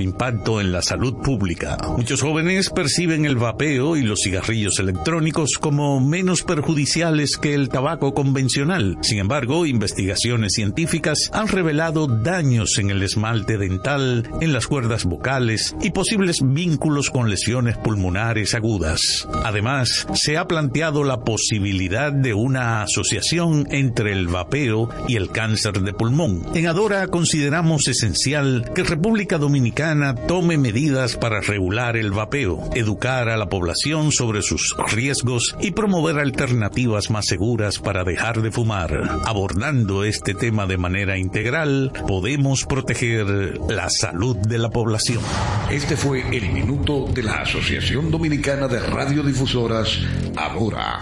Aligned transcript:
impacto 0.00 0.60
en 0.60 0.72
la 0.72 0.82
salud 0.82 1.14
pública. 1.16 1.76
Muchos 1.96 2.22
jóvenes 2.22 2.70
perciben 2.70 3.24
el 3.24 3.36
vapeo 3.36 3.96
y 3.96 4.02
los 4.02 4.20
cigarrillos 4.22 4.78
electrónicos 4.78 5.52
como 5.60 6.00
menos 6.00 6.42
perjudiciales 6.42 7.36
que 7.36 7.54
el 7.54 7.68
tabaco 7.68 8.14
convencional. 8.14 8.98
Sin 9.02 9.18
embargo, 9.18 9.66
investigaciones 9.66 10.52
científicas 10.54 11.30
han 11.32 11.48
revelado 11.48 12.06
daños 12.06 12.78
en 12.78 12.90
el 12.90 13.02
esmalte 13.02 13.58
dental, 13.58 14.28
en 14.40 14.52
las 14.52 14.66
cuerdas 14.66 15.04
vocales 15.04 15.74
y 15.82 15.90
posibles 15.90 16.38
vínculos 16.42 17.10
con 17.10 17.30
lesiones 17.30 17.76
pulmonares 17.78 18.54
agudas. 18.54 19.28
Además, 19.44 20.06
se 20.14 20.36
ha 20.36 20.46
planteado 20.46 21.04
la 21.04 21.20
posibilidad 21.20 22.12
de 22.12 22.34
una 22.34 22.82
asociación 22.82 23.66
entre 23.70 24.12
el 24.12 24.28
vapeo 24.28 24.88
y 25.08 25.16
el 25.16 25.30
cáncer 25.30 25.80
de 25.80 25.92
pulmón. 25.92 26.42
En 26.54 26.66
Adora 26.66 27.08
consideramos 27.08 27.88
esencial 27.88 28.70
que 28.74 28.82
República 28.82 29.38
Dominicana 29.38 29.89
tome 30.26 30.56
medidas 30.56 31.16
para 31.16 31.40
regular 31.40 31.96
el 31.96 32.12
vapeo, 32.12 32.70
educar 32.74 33.28
a 33.28 33.36
la 33.36 33.48
población 33.48 34.12
sobre 34.12 34.40
sus 34.40 34.76
riesgos 34.92 35.56
y 35.60 35.72
promover 35.72 36.18
alternativas 36.18 37.10
más 37.10 37.26
seguras 37.26 37.80
para 37.80 38.04
dejar 38.04 38.40
de 38.40 38.52
fumar. 38.52 39.20
Abordando 39.26 40.04
este 40.04 40.34
tema 40.34 40.66
de 40.66 40.76
manera 40.76 41.18
integral, 41.18 41.92
podemos 42.06 42.66
proteger 42.66 43.58
la 43.68 43.90
salud 43.90 44.36
de 44.36 44.58
la 44.58 44.70
población. 44.70 45.22
Este 45.70 45.96
fue 45.96 46.20
el 46.36 46.52
minuto 46.52 47.08
de 47.12 47.24
la 47.24 47.42
Asociación 47.42 48.12
Dominicana 48.12 48.68
de 48.68 48.78
Radiodifusoras, 48.78 49.98
Adora. 50.36 51.00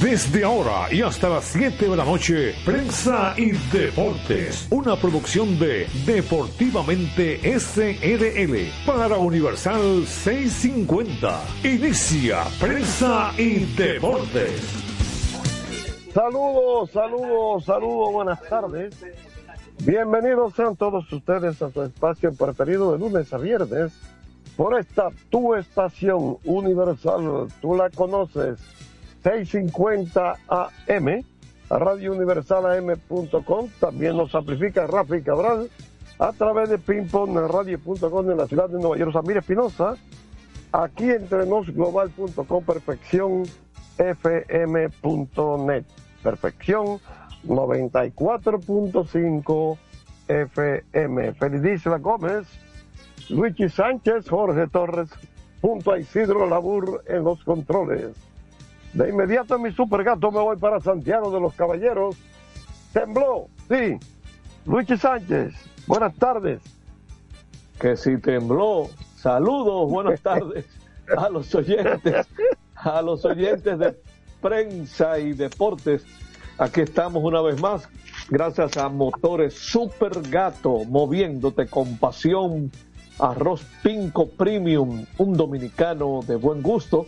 Desde 0.00 0.44
ahora 0.44 0.92
y 0.92 1.02
hasta 1.02 1.28
las 1.28 1.44
7 1.46 1.88
de 1.88 1.96
la 1.96 2.04
noche, 2.04 2.54
Prensa 2.64 3.34
y 3.36 3.50
Deportes, 3.76 4.66
una 4.70 4.96
producción 4.96 5.58
de 5.58 5.86
Deportivamente 6.06 7.40
Para 8.86 9.18
Universal 9.18 10.06
650. 10.06 11.42
Inicia 11.64 12.44
Prensa 12.60 13.32
y 13.36 13.64
Deportes. 13.74 14.62
Saludos, 16.14 16.92
saludos, 16.92 17.64
saludos, 17.64 18.12
buenas 18.12 18.40
tardes. 18.42 18.94
Bienvenidos 19.84 20.54
sean 20.54 20.76
todos 20.76 21.12
ustedes 21.12 21.60
a 21.60 21.70
su 21.70 21.82
espacio 21.82 22.32
preferido 22.32 22.92
de 22.92 23.00
lunes 23.00 23.32
a 23.32 23.38
viernes 23.38 23.90
por 24.56 24.78
esta 24.78 25.08
tu 25.30 25.56
estación 25.56 26.36
universal, 26.44 27.48
tú 27.60 27.74
la 27.74 27.90
conoces, 27.90 28.60
650 29.24 30.36
AM, 30.48 31.24
radiouniversalam.com, 31.68 33.68
también 33.80 34.16
nos 34.16 34.32
amplifica 34.34 34.86
Rafi 34.86 35.22
Cabral 35.22 35.68
a 36.20 36.32
través 36.32 36.68
de 36.68 36.78
pingpongradio.com 36.78 38.30
en 38.30 38.36
la 38.36 38.46
ciudad 38.46 38.68
de 38.68 38.78
Nueva 38.78 38.98
York, 38.98 39.12
Samir 39.12 39.38
Espinosa, 39.38 39.96
aquí 40.70 41.10
entre 41.10 41.46
nosglobal.com, 41.46 42.62
perfección 42.62 43.44
fm.net, 43.96 45.84
perfección 46.22 47.00
94.5 47.46 49.78
FM. 50.28 51.32
Felidisla 51.32 51.96
Gómez, 51.96 52.46
Luigi 53.30 53.70
Sánchez, 53.70 54.28
Jorge 54.28 54.66
Torres, 54.66 55.08
junto 55.62 55.92
a 55.92 55.98
Isidro 55.98 56.46
Labur 56.46 57.02
en 57.08 57.24
los 57.24 57.42
controles. 57.44 58.14
De 58.92 59.08
inmediato 59.08 59.56
en 59.56 59.62
mi 59.62 59.72
super 59.72 60.04
gato 60.04 60.30
me 60.30 60.40
voy 60.40 60.58
para 60.58 60.80
Santiago 60.80 61.30
de 61.30 61.40
los 61.40 61.54
Caballeros. 61.54 62.18
Tembló, 62.92 63.48
sí. 63.70 63.98
Luigi 64.66 64.98
Sánchez, 64.98 65.69
buenas 65.90 66.14
tardes. 66.14 66.62
Que 67.80 67.96
si 67.96 68.16
tembló. 68.18 68.88
Saludos, 69.16 69.90
buenas 69.90 70.20
tardes 70.22 70.64
a 71.16 71.28
los 71.28 71.52
oyentes, 71.52 72.28
a 72.76 73.02
los 73.02 73.24
oyentes 73.24 73.76
de 73.76 73.96
prensa 74.40 75.18
y 75.18 75.32
deportes. 75.32 76.04
Aquí 76.58 76.82
estamos 76.82 77.24
una 77.24 77.40
vez 77.40 77.60
más, 77.60 77.88
gracias 78.28 78.76
a 78.76 78.88
Motores 78.88 79.54
Super 79.54 80.12
Gato, 80.30 80.84
moviéndote 80.84 81.66
con 81.66 81.98
pasión. 81.98 82.70
Arroz 83.18 83.62
Pinco 83.82 84.28
Premium, 84.28 85.04
un 85.18 85.36
dominicano 85.36 86.20
de 86.26 86.36
buen 86.36 86.62
gusto. 86.62 87.06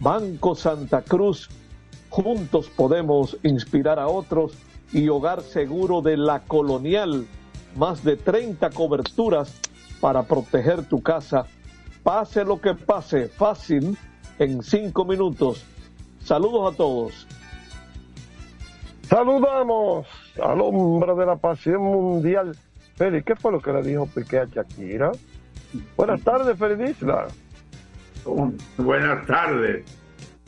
Banco 0.00 0.54
Santa 0.54 1.00
Cruz, 1.00 1.48
juntos 2.10 2.68
podemos 2.68 3.38
inspirar 3.42 3.98
a 3.98 4.06
otros. 4.06 4.52
Y 4.92 5.08
Hogar 5.08 5.40
Seguro 5.40 6.02
de 6.02 6.18
la 6.18 6.40
Colonial, 6.40 7.26
más 7.76 8.04
de 8.04 8.16
30 8.16 8.70
coberturas 8.70 9.60
para 10.00 10.22
proteger 10.22 10.84
tu 10.84 11.02
casa. 11.02 11.46
Pase 12.02 12.44
lo 12.44 12.60
que 12.60 12.74
pase, 12.74 13.28
fácil, 13.28 13.96
en 14.38 14.62
cinco 14.62 15.04
minutos. 15.04 15.64
Saludos 16.24 16.72
a 16.72 16.76
todos. 16.76 17.26
Saludamos 19.08 20.06
al 20.42 20.60
hombre 20.60 21.14
de 21.14 21.26
la 21.26 21.36
pasión 21.36 21.82
mundial. 21.82 22.56
Feli, 22.96 23.22
¿qué 23.22 23.36
fue 23.36 23.52
lo 23.52 23.60
que 23.60 23.72
le 23.72 23.82
dijo 23.82 24.06
Piqué 24.06 24.38
a 24.38 24.46
Shakira? 24.46 25.12
Buenas 25.96 26.22
tardes, 26.22 26.58
Felidisla. 26.58 27.28
Buenas 28.78 29.26
tardes. 29.26 29.84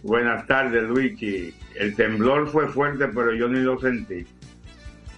Buenas 0.03 0.47
tardes, 0.47 0.83
Luigi. 0.85 1.55
El 1.75 1.97
temblor 1.97 2.49
fue 2.49 2.69
fuerte, 2.69 3.09
pero 3.09 3.33
yo 3.35 3.49
ni 3.49 3.61
lo 3.61 3.79
sentí. 3.81 4.27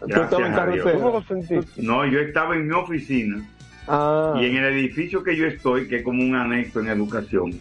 Gracias 0.07 0.59
a 0.59 0.67
Dios. 0.67 0.93
¿Cómo 0.93 1.11
lo 1.11 1.23
sentiste? 1.23 1.83
No, 1.83 2.05
yo 2.07 2.21
estaba 2.21 2.55
en 2.55 2.67
mi 2.67 2.75
oficina 2.75 3.47
Ah, 3.89 4.35
y 4.41 4.47
en 4.47 4.57
el 4.57 4.65
edificio 4.73 5.23
que 5.23 5.37
yo 5.37 5.47
estoy, 5.47 5.87
que 5.87 5.97
es 5.97 6.03
como 6.03 6.23
un 6.23 6.35
anexo 6.35 6.81
en 6.81 6.89
educación, 6.89 7.53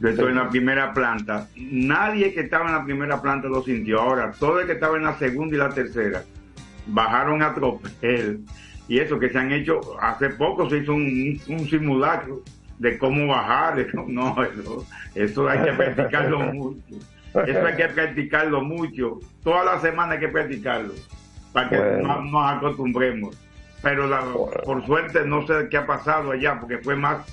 yo 0.00 0.08
estoy 0.08 0.30
en 0.30 0.36
la 0.36 0.48
primera 0.48 0.92
planta. 0.92 1.48
Nadie 1.56 2.34
que 2.34 2.40
estaba 2.40 2.66
en 2.66 2.72
la 2.72 2.84
primera 2.84 3.22
planta 3.22 3.48
lo 3.48 3.62
sintió. 3.62 4.00
Ahora, 4.00 4.32
todo 4.32 4.60
el 4.60 4.66
que 4.66 4.72
estaba 4.72 4.96
en 4.96 5.04
la 5.04 5.16
segunda 5.16 5.54
y 5.54 5.58
la 5.58 5.70
tercera 5.70 6.24
bajaron 6.86 7.42
a 7.42 7.54
tropel. 7.54 8.40
Y 8.88 8.98
eso 8.98 9.18
que 9.18 9.30
se 9.30 9.38
han 9.38 9.52
hecho, 9.52 9.80
hace 10.00 10.30
poco 10.30 10.68
se 10.68 10.78
hizo 10.78 10.92
un, 10.92 11.40
un 11.48 11.68
simulacro 11.68 12.42
de 12.78 12.98
cómo 12.98 13.28
bajar. 13.28 13.86
no, 14.08 14.36
eso, 14.42 14.86
eso 15.14 15.48
hay 15.48 15.62
que 15.62 15.72
practicarlo 15.72 16.40
mucho. 16.52 16.96
Eso 17.46 17.66
hay 17.66 17.76
que 17.76 17.88
practicarlo 17.88 18.60
mucho. 18.62 19.20
Toda 19.42 19.64
la 19.64 19.80
semana 19.80 20.14
hay 20.14 20.20
que 20.20 20.28
practicarlo 20.28 20.94
para 21.54 21.68
que 21.70 21.78
Bueno. 21.78 22.20
nos 22.24 22.52
acostumbremos. 22.52 23.36
Pero 23.80 24.06
la- 24.08 24.24
por 24.64 24.84
suerte 24.84 25.24
no 25.24 25.46
sé 25.46 25.68
qué 25.70 25.76
ha 25.78 25.86
pasado 25.86 26.32
allá, 26.32 26.58
porque 26.60 26.78
fue 26.78 26.96
más 26.96 27.24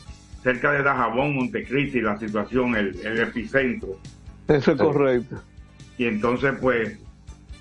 cerca 0.44 0.72
de 0.72 0.84
Dajabón, 0.84 1.36
Montecristi, 1.36 2.00
la 2.02 2.18
situación, 2.18 2.76
el, 2.76 2.96
el 3.04 3.20
epicentro. 3.20 3.98
eso 4.48 4.72
es 4.72 4.78
correcto. 4.78 5.42
Y 5.98 6.06
entonces, 6.06 6.54
pues, 6.62 6.98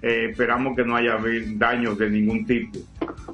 eh, 0.02 0.28
esperamos 0.30 0.76
que 0.76 0.84
no 0.84 0.96
haya 0.96 1.14
habido 1.14 1.46
daños 1.56 1.98
de 1.98 2.10
ningún 2.10 2.46
tipo. 2.46 2.78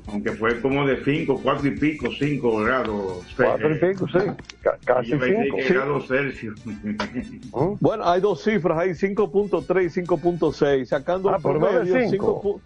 Aunque 0.09 0.33
fue 0.33 0.61
como 0.61 0.87
de 0.87 1.03
5, 1.05 1.41
4 1.43 1.67
y 1.69 1.71
pico, 1.73 2.07
5 2.17 2.59
grados. 2.61 3.27
Cuatro 3.37 3.75
y 3.75 3.79
pico, 3.79 4.07
sí. 4.09 4.19
Ca- 4.63 4.79
casi 4.85 5.11
yo 5.11 5.19
pensé 5.19 5.43
cinco. 5.45 5.57
que 5.57 5.75
grados 5.75 6.07
Celsius. 6.09 6.67
¿Mm? 6.67 7.75
Bueno, 7.81 8.05
hay 8.09 8.21
dos 8.21 8.43
cifras 8.43 8.79
ahí, 8.79 8.91
5.3 8.91 9.85
y 9.85 10.07
5.6, 10.07 10.85
sacando 10.87 11.31
Ah, 11.31 11.37
el 11.37 11.43
por 11.43 11.59
no 11.59 11.67
de 11.67 11.73
promedio, 11.87 12.11
5. 12.11 12.41
5 12.43 12.61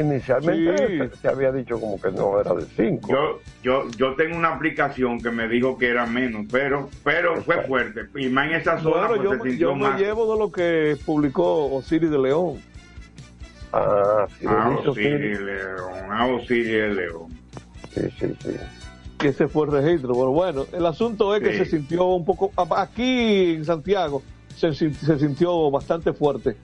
Inicialmente 0.00 1.08
Sí. 1.10 1.18
se, 1.20 1.28
había 1.28 1.52
dicho 1.52 1.80
como 1.80 2.00
que 2.00 2.10
no 2.12 2.40
era 2.40 2.54
de 2.54 2.64
5. 2.76 3.08
yo, 3.08 3.40
yo, 3.62 3.90
yo 3.96 4.14
tengo 4.14 4.36
una 4.36 4.54
aplicación 4.54 5.20
que 5.20 5.30
me 5.30 5.48
dijo 5.48 5.76
que 5.78 5.88
era 5.88 6.06
menos, 6.06 6.46
pero, 6.50 6.88
pero 7.02 7.40
fue 7.42 7.62
fuerte. 7.62 8.02
Y 8.16 8.28
más 8.28 8.48
en 8.50 8.56
esa 8.56 8.78
zona 8.80 9.08
Bueno, 9.08 9.08
pues, 9.08 9.22
yo, 9.22 9.30
se 9.44 9.50
sintió 9.50 9.68
yo 9.70 9.74
me 9.76 9.82
más. 9.88 10.00
llevo 10.00 10.32
de 10.32 10.38
lo 10.38 10.52
que 10.52 10.96
publicó 11.04 11.72
Osiris 11.74 12.10
de 12.10 12.18
León. 12.18 12.54
Ah, 13.76 14.26
sí, 14.38 14.46
Ah. 14.48 14.68
León, 14.68 14.78
ah, 16.10 16.26
León. 16.48 17.28
Sí, 17.92 18.00
sí, 18.20 18.34
sí. 18.40 18.56
ese 19.26 19.48
fue 19.48 19.66
el 19.66 19.72
registro. 19.72 20.12
Pero 20.14 20.30
bueno, 20.30 20.66
el 20.72 20.86
asunto 20.86 21.34
es 21.34 21.42
que 21.42 21.52
Sí. 21.52 21.58
se 21.58 21.64
sintió 21.78 22.04
un 22.04 22.24
poco, 22.24 22.52
aquí 22.76 23.54
en 23.54 23.64
Santiago, 23.64 24.22
se, 24.54 24.72
sin- 24.74 24.94
se 24.94 25.18
sintió 25.18 25.70
bastante 25.70 26.12
fuerte. 26.12 26.56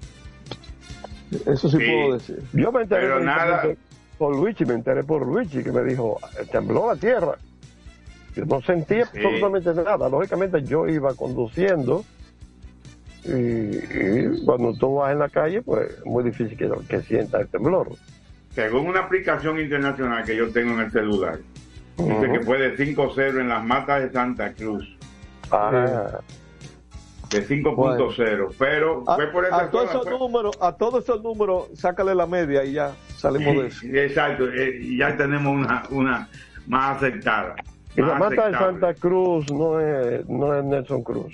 Eso 1.46 1.68
sí, 1.68 1.78
Sí. 1.78 1.84
puedo 1.86 2.14
decir. 2.18 2.42
Yo 2.52 2.70
me 2.72 2.82
enteré 2.82 3.02
Pero 3.02 3.14
precisamente 3.16 3.68
nada. 3.68 3.76
por 4.18 4.36
Luigi, 4.36 4.64
me 4.64 4.74
enteré 4.74 5.02
por 5.04 5.26
Luigi 5.26 5.62
que 5.64 5.72
me 5.72 5.82
dijo, 5.84 6.18
tembló 6.52 6.86
la 6.88 6.96
tierra. 6.96 7.38
Yo 8.36 8.44
no 8.44 8.60
sentí 8.62 8.94
Sí. 8.96 9.00
absolutamente 9.00 9.74
nada. 9.74 10.08
Lógicamente 10.08 10.62
yo 10.62 10.86
iba 10.86 11.14
conduciendo 11.14 12.04
y, 13.24 13.30
y 13.76 14.44
cuando 14.44 14.72
tú 14.74 14.96
vas 14.96 15.12
en 15.12 15.18
la 15.18 15.28
calle, 15.28 15.62
pues 15.62 15.90
es 15.90 16.04
muy 16.06 16.24
difícil 16.24 16.56
que, 16.56 16.70
que 16.88 17.02
sienta 17.02 17.40
el 17.40 17.48
temblor. 17.48 17.88
Según 18.54 18.86
una 18.88 19.00
aplicación 19.00 19.58
internacional 19.60 20.24
que 20.24 20.36
yo 20.36 20.50
tengo 20.50 20.72
en 20.74 20.80
el 20.80 20.90
celular, 20.90 21.38
dice 21.96 22.32
que 22.32 22.40
fue 22.40 22.58
de 22.58 22.76
5.0 22.76 23.40
en 23.40 23.48
las 23.48 23.64
matas 23.64 24.02
de 24.02 24.10
Santa 24.12 24.52
Cruz, 24.54 24.96
Ah, 25.52 26.20
de 27.30 27.46
5.0, 27.46 28.54
pero 28.58 29.04
A, 29.06 29.14
fue 29.16 29.26
por 29.28 29.44
esa 29.44 29.60
a 29.62 29.64
esos 29.66 30.02
fue- 30.02 30.18
números, 30.18 30.56
a 30.60 30.72
todos 30.76 31.04
esos 31.04 31.22
números, 31.22 31.68
sácale 31.74 32.14
la 32.14 32.26
media 32.26 32.64
y 32.64 32.72
ya 32.72 32.92
salimos 33.16 33.54
de 33.62 33.66
eso. 33.68 33.86
Exacto, 33.86 34.48
eh, 34.48 34.78
y 34.80 34.98
ya 34.98 35.16
tenemos 35.16 35.52
una, 35.54 35.82
una 35.90 36.28
más 36.66 36.96
aceptada. 36.96 37.54
Y 37.96 38.00
la 38.00 38.14
mata 38.14 38.46
de 38.48 38.52
Santa 38.56 38.94
Cruz 38.94 39.50
no 39.52 39.78
es, 39.80 40.28
no 40.28 40.56
es 40.56 40.64
Nelson 40.64 41.02
Cruz. 41.02 41.32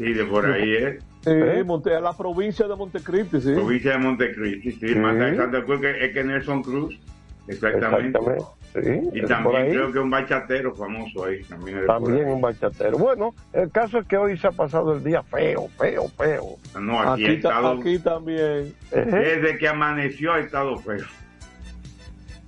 Sí, 0.00 0.14
de 0.14 0.24
por 0.24 0.46
ahí 0.46 0.76
es. 0.76 1.02
Sí, 1.20 1.30
¿Eh? 1.30 1.62
Monte, 1.62 2.00
la 2.00 2.16
provincia 2.16 2.66
de 2.66 2.74
Montecristi, 2.74 3.38
sí. 3.38 3.52
Provincia 3.52 3.92
de 3.92 3.98
Montecristi, 3.98 4.72
sí. 4.72 4.88
sí. 4.88 4.94
Cruz 4.94 5.80
que, 5.82 6.06
es 6.06 6.14
que 6.14 6.24
Nelson 6.24 6.62
Cruz. 6.62 6.98
Exactamente. 7.46 8.18
Exactamente. 8.18 8.44
Sí, 8.72 9.18
y 9.18 9.26
también 9.26 9.68
creo 9.68 9.92
que 9.92 9.98
un 9.98 10.08
bachatero 10.08 10.74
famoso 10.74 11.24
ahí. 11.24 11.42
También, 11.42 11.84
también 11.86 12.28
un 12.28 12.40
bachatero. 12.40 12.96
Bueno, 12.96 13.34
el 13.52 13.70
caso 13.70 13.98
es 13.98 14.06
que 14.06 14.16
hoy 14.16 14.38
se 14.38 14.46
ha 14.46 14.52
pasado 14.52 14.94
el 14.94 15.04
día 15.04 15.22
feo, 15.22 15.68
feo, 15.76 16.08
feo. 16.16 16.56
No, 16.80 16.98
aquí, 16.98 17.24
aquí, 17.24 17.34
estado, 17.34 17.72
aquí 17.72 17.98
también. 17.98 18.72
Desde 18.90 19.58
que 19.58 19.68
amaneció 19.68 20.32
ha 20.32 20.40
estado 20.40 20.78
feo. 20.78 21.04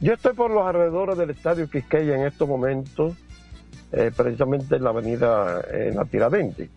Yo 0.00 0.14
estoy 0.14 0.32
por 0.32 0.50
los 0.50 0.66
alrededores 0.66 1.18
del 1.18 1.28
estadio 1.28 1.68
Quisqueya 1.68 2.14
en 2.14 2.22
estos 2.22 2.48
momentos, 2.48 3.12
eh, 3.92 4.10
precisamente 4.16 4.76
en 4.76 4.84
la 4.84 4.90
avenida 4.90 5.60
la 5.92 6.04
Tiradentes. 6.06 6.70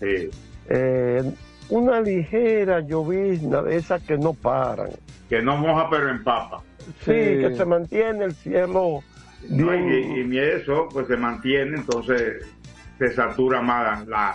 Sí. 0.00 0.30
Eh, 0.68 1.22
una 1.70 2.00
ligera 2.00 2.80
llovizna 2.80 3.62
de 3.62 3.76
esas 3.76 4.02
que 4.02 4.16
no 4.16 4.34
paran. 4.34 4.90
Que 5.28 5.42
no 5.42 5.56
moja 5.56 5.88
pero 5.90 6.08
empapa. 6.08 6.62
Sí, 7.00 7.12
que 7.12 7.54
se 7.56 7.64
mantiene 7.64 8.24
el 8.24 8.34
cielo 8.34 9.02
bien. 9.42 10.30
y, 10.30 10.34
y, 10.34 10.38
eso 10.38 10.88
pues 10.90 11.06
se 11.06 11.16
mantiene, 11.16 11.76
entonces 11.76 12.46
se 12.98 13.14
satura 13.14 13.60
más 13.60 14.06
la, 14.06 14.34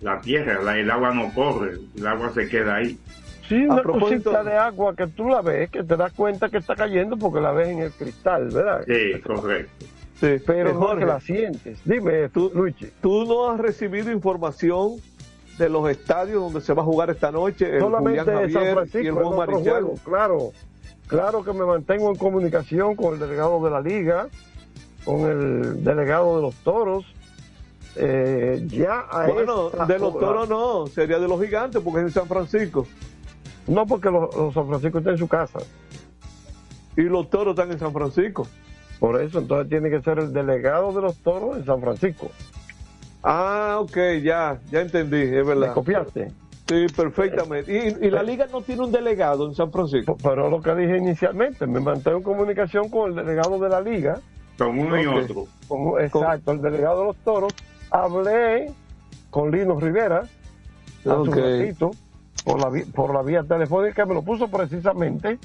la 0.00 0.20
tierra, 0.20 0.62
la, 0.62 0.78
el 0.78 0.90
agua 0.90 1.14
no 1.14 1.32
corre, 1.32 1.74
el 1.96 2.06
agua 2.06 2.32
se 2.32 2.48
queda 2.48 2.76
ahí. 2.76 2.98
Sí, 3.48 3.64
una 3.64 3.82
cosita 3.82 4.42
de 4.42 4.56
agua 4.56 4.94
que 4.96 5.06
tú 5.06 5.28
la 5.28 5.40
ves, 5.40 5.70
que 5.70 5.84
te 5.84 5.96
das 5.96 6.12
cuenta 6.12 6.48
que 6.48 6.58
está 6.58 6.74
cayendo 6.74 7.16
porque 7.16 7.40
la 7.40 7.52
ves 7.52 7.68
en 7.68 7.78
el 7.78 7.92
cristal, 7.92 8.50
¿verdad? 8.50 8.84
Sí, 8.86 9.20
correcto. 9.20 9.86
Sí, 10.20 10.36
pero 10.46 10.72
no 10.72 10.96
que 10.96 11.04
la 11.04 11.20
sientes. 11.20 11.78
Dime, 11.84 12.28
tú, 12.30 12.50
Luigi. 12.54 12.90
¿Tú 13.02 13.26
no 13.26 13.50
has 13.50 13.60
recibido 13.60 14.10
información 14.10 14.96
de 15.58 15.68
los 15.68 15.88
estadios 15.90 16.42
donde 16.42 16.60
se 16.62 16.72
va 16.72 16.82
a 16.82 16.84
jugar 16.84 17.10
esta 17.10 17.30
noche? 17.30 17.78
Solamente 17.78 18.18
el 18.20 18.52
San 18.52 18.72
Francisco, 18.72 18.98
y 18.98 19.06
el 19.06 19.12
Juan 19.12 19.62
juego, 19.62 19.94
claro. 20.04 20.52
Claro 21.06 21.44
que 21.44 21.52
me 21.52 21.64
mantengo 21.64 22.10
en 22.10 22.16
comunicación 22.16 22.96
con 22.96 23.14
el 23.14 23.20
delegado 23.20 23.62
de 23.62 23.70
la 23.70 23.80
liga, 23.80 24.28
con 25.04 25.20
el 25.20 25.84
delegado 25.84 26.36
de 26.36 26.42
los 26.42 26.54
toros. 26.56 27.04
Eh, 27.94 28.64
ya 28.66 29.00
a 29.00 29.26
bueno, 29.26 29.70
de 29.70 29.98
los 29.98 30.18
toros 30.18 30.48
no, 30.48 30.86
sería 30.86 31.18
de 31.18 31.28
los 31.28 31.40
gigantes 31.40 31.80
porque 31.80 32.00
es 32.00 32.06
en 32.06 32.12
San 32.12 32.26
Francisco. 32.26 32.86
No, 33.66 33.86
porque 33.86 34.10
los, 34.10 34.34
los 34.34 34.54
San 34.54 34.66
Francisco 34.66 34.98
están 34.98 35.12
en 35.12 35.18
su 35.18 35.28
casa. 35.28 35.60
Y 36.96 37.02
los 37.02 37.30
toros 37.30 37.52
están 37.52 37.70
en 37.70 37.78
San 37.78 37.92
Francisco. 37.92 38.46
Por 38.98 39.20
eso, 39.20 39.38
entonces 39.38 39.68
tiene 39.68 39.90
que 39.90 40.00
ser 40.02 40.18
el 40.18 40.32
delegado 40.32 40.92
de 40.92 41.02
los 41.02 41.16
toros 41.18 41.56
en 41.56 41.64
San 41.64 41.80
Francisco. 41.80 42.30
Ah, 43.22 43.78
ok, 43.80 43.96
ya, 44.22 44.58
ya 44.70 44.80
entendí, 44.80 45.20
es 45.20 45.46
verdad. 45.46 45.68
¿Me 45.68 45.74
copiaste? 45.74 46.32
Sí, 46.68 46.86
perfectamente. 46.96 47.72
¿Y, 47.72 48.06
y, 48.06 48.10
la 48.10 48.22
liga 48.22 48.46
no 48.50 48.60
tiene 48.60 48.84
un 48.84 48.92
delegado 48.92 49.46
en 49.46 49.54
San 49.54 49.70
Francisco? 49.70 50.16
Pero 50.22 50.50
lo 50.50 50.60
que 50.60 50.74
dije 50.74 50.96
inicialmente, 50.96 51.66
me 51.66 51.80
mantengo 51.80 52.18
en 52.18 52.22
comunicación 52.22 52.88
con 52.88 53.10
el 53.10 53.16
delegado 53.16 53.58
de 53.58 53.68
la 53.68 53.80
liga. 53.80 54.20
Con 54.58 54.78
uno 54.78 55.00
y 55.00 55.06
otro. 55.06 55.46
Con, 55.68 56.00
exacto, 56.00 56.52
el 56.52 56.62
delegado 56.62 57.00
de 57.00 57.06
los 57.06 57.16
toros. 57.18 57.52
Hablé 57.90 58.72
con 59.30 59.50
Lino 59.50 59.78
Rivera 59.78 60.24
hace 61.04 61.10
un 61.10 61.32
ratito 61.32 61.90
por 62.44 62.60
la, 62.60 62.84
por 62.92 63.14
la 63.14 63.22
vía 63.22 63.42
telefónica, 63.42 64.06
me 64.06 64.14
lo 64.14 64.22
puso 64.22 64.48
precisamente 64.48 65.38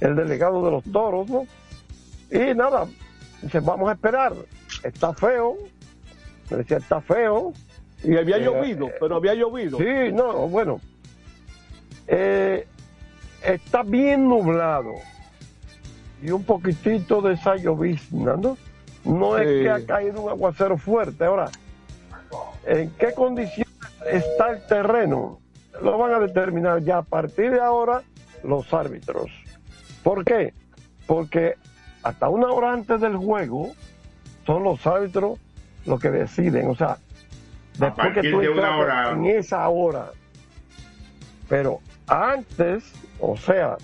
el 0.00 0.16
delegado 0.16 0.64
de 0.64 0.70
los 0.70 0.84
toros, 0.84 1.28
¿no? 1.28 1.46
Y 2.30 2.54
nada, 2.54 2.86
dice, 3.42 3.60
vamos 3.60 3.88
a 3.88 3.92
esperar. 3.92 4.34
Está 4.82 5.12
feo. 5.12 5.56
Me 6.50 6.58
decía, 6.58 6.78
está 6.78 7.00
feo. 7.00 7.52
Y 8.02 8.16
había 8.16 8.36
eh, 8.36 8.44
llovido, 8.44 8.90
pero 9.00 9.16
había 9.16 9.34
llovido. 9.34 9.78
Sí, 9.78 10.12
no, 10.12 10.48
bueno. 10.48 10.80
Eh, 12.06 12.66
está 13.42 13.82
bien 13.82 14.28
nublado. 14.28 14.94
Y 16.22 16.30
un 16.30 16.44
poquitito 16.44 17.20
de 17.20 17.34
esa 17.34 17.56
llovizna, 17.56 18.36
¿no? 18.36 18.56
No 19.04 19.38
es 19.38 19.46
que 19.46 19.70
ha 19.70 19.84
caído 19.84 20.22
un 20.22 20.30
aguacero 20.30 20.76
fuerte. 20.76 21.24
Ahora, 21.24 21.50
¿en 22.64 22.90
qué 22.90 23.12
condiciones 23.12 23.72
está 24.10 24.50
el 24.50 24.66
terreno? 24.66 25.38
Lo 25.80 25.98
van 25.98 26.14
a 26.14 26.18
determinar 26.18 26.82
ya 26.82 26.98
a 26.98 27.02
partir 27.02 27.52
de 27.52 27.60
ahora 27.60 28.02
los 28.42 28.72
árbitros. 28.72 29.30
¿Por 30.02 30.24
qué? 30.24 30.54
Porque 31.06 31.56
hasta 32.06 32.28
una 32.28 32.52
hora 32.52 32.72
antes 32.72 33.00
del 33.00 33.16
juego 33.16 33.72
son 34.46 34.62
los 34.62 34.86
árbitros 34.86 35.40
los 35.86 36.00
que 36.00 36.10
deciden. 36.10 36.68
O 36.68 36.76
sea, 36.76 36.98
después 37.78 38.14
que 38.14 38.30
tú 38.30 38.38
de 38.38 38.48
una 38.48 38.76
hora. 38.78 39.10
en 39.10 39.26
esa 39.26 39.68
hora. 39.68 40.10
Pero 41.48 41.80
antes, 42.06 42.84
o 43.18 43.36
sea, 43.36 43.76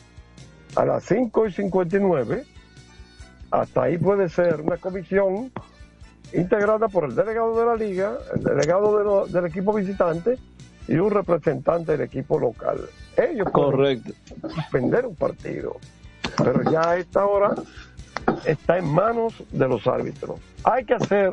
a 0.76 0.84
las 0.84 1.02
5 1.04 1.48
y 1.48 1.52
59, 1.52 2.44
hasta 3.50 3.82
ahí 3.82 3.98
puede 3.98 4.28
ser 4.28 4.60
una 4.60 4.76
comisión 4.76 5.50
integrada 6.32 6.86
por 6.86 7.04
el 7.04 7.16
delegado 7.16 7.58
de 7.58 7.66
la 7.66 7.74
liga, 7.74 8.18
el 8.36 8.44
delegado 8.44 8.98
de 8.98 9.04
lo, 9.04 9.26
del 9.26 9.46
equipo 9.46 9.72
visitante 9.72 10.38
y 10.86 10.94
un 10.94 11.10
representante 11.10 11.92
del 11.92 12.02
equipo 12.02 12.38
local. 12.38 12.78
Ellos 13.16 13.48
Correcto. 13.50 14.12
pueden 14.40 14.56
suspender 14.56 15.06
un 15.06 15.16
partido. 15.16 15.76
Pero 16.38 16.62
ya 16.70 16.90
a 16.90 16.96
esta 16.96 17.26
hora 17.26 17.54
está 18.44 18.78
en 18.78 18.86
manos 18.86 19.42
de 19.50 19.68
los 19.68 19.86
árbitros. 19.86 20.40
Hay 20.64 20.84
que 20.84 20.94
hacer 20.94 21.32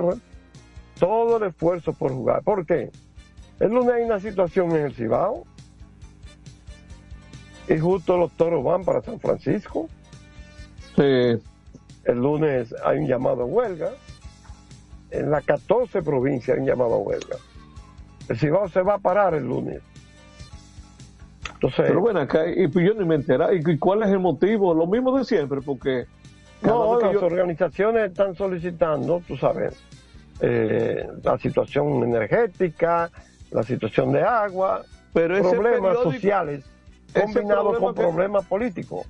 todo 0.99 1.37
el 1.37 1.43
esfuerzo 1.49 1.93
por 1.93 2.11
jugar. 2.11 2.43
¿Por 2.43 2.65
qué? 2.65 2.91
El 3.59 3.71
lunes 3.71 3.93
hay 3.93 4.03
una 4.03 4.19
situación 4.19 4.71
en 4.71 4.85
el 4.85 4.93
Cibao 4.93 5.45
y 7.67 7.77
justo 7.77 8.17
los 8.17 8.31
toros 8.33 8.63
van 8.63 8.83
para 8.83 9.01
San 9.01 9.19
Francisco. 9.19 9.89
Sí. 10.95 11.41
El 12.05 12.17
lunes 12.17 12.73
hay 12.83 12.97
un 12.99 13.07
llamado 13.07 13.43
a 13.43 13.45
huelga. 13.45 13.91
En 15.11 15.29
las 15.31 15.43
14 15.45 16.01
provincias 16.01 16.55
hay 16.55 16.61
un 16.61 16.67
llamado 16.67 16.95
a 16.95 16.97
huelga. 16.97 17.37
El 18.27 18.37
Cibao 18.37 18.67
se 18.69 18.81
va 18.81 18.95
a 18.95 18.99
parar 18.99 19.33
el 19.33 19.45
lunes. 19.45 19.81
Entonces, 21.53 21.85
Pero 21.87 21.99
bueno, 21.99 22.21
acá, 22.21 22.49
y 22.49 22.67
pues 22.69 22.85
yo 22.87 22.93
ni 22.93 23.05
me 23.05 23.15
enteré. 23.15 23.43
¿Y 23.55 23.77
cuál 23.77 24.03
es 24.03 24.09
el 24.09 24.19
motivo? 24.19 24.73
Lo 24.73 24.87
mismo 24.87 25.17
de 25.17 25.25
siempre, 25.25 25.59
porque 25.61 26.05
no, 26.61 26.99
las 26.99 27.15
organizaciones 27.15 28.11
están 28.11 28.35
solicitando, 28.35 29.21
tú 29.27 29.37
sabes, 29.37 29.75
eh, 30.41 31.07
la 31.23 31.37
situación 31.37 32.03
energética, 32.03 33.09
la 33.51 33.63
situación 33.63 34.11
de 34.11 34.21
agua, 34.21 34.83
pero 35.13 35.37
problemas 35.49 35.97
sociales 35.97 36.65
combinados 37.13 37.77
con 37.77 37.95
problemas 37.95 38.45
políticos. 38.45 39.07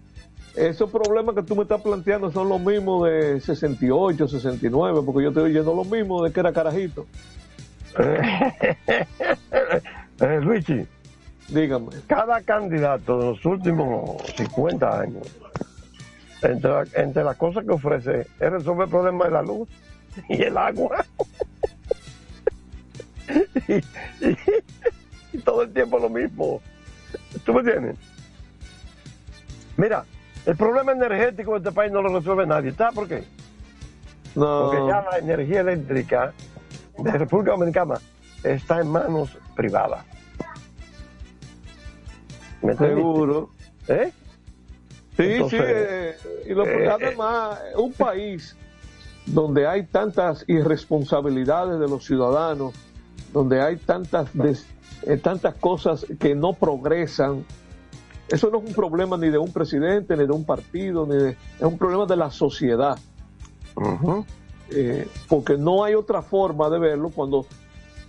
Esos 0.55 0.89
problemas 0.89 1.35
que 1.35 1.43
tú 1.43 1.55
me 1.55 1.62
estás 1.63 1.81
planteando 1.81 2.31
son 2.31 2.50
los 2.50 2.59
mismos 2.59 3.07
de 3.07 3.39
68, 3.39 4.27
69, 4.27 5.01
porque 5.05 5.24
yo 5.24 5.29
estoy 5.29 5.51
oyendo 5.51 5.75
lo 5.75 5.85
mismo 5.85 6.24
de 6.24 6.31
que 6.31 6.39
era 6.39 6.51
carajito. 6.51 7.05
eh, 8.00 9.05
Luigi, 10.41 10.85
dígame. 11.50 11.88
Cada 12.07 12.41
candidato 12.41 13.19
de 13.19 13.25
los 13.27 13.45
últimos 13.45 14.21
50 14.35 15.01
años 15.01 15.27
entre, 16.41 17.24
las 17.24 17.38
cosas 17.38 17.65
que 17.65 17.72
ofrece 17.72 18.27
es 18.39 18.51
resolver 18.51 18.86
el 18.86 18.89
problema 18.89 19.25
de 19.25 19.31
la 19.31 19.41
luz 19.41 19.67
y 20.27 20.41
el 20.41 20.58
agua. 20.58 21.05
y, 25.34 25.38
todo 25.39 25.63
el 25.63 25.74
tiempo 25.74 26.00
lo 26.00 26.10
mismo. 26.10 26.62
¿Tú 27.46 27.53
me 27.53 27.60
entiendes? 27.60 27.98
Mira, 29.77 30.05
el 30.46 30.55
problema 30.55 30.91
energético 30.91 31.51
de 31.53 31.58
este 31.60 31.72
país 31.72 31.91
no 31.91 32.01
lo 32.01 32.17
resuelve 32.17 32.46
nadie. 32.46 32.72
¿Sabes 32.74 32.96
por 32.96 33.08
qué? 33.08 33.24
No. 34.36 34.69
Porque 34.69 34.88
ya 34.88 35.01
la 35.10 35.17
energía 35.17 35.62
eléctrica 35.62 36.34
de 36.98 37.12
República 37.12 37.51
Dominicana 37.51 37.96
está 38.43 38.81
en 38.81 38.89
manos 38.89 39.38
privadas. 39.55 40.05
¿Me 42.62 42.75
Seguro. 42.75 43.51
¿Eh? 43.88 44.12
Sí, 45.19 45.49
sí, 45.49 45.57
eh, 45.59 46.15
y 46.47 46.53
lo, 46.53 46.65
eh, 46.65 46.88
además, 46.88 47.59
un 47.75 47.91
país 47.91 48.55
donde 49.25 49.67
hay 49.67 49.83
tantas 49.83 50.45
irresponsabilidades 50.47 51.77
de 51.77 51.89
los 51.89 52.05
ciudadanos, 52.05 52.73
donde 53.33 53.61
hay 53.61 53.75
tantas, 53.75 54.29
eh, 55.03 55.17
tantas 55.17 55.55
cosas 55.55 56.05
que 56.21 56.35
no 56.35 56.53
progresan, 56.53 57.43
eso 58.29 58.49
no 58.49 58.59
es 58.59 58.69
un 58.69 58.73
problema 58.73 59.17
ni 59.17 59.29
de 59.29 59.38
un 59.38 59.51
presidente, 59.51 60.15
ni 60.15 60.25
de 60.25 60.31
un 60.31 60.45
partido, 60.45 61.05
ni 61.05 61.17
de, 61.17 61.29
es 61.31 61.63
un 61.63 61.77
problema 61.77 62.05
de 62.05 62.15
la 62.15 62.31
sociedad. 62.31 62.97
porque 65.27 65.57
no 65.57 65.83
hay 65.83 65.95
otra 65.95 66.21
forma 66.21 66.69
de 66.69 66.79
verlo 66.79 67.09
cuando 67.09 67.45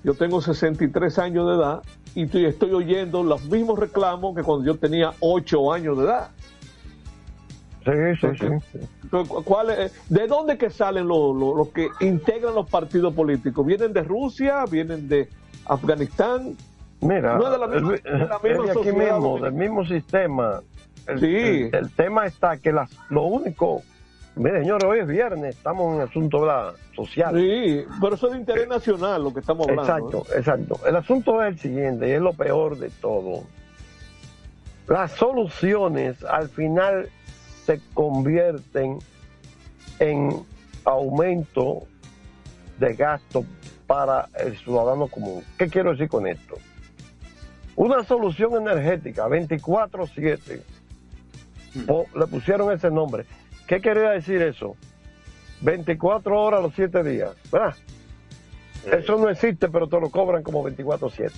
yo 0.05 0.15
tengo 0.15 0.41
63 0.41 1.19
años 1.19 1.49
de 1.49 1.55
edad 1.57 1.83
y 2.15 2.45
estoy 2.45 2.73
oyendo 2.73 3.25
los 3.25 3.45
mismos 3.47 3.79
reclamos 3.79 4.37
que 4.37 4.43
cuando 4.43 4.65
yo 4.65 4.79
tenía 4.79 5.13
8 5.19 5.73
años 5.73 5.99
de 5.99 6.05
edad. 6.05 6.31
Sí, 7.85 7.93
sí, 8.21 8.59
sí. 8.73 8.79
¿Cuál 9.45 9.71
es- 9.71 10.09
¿De 10.11 10.27
dónde 10.27 10.59
que 10.59 10.69
salen 10.71 11.09
los, 11.09 11.35
los, 11.35 11.57
los 11.57 11.69
que 11.71 11.89
integran 12.01 12.55
los 12.55 12.69
partidos 12.69 13.15
políticos? 13.15 13.65
¿Vienen 13.65 13.93
de 13.93 14.03
Rusia? 14.03 14.65
¿Vienen 14.71 15.09
de 15.09 15.29
Afganistán? 15.67 16.57
Mira, 17.01 17.39
No 17.39 17.47
es 17.47 17.53
de 17.53 17.59
la 17.59 17.67
misma- 17.67 17.95
el- 17.95 18.03
de 18.03 18.27
la 18.27 18.37
es 18.37 18.43
misma 18.43 18.65
de 18.65 18.71
aquí 18.73 18.93
mismo, 18.93 19.39
del 19.39 19.53
mismo 19.55 19.87
sistema. 19.87 20.61
El, 21.07 21.21
Sí. 21.21 21.27
el- 21.73 21.75
el 21.75 21.91
tema 21.93 22.27
está 22.27 22.59
que 22.59 22.71
las, 22.73 22.91
lo 23.09 23.23
único, 23.23 23.83
mire 24.37 24.61
señores, 24.61 24.85
hoy 24.85 24.99
es 24.99 25.07
viernes, 25.07 25.57
estamos 25.57 25.95
en 25.97 26.03
asunto 26.03 26.41
¿verdad? 26.43 26.75
social. 26.95 27.35
Sí, 27.35 27.83
pero 28.01 28.15
eso 28.15 28.27
es 28.27 28.33
de 28.35 28.39
interés 28.41 28.69
nacional 28.69 29.25
lo 29.25 29.33
que 29.33 29.41
estamos 29.41 29.67
hablando. 29.67 29.83
Exacto, 30.21 30.27
exacto. 30.37 30.87
El 30.87 30.97
asunto 30.97 31.43
es 31.43 31.49
el 31.55 31.59
siguiente, 31.59 32.09
y 32.09 32.13
es 32.13 32.21
lo 32.21 32.35
peor 32.35 32.77
de 32.79 32.91
todo. 32.91 33.45
Las 34.87 35.13
soluciones 35.13 36.23
al 36.25 36.49
final 36.49 37.09
se 37.71 37.81
convierten 37.95 38.99
en 40.01 40.43
aumento 40.85 41.83
de 42.81 42.95
gasto 42.95 43.45
para 43.87 44.29
el 44.45 44.57
ciudadano 44.59 45.07
común. 45.07 45.45
¿Qué 45.57 45.69
quiero 45.69 45.93
decir 45.93 46.09
con 46.09 46.27
esto? 46.27 46.57
Una 47.77 48.03
solución 48.03 48.57
energética 48.57 49.29
24/7. 49.29 50.63
Po- 51.87 52.07
Le 52.19 52.27
pusieron 52.27 52.73
ese 52.73 52.91
nombre. 52.91 53.25
¿Qué 53.69 53.81
quería 53.81 54.11
decir 54.11 54.43
eso? 54.43 54.75
24 55.61 56.41
horas 56.43 56.61
los 56.63 56.75
7 56.75 57.05
días, 57.05 57.37
¿verdad? 57.53 57.77
Eso 58.91 59.17
no 59.17 59.29
existe, 59.29 59.69
pero 59.69 59.87
te 59.87 60.01
lo 60.01 60.11
cobran 60.11 60.43
como 60.43 60.65
24/7. 60.65 61.31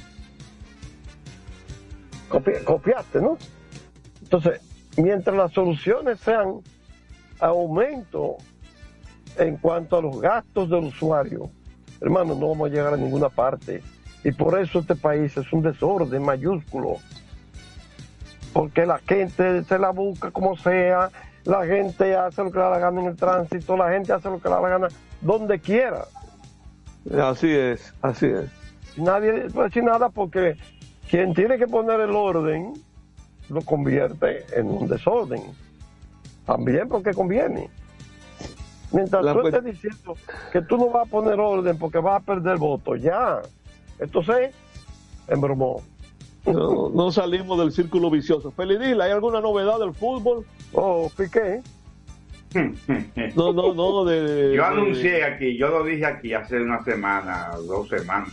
Copi- 2.30 2.64
copiaste, 2.64 3.20
¿no? 3.20 3.36
Entonces, 4.22 4.60
mientras 4.96 5.36
las 5.36 5.52
soluciones 5.52 6.20
sean 6.20 6.60
aumento 7.40 8.36
en 9.36 9.56
cuanto 9.56 9.98
a 9.98 10.02
los 10.02 10.20
gastos 10.20 10.68
del 10.70 10.84
usuario, 10.84 11.50
hermano, 12.00 12.34
no 12.34 12.48
vamos 12.50 12.70
a 12.70 12.74
llegar 12.74 12.94
a 12.94 12.96
ninguna 12.96 13.28
parte. 13.28 13.82
Y 14.24 14.32
por 14.32 14.60
eso 14.60 14.80
este 14.80 14.94
país 14.94 15.36
es 15.36 15.52
un 15.52 15.62
desorden 15.62 16.22
mayúsculo. 16.22 16.96
Porque 18.52 18.86
la 18.86 18.98
gente 18.98 19.64
se 19.64 19.78
la 19.78 19.90
busca 19.90 20.30
como 20.30 20.56
sea, 20.56 21.10
la 21.44 21.66
gente 21.66 22.14
hace 22.14 22.44
lo 22.44 22.50
que 22.50 22.58
le 22.58 22.64
da 22.64 22.70
la 22.70 22.78
gana 22.78 23.00
en 23.00 23.06
el 23.08 23.16
tránsito, 23.16 23.76
la 23.76 23.90
gente 23.90 24.12
hace 24.12 24.28
lo 24.28 24.40
que 24.40 24.48
le 24.48 24.54
da 24.54 24.60
la 24.60 24.68
gana 24.68 24.88
donde 25.20 25.58
quiera. 25.58 26.04
Así 27.20 27.50
es, 27.50 27.92
así 28.02 28.26
es. 28.26 28.50
Nadie 28.96 29.48
puede 29.50 29.68
decir 29.68 29.82
nada 29.82 30.10
porque 30.10 30.56
quien 31.10 31.34
tiene 31.34 31.58
que 31.58 31.66
poner 31.66 32.00
el 32.00 32.10
orden 32.10 32.74
lo 33.52 33.60
convierte 33.62 34.44
en 34.56 34.66
un 34.68 34.88
desorden. 34.88 35.42
También 36.46 36.88
porque 36.88 37.12
conviene. 37.12 37.68
Mientras 38.90 39.24
La 39.24 39.32
tú 39.32 39.40
cuest- 39.40 39.56
estés 39.56 39.64
diciendo 39.64 40.14
que 40.52 40.60
tú 40.62 40.76
no 40.76 40.90
vas 40.90 41.06
a 41.06 41.10
poner 41.10 41.38
orden 41.40 41.78
porque 41.78 41.98
vas 41.98 42.20
a 42.22 42.24
perder 42.24 42.56
votos, 42.58 43.00
ya. 43.00 43.40
Entonces, 43.98 44.54
embromó. 45.28 45.82
No, 46.44 46.88
no 46.90 47.12
salimos 47.12 47.58
del 47.58 47.70
círculo 47.72 48.10
vicioso. 48.10 48.50
Felidil, 48.50 49.00
¿hay 49.00 49.12
alguna 49.12 49.40
novedad 49.40 49.78
del 49.78 49.94
fútbol? 49.94 50.44
Oh, 50.72 51.10
Piqué. 51.16 51.60
No, 53.36 53.52
no, 53.52 53.72
no. 53.72 54.04
De, 54.04 54.20
de- 54.22 54.56
Yo 54.56 54.64
anuncié 54.66 55.24
aquí, 55.24 55.56
yo 55.56 55.68
lo 55.68 55.84
dije 55.84 56.04
aquí 56.04 56.34
hace 56.34 56.60
una 56.60 56.82
semana, 56.84 57.50
dos 57.66 57.88
semanas, 57.88 58.28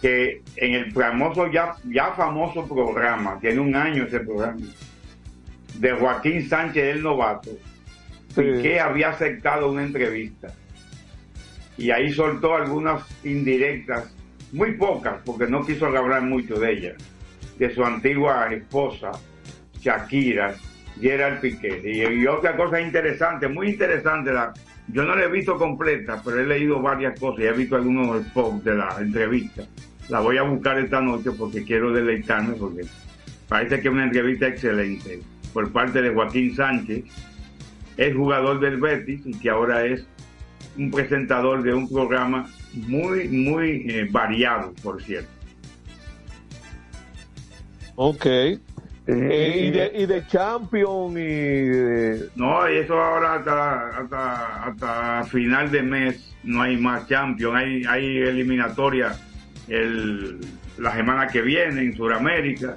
que 0.00 0.42
en 0.56 0.74
el 0.74 0.92
famoso, 0.92 1.50
ya, 1.50 1.74
ya 1.84 2.12
famoso 2.12 2.66
programa, 2.66 3.38
tiene 3.40 3.60
un 3.60 3.74
año 3.74 4.04
ese 4.04 4.20
programa, 4.20 4.60
de 5.74 5.92
Joaquín 5.92 6.48
Sánchez 6.48 6.96
el 6.96 7.02
Novato, 7.02 7.50
Sí. 8.34 8.42
Piqué 8.42 8.78
había 8.78 9.10
aceptado 9.10 9.70
una 9.70 9.82
entrevista. 9.82 10.52
Y 11.76 11.90
ahí 11.90 12.12
soltó 12.12 12.54
algunas 12.54 13.02
indirectas, 13.24 14.14
muy 14.52 14.72
pocas, 14.72 15.16
porque 15.24 15.46
no 15.46 15.64
quiso 15.64 15.86
hablar 15.86 16.22
mucho 16.22 16.58
de 16.58 16.72
ella, 16.72 16.94
de 17.58 17.74
su 17.74 17.84
antigua 17.84 18.52
esposa, 18.52 19.12
Shakira, 19.80 20.54
Gerald 21.00 21.40
Piqué. 21.40 21.80
Y, 21.84 22.20
y 22.20 22.26
otra 22.26 22.56
cosa 22.56 22.80
interesante, 22.80 23.48
muy 23.48 23.70
interesante, 23.70 24.32
la, 24.32 24.52
yo 24.88 25.04
no 25.04 25.14
la 25.14 25.24
he 25.24 25.28
visto 25.28 25.56
completa, 25.56 26.20
pero 26.24 26.40
he 26.40 26.46
leído 26.46 26.80
varias 26.80 27.18
cosas 27.18 27.40
y 27.44 27.46
he 27.46 27.52
visto 27.52 27.76
algunos 27.76 28.24
spots 28.26 28.64
de 28.64 28.74
la 28.74 28.96
entrevista. 28.98 29.64
La 30.08 30.20
voy 30.20 30.38
a 30.38 30.42
buscar 30.42 30.78
esta 30.78 31.00
noche 31.00 31.30
porque 31.32 31.64
quiero 31.64 31.92
deleitarme, 31.92 32.54
porque 32.54 32.82
parece 33.48 33.80
que 33.80 33.88
es 33.88 33.92
una 33.94 34.04
entrevista 34.04 34.46
excelente 34.48 35.20
por 35.52 35.70
parte 35.72 36.00
de 36.02 36.10
Joaquín 36.10 36.54
Sánchez, 36.54 37.04
es 37.96 38.14
jugador 38.16 38.60
del 38.60 38.78
Betis 38.80 39.20
y 39.26 39.32
que 39.38 39.50
ahora 39.50 39.84
es 39.84 40.06
un 40.76 40.90
presentador 40.90 41.62
de 41.62 41.74
un 41.74 41.88
programa 41.88 42.48
muy, 42.74 43.28
muy 43.28 43.84
eh, 43.88 44.08
variado, 44.10 44.72
por 44.82 45.02
cierto. 45.02 45.28
Ok. 47.96 48.26
Eh, 49.10 49.64
y, 49.66 49.70
de, 49.70 49.90
y 50.02 50.06
de 50.06 50.26
Champion 50.26 51.12
y 51.12 51.14
de- 51.24 52.28
No, 52.36 52.70
y 52.70 52.76
eso 52.76 52.94
ahora 52.94 53.36
hasta, 53.36 53.88
hasta, 53.98 54.64
hasta 54.64 55.24
final 55.30 55.70
de 55.70 55.82
mes 55.82 56.34
no 56.44 56.60
hay 56.62 56.76
más 56.76 57.08
Champions, 57.08 57.54
hay, 57.56 57.82
hay 57.88 58.18
eliminatoria 58.18 59.16
el, 59.68 60.40
la 60.78 60.94
semana 60.94 61.26
que 61.28 61.42
viene 61.42 61.80
en 61.82 61.94
Sudamérica, 61.94 62.76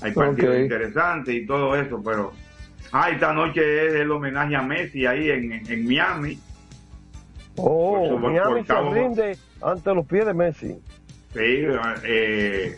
hay 0.00 0.12
partidos 0.12 0.58
interesantes 0.58 1.34
y 1.34 1.46
todo 1.46 1.76
eso, 1.76 2.02
pero 2.02 2.32
ah, 2.92 3.10
esta 3.10 3.32
noche 3.32 3.86
es 3.88 3.94
el 3.94 4.10
homenaje 4.10 4.56
a 4.56 4.62
Messi 4.62 5.04
ahí 5.06 5.30
en, 5.30 5.52
en, 5.52 5.70
en 5.70 5.86
Miami, 5.86 6.38
Oh, 7.56 8.06
su- 8.08 8.18
Miami 8.18 8.64
se 8.64 8.80
rinde 8.80 9.36
ante 9.60 9.94
los 9.94 10.06
pies 10.06 10.24
de 10.24 10.32
Messi. 10.34 10.76
sí, 11.34 11.66
eh, 12.04 12.76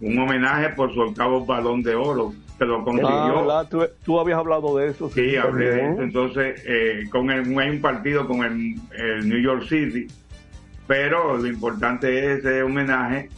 un 0.00 0.18
homenaje 0.18 0.70
por 0.70 0.94
su 0.94 1.00
octavo 1.00 1.44
balón 1.44 1.82
de 1.82 1.94
oro, 1.94 2.32
que 2.58 2.64
lo 2.64 2.78
Ah, 2.78 2.84
consiguió. 2.84 3.34
¿verdad? 3.40 3.68
Tú, 3.68 3.86
tú 4.04 4.18
habías 4.20 4.38
hablado 4.38 4.78
de 4.78 4.88
eso. 4.88 5.10
Sí, 5.10 5.36
hablé 5.36 5.70
de 5.70 5.90
eso. 5.92 6.02
Entonces, 6.02 6.62
eh, 6.66 7.04
con 7.10 7.30
el, 7.30 7.58
hay 7.58 7.68
un 7.70 7.80
partido 7.82 8.26
con 8.26 8.42
el, 8.42 8.74
el 8.96 9.28
New 9.28 9.38
York 9.40 9.64
City, 9.68 10.06
pero 10.90 11.36
lo 11.38 11.46
importante 11.46 12.18
es 12.18 12.38
ese 12.40 12.64
homenaje, 12.64 13.28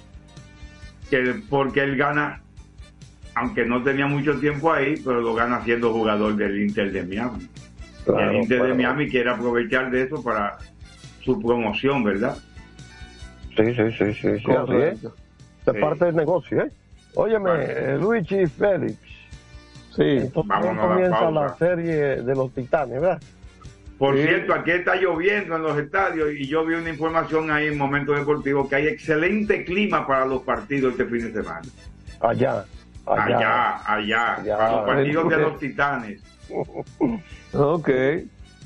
que 1.11 1.35
porque 1.51 1.81
él 1.83 1.99
gana, 1.99 2.41
aunque 3.35 3.67
no 3.67 3.83
tenía 3.83 4.07
mucho 4.07 4.41
tiempo 4.41 4.73
ahí, 4.73 4.95
pero 5.05 5.21
lo 5.21 5.35
gana 5.35 5.63
siendo 5.63 5.93
jugador 5.93 6.35
del 6.35 6.63
Inter 6.63 6.91
de 6.91 7.03
Miami. 7.03 7.47
Claro, 8.07 8.31
el 8.31 8.37
Inter 8.37 8.63
de. 8.63 8.73
Miami 8.73 9.07
quiere 9.11 9.29
aprovechar 9.29 9.91
de 9.91 10.05
eso 10.05 10.25
para 10.25 10.57
su 11.21 11.39
promoción, 11.43 12.03
¿verdad? 12.03 12.39
Sí, 13.55 13.65
sí, 13.75 13.93
sí, 13.99 14.15
sí, 14.15 14.15
sí, 14.15 14.29
así 14.31 14.51
es. 14.51 14.57
Correcto. 14.57 15.15
De 15.67 15.73
Sí. 15.75 15.79
parte 15.79 16.05
del 16.07 16.17
negocio, 16.17 16.63
¿eh? 16.63 16.71
Óyeme, 17.17 17.51
eh, 17.55 17.99
Luigi 18.01 18.47
Félix. 18.47 18.97
Sí. 19.95 20.03
Entonces 20.03 20.49
Vámonos 20.49 20.79
a 20.79 20.87
la 20.87 20.89
comienza 20.95 21.31
la 21.31 21.55
serie 21.59 22.23
de 22.23 22.35
los 22.35 22.51
titanes, 22.55 22.99
¿verdad? 22.99 23.21
Por 24.03 24.17
Sí. 24.17 24.25
cierto, 24.25 24.53
aquí 24.53 24.73
está 24.73 24.97
lloviendo 24.97 25.55
en 25.55 25.63
los 25.63 25.79
estadios 25.79 26.31
y 26.37 26.49
yo 26.49 26.67
vi 26.67 26.75
una 26.75 26.91
información 26.91 27.53
ahí 27.53 27.69
en 27.69 27.79
Momento 27.79 28.11
Deportivo 28.11 28.69
que 28.69 28.75
hay 28.75 28.89
excelente 28.89 29.65
clima 29.65 30.05
para 30.09 30.27
los 30.27 30.43
partidos 30.43 30.91
este 30.95 31.05
fin 31.05 31.33
de 31.33 31.41
semana. 31.41 31.61
Allá. 32.19 32.65
Allá. 33.07 33.25
allá, 33.25 33.77
allá, 33.87 34.35
Allá. 34.41 34.57
para 34.59 34.73
los 34.73 34.87
partidos 34.87 35.29
de 35.29 35.37
los 35.37 35.59
titanes. 35.61 36.21
Ok. 37.53 37.89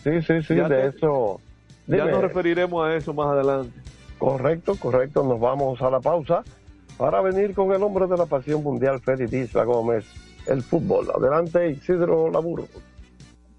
Sí, 0.05 0.23
sí, 0.23 0.43
sí, 0.43 0.55
Ya 0.57 0.69
de 0.71 0.91
te- 0.91 0.97
eso. 0.97 1.39
Ya 1.87 2.07
nos 2.07 2.23
referiremos 2.23 2.87
a 2.87 2.95
eso 2.95 3.13
más 3.13 3.27
adelante. 3.29 3.79
correcto, 4.17 4.75
correcto. 4.77 5.23
Nos 5.23 5.39
vamos 5.39 5.83
a 5.83 5.91
la 5.91 6.01
pausa 6.01 6.45
para 6.97 7.21
venir 7.21 7.53
con 7.53 7.73
el 7.73 7.83
hombre 7.83 8.07
de 8.07 8.17
la 8.17 8.25
pasión 8.25 8.63
mundial, 8.63 9.01
Félix 9.01 9.35
Isla 9.35 9.65
Gómez, 9.65 10.07
el 10.47 10.63
fútbol. 10.63 11.09
Adelante, 11.15 11.69
Isidro 11.73 12.31
Laburo. 12.31 12.65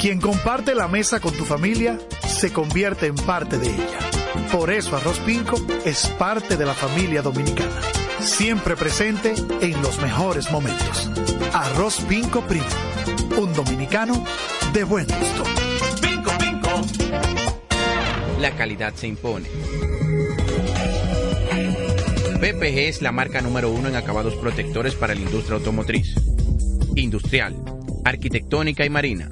Quien 0.00 0.18
comparte 0.18 0.74
la 0.74 0.88
mesa 0.88 1.20
con 1.20 1.34
tu 1.34 1.44
familia 1.44 1.98
se 2.26 2.54
convierte 2.54 3.04
en 3.04 3.16
parte 3.16 3.58
de 3.58 3.66
ella. 3.66 3.98
Por 4.50 4.70
eso 4.70 4.96
Arroz 4.96 5.18
Pinco 5.18 5.56
es 5.84 6.06
parte 6.18 6.56
de 6.56 6.64
la 6.64 6.72
familia 6.72 7.20
dominicana. 7.20 7.82
siempre 8.20 8.76
presente 8.76 9.34
en 9.60 9.82
los 9.82 10.00
mejores 10.00 10.50
momentos. 10.50 11.10
Arroz 11.52 12.00
Pinco 12.08 12.40
Primo, 12.46 12.64
un 13.36 13.52
dominicano 13.52 14.24
de 14.72 14.84
buen 14.84 15.06
gusto. 15.06 15.44
Pinco 16.00 16.30
Pinco. 16.38 16.80
La 18.40 18.52
calidad 18.52 18.94
se 18.94 19.06
impone. 19.06 19.48
PPG 22.40 22.78
es 22.88 23.02
la 23.02 23.12
marca 23.12 23.42
número 23.42 23.70
uno 23.70 23.88
en 23.88 23.96
acabados 23.96 24.34
protectores 24.36 24.94
para 24.94 25.14
la 25.14 25.20
industria 25.20 25.58
automotriz, 25.58 26.14
industrial, 26.96 27.54
arquitectónica 28.06 28.86
y 28.86 28.88
marina. 28.88 29.30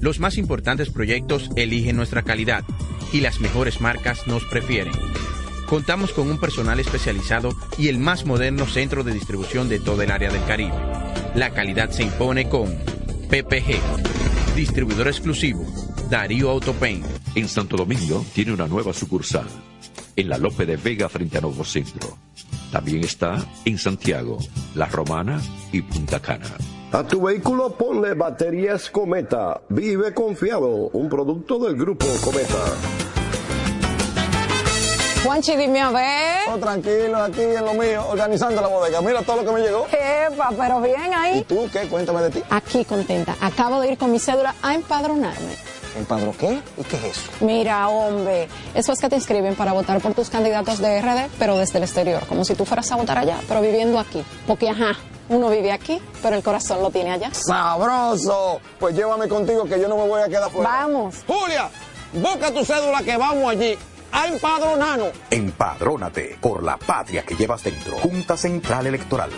Los 0.00 0.18
más 0.18 0.38
importantes 0.38 0.88
proyectos 0.90 1.50
eligen 1.56 1.96
nuestra 1.96 2.22
calidad 2.22 2.64
y 3.12 3.20
las 3.20 3.40
mejores 3.40 3.80
marcas 3.80 4.26
nos 4.26 4.44
prefieren. 4.44 4.94
Contamos 5.66 6.12
con 6.12 6.28
un 6.30 6.38
personal 6.38 6.80
especializado 6.80 7.54
y 7.78 7.88
el 7.88 7.98
más 7.98 8.24
moderno 8.24 8.66
centro 8.66 9.04
de 9.04 9.12
distribución 9.12 9.68
de 9.68 9.78
todo 9.78 10.02
el 10.02 10.10
área 10.10 10.30
del 10.30 10.44
Caribe. 10.44 10.74
La 11.34 11.50
calidad 11.50 11.90
se 11.90 12.02
impone 12.02 12.48
con 12.48 12.74
PPG, 13.28 14.56
distribuidor 14.56 15.06
exclusivo, 15.06 15.64
Darío 16.08 16.50
Autopain. 16.50 17.04
En 17.34 17.46
Santo 17.46 17.76
Domingo 17.76 18.24
tiene 18.34 18.52
una 18.52 18.66
nueva 18.66 18.92
sucursal, 18.92 19.46
en 20.16 20.28
la 20.28 20.38
Lope 20.38 20.66
de 20.66 20.76
Vega 20.76 21.08
frente 21.08 21.38
a 21.38 21.40
Nuevo 21.42 21.64
Centro. 21.64 22.16
También 22.72 23.04
está 23.04 23.44
en 23.64 23.78
Santiago, 23.78 24.38
La 24.74 24.86
Romana 24.86 25.40
y 25.72 25.82
Punta 25.82 26.20
Cana. 26.20 26.56
A 26.92 27.04
tu 27.04 27.22
vehículo 27.22 27.70
ponle 27.70 28.14
baterías 28.14 28.90
Cometa. 28.90 29.60
Vive 29.68 30.12
confiado, 30.12 30.90
un 30.92 31.08
producto 31.08 31.58
del 31.60 31.76
grupo 31.76 32.04
Cometa. 32.24 32.58
Juanchi, 35.22 35.54
dime 35.54 35.80
a 35.80 35.90
ver. 35.90 36.48
Oh, 36.52 36.58
tranquilo, 36.58 37.18
aquí 37.18 37.42
en 37.42 37.64
lo 37.64 37.74
mío, 37.74 38.04
organizando 38.08 38.60
la 38.60 38.66
bodega. 38.66 39.00
Mira 39.02 39.22
todo 39.22 39.36
lo 39.36 39.44
que 39.44 39.52
me 39.52 39.60
llegó. 39.60 39.86
Epa, 39.86 40.50
pero 40.58 40.80
bien 40.80 41.14
ahí. 41.14 41.38
¿Y 41.38 41.44
tú 41.44 41.68
qué? 41.72 41.86
Cuéntame 41.86 42.22
de 42.22 42.30
ti. 42.30 42.42
Aquí 42.50 42.84
contenta. 42.84 43.36
Acabo 43.40 43.80
de 43.80 43.92
ir 43.92 43.98
con 43.98 44.10
mi 44.10 44.18
cédula 44.18 44.56
a 44.60 44.74
empadronarme. 44.74 45.69
¿Empadro 45.96 46.34
qué? 46.38 46.60
¿Y 46.78 46.84
qué 46.84 46.96
es 46.96 47.04
eso? 47.04 47.30
Mira, 47.40 47.88
hombre, 47.88 48.48
eso 48.74 48.92
es 48.92 49.00
que 49.00 49.08
te 49.08 49.16
inscriben 49.16 49.54
para 49.54 49.72
votar 49.72 50.00
por 50.00 50.14
tus 50.14 50.30
candidatos 50.30 50.78
de 50.78 51.00
RD, 51.00 51.30
pero 51.38 51.56
desde 51.56 51.78
el 51.78 51.84
exterior, 51.84 52.24
como 52.28 52.44
si 52.44 52.54
tú 52.54 52.64
fueras 52.64 52.90
a 52.92 52.96
votar 52.96 53.18
allá, 53.18 53.38
pero 53.48 53.60
viviendo 53.60 53.98
aquí. 53.98 54.24
Porque, 54.46 54.68
ajá, 54.68 54.96
uno 55.28 55.48
vive 55.48 55.72
aquí, 55.72 56.00
pero 56.22 56.36
el 56.36 56.42
corazón 56.42 56.82
lo 56.82 56.90
tiene 56.90 57.12
allá. 57.12 57.30
¡Sabroso! 57.32 58.60
Pues 58.78 58.94
llévame 58.94 59.28
contigo 59.28 59.64
que 59.64 59.80
yo 59.80 59.88
no 59.88 59.96
me 59.96 60.06
voy 60.06 60.22
a 60.22 60.28
quedar 60.28 60.50
fuera. 60.50 60.70
Vamos. 60.70 61.16
Julia, 61.26 61.68
busca 62.12 62.52
tu 62.52 62.64
cédula 62.64 63.02
que 63.02 63.16
vamos 63.16 63.50
allí 63.50 63.76
a 64.12 64.26
empadronarnos. 64.28 65.12
Empadrónate 65.30 66.36
por 66.40 66.62
la 66.62 66.76
patria 66.76 67.24
que 67.24 67.34
llevas 67.34 67.62
dentro. 67.64 67.98
Junta 67.98 68.36
Central 68.36 68.86
Electoral. 68.86 69.30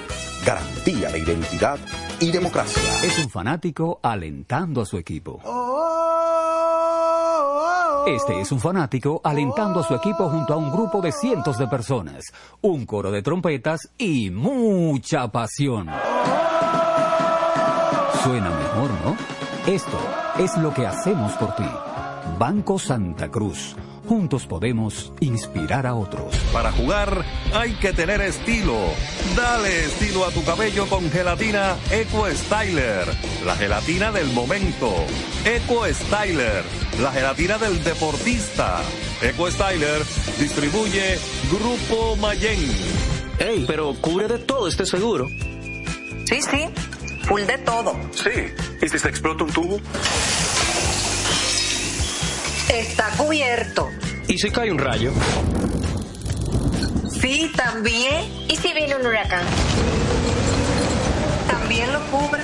Garantía 0.45 1.11
de 1.11 1.19
identidad 1.19 1.79
y 2.21 2.31
democracia. 2.31 2.83
Es 3.05 3.19
un 3.19 3.31
fanático 3.31 4.01
alentando 4.03 4.83
a 4.83 4.87
su 4.87 4.99
equipo. 4.99 5.41
Este 8.07 8.41
es 8.41 8.51
un 8.51 8.59
fanático 8.59 9.21
alentando 9.23 9.79
a 9.79 9.85
su 9.85 9.95
equipo 9.95 10.29
junto 10.29 10.55
a 10.55 10.57
un 10.57 10.73
grupo 10.73 11.01
de 11.01 11.13
cientos 11.13 11.57
de 11.57 11.69
personas, 11.69 12.33
un 12.61 12.85
coro 12.85 13.13
de 13.13 13.23
trompetas 13.23 13.91
y 13.97 14.31
mucha 14.31 15.29
pasión. 15.29 15.89
Suena 18.25 18.51
mejor, 18.51 18.91
¿no? 19.05 19.17
Esto 19.67 19.99
es 20.39 20.57
lo 20.57 20.75
que 20.75 20.85
hacemos 20.85 21.33
por 21.35 21.55
ti. 21.55 21.92
Banco 22.39 22.79
Santa 22.79 23.31
Cruz. 23.31 23.77
Juntos 24.09 24.47
podemos 24.47 25.13
inspirar 25.21 25.87
a 25.87 25.95
otros. 25.95 26.37
Para 26.53 26.73
jugar 26.73 27.25
hay 27.55 27.73
que 27.75 27.93
tener 27.93 28.21
estilo. 28.21 28.77
Dale 29.37 29.85
estilo 29.85 30.27
a 30.27 30.31
tu 30.31 30.45
cabello 30.45 30.87
con 30.89 31.09
gelatina 31.11 31.77
Eco 31.91 32.27
Styler, 32.29 33.07
la 33.47 33.55
gelatina 33.55 34.11
del 34.11 34.33
momento. 34.33 34.93
Eco 35.45 35.87
Styler, 35.87 36.65
la 37.01 37.13
gelatina 37.13 37.59
del 37.59 37.83
deportista. 37.85 38.81
Eco 39.23 39.51
Styler 39.51 40.03
distribuye 40.39 41.19
Grupo 41.51 42.17
Mayen. 42.17 42.61
Ey, 43.39 43.65
pero 43.67 43.95
cubre 44.01 44.27
de 44.29 44.39
todo 44.39 44.69
este 44.69 44.85
seguro. 44.85 45.29
Sí, 46.27 46.43
sí, 46.43 46.69
full 47.25 47.43
de 47.43 47.59
todo. 47.59 47.95
Sí, 48.13 48.31
¿y 48.81 48.89
si 48.89 48.99
se 48.99 49.09
explota 49.09 49.45
un 49.45 49.53
tubo? 49.53 49.81
Está 52.73 53.11
cubierto. 53.19 53.91
¿Y 54.29 54.39
si 54.39 54.51
cae 54.51 54.73
un 54.73 54.79
rayo? 54.79 55.13
Sí, 57.21 57.53
también. 57.55 58.25
¿Y 58.49 58.57
si 58.57 58.73
viene 58.73 58.97
un 58.97 59.07
huracán? 59.07 59.45
También 61.49 61.93
lo 61.93 62.01
cubre. 62.07 62.43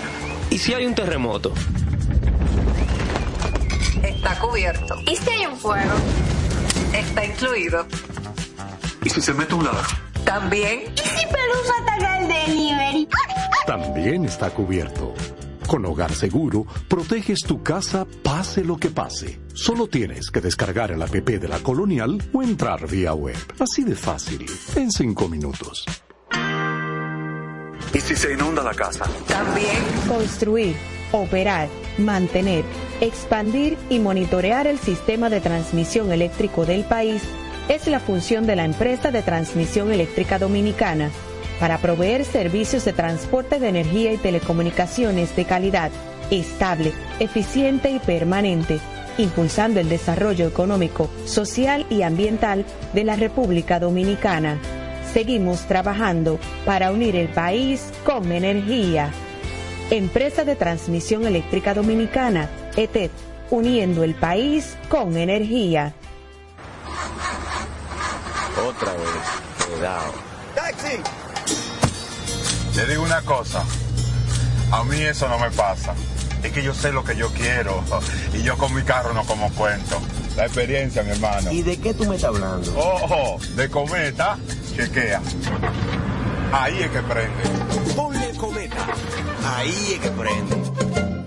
¿Y 0.51 0.59
si 0.59 0.75
hay 0.75 0.85
un 0.85 0.95
terremoto? 0.95 1.55
Está 4.03 4.39
cubierto. 4.39 4.97
¿Y 5.07 5.17
si 5.17 5.31
hay 5.31 5.47
un 5.47 5.57
fuego? 5.59 5.95
Está 6.93 7.25
incluido. 7.25 7.87
¿Y 9.05 9.09
si 9.11 9.23
se 9.23 9.33
mete 9.33 9.55
un 9.55 9.65
ladrón? 9.65 9.85
También. 10.25 10.83
¿Y 10.95 11.09
si 11.09 11.27
Pelusa 11.27 11.73
ataca 11.83 12.19
el 12.19 12.29
delivery? 12.29 13.09
También 13.67 14.25
está 14.27 14.51
cubierto. 14.51 15.15
Con 15.69 15.85
Hogar 15.85 16.15
Seguro, 16.15 16.67
proteges 16.89 17.41
tu 17.41 17.63
casa 17.63 18.07
pase 18.23 18.65
lo 18.65 18.79
que 18.79 18.89
pase. 18.89 19.39
Solo 19.53 19.87
tienes 19.87 20.31
que 20.31 20.41
descargar 20.41 20.93
el 20.93 21.03
app 21.03 21.13
de 21.13 21.47
la 21.47 21.59
Colonial 21.59 22.19
o 22.33 22.43
entrar 22.43 22.89
vía 22.89 23.13
web. 23.13 23.37
Así 23.61 23.85
de 23.85 23.95
fácil, 23.95 24.47
en 24.77 24.91
cinco 24.91 25.29
minutos. 25.29 25.85
¿Y 27.93 28.01
si 28.01 28.17
se 28.17 28.33
inunda 28.33 28.63
la 28.63 28.73
casa? 28.73 29.05
También. 29.27 29.77
Construir, 30.09 30.75
operar, 31.13 31.69
mantener, 31.99 32.65
expandir 33.03 33.77
y 33.91 33.99
monitorear 33.99 34.67
el 34.67 34.79
sistema 34.79 35.29
de 35.29 35.43
transmisión 35.43 36.11
eléctrico 36.13 36.65
del 36.65 36.85
país 36.85 37.23
es 37.69 37.87
la 37.89 38.01
función 38.01 38.47
de 38.47 38.57
la 38.57 38.65
empresa 38.65 39.11
de 39.11 39.21
transmisión 39.21 39.93
eléctrica 39.93 40.39
dominicana 40.39 41.11
para 41.61 41.79
proveer 41.79 42.25
servicios 42.25 42.85
de 42.85 42.93
transporte 42.93 43.59
de 43.59 43.69
energía 43.69 44.13
y 44.13 44.17
telecomunicaciones 44.17 45.35
de 45.35 45.45
calidad, 45.45 45.91
estable, 46.31 46.93
eficiente 47.19 47.91
y 47.91 47.99
permanente, 47.99 48.81
impulsando 49.19 49.81
el 49.81 49.89
desarrollo 49.89 50.47
económico, 50.47 51.11
social 51.25 51.87
y 51.91 52.03
ambiental 52.03 52.65
de 52.93 53.05
la 53.05 53.17
República 53.17 53.81
Dominicana. 53.81 54.59
Seguimos 55.13 55.63
trabajando 55.63 56.39
para 56.65 56.93
unir 56.93 57.17
el 57.17 57.29
país 57.29 57.89
con 58.05 58.31
energía. 58.31 59.11
Empresa 59.91 60.45
de 60.45 60.55
Transmisión 60.55 61.27
Eléctrica 61.27 61.73
Dominicana, 61.75 62.49
ETED, 62.77 63.11
uniendo 63.51 64.05
el 64.05 64.15
país 64.15 64.77
con 64.89 65.17
energía. 65.17 65.95
Otra 68.69 68.93
vez, 68.93 69.67
cuidado. 69.67 70.13
¡Taxi! 70.55 71.28
Te 72.79 72.87
digo 72.87 73.03
una 73.03 73.23
cosa, 73.23 73.65
a 74.71 74.85
mí 74.85 75.01
eso 75.01 75.29
no 75.29 75.37
me 75.41 75.51
pasa. 75.51 75.95
Es 76.45 76.53
que 76.53 76.63
yo 76.63 76.73
sé 76.73 76.93
lo 76.93 77.03
que 77.03 77.17
yo 77.17 77.29
quiero 77.33 77.83
y 78.33 78.45
yo 78.45 78.57
con 78.57 78.73
mi 78.73 78.83
carro 78.83 79.13
no 79.13 79.25
como 79.25 79.53
cuento. 79.55 80.01
La 80.37 80.47
experiencia, 80.47 81.03
mi 81.03 81.11
hermano. 81.11 81.51
¿Y 81.51 81.63
de 81.63 81.77
qué 81.81 81.93
tú 81.93 82.05
me 82.05 82.15
estás 82.15 82.29
hablando? 82.29 82.73
Ojo, 82.79 83.41
de 83.57 83.69
cometa, 83.69 84.39
chequea. 84.77 85.21
Ahí 86.53 86.79
es 86.79 86.91
que 86.93 87.03
prende. 87.03 87.95
Ponle 87.97 88.33
cometa. 88.37 88.87
Ahí 89.45 89.95
es 89.95 89.99
que 89.99 90.11
prende. 90.11 91.18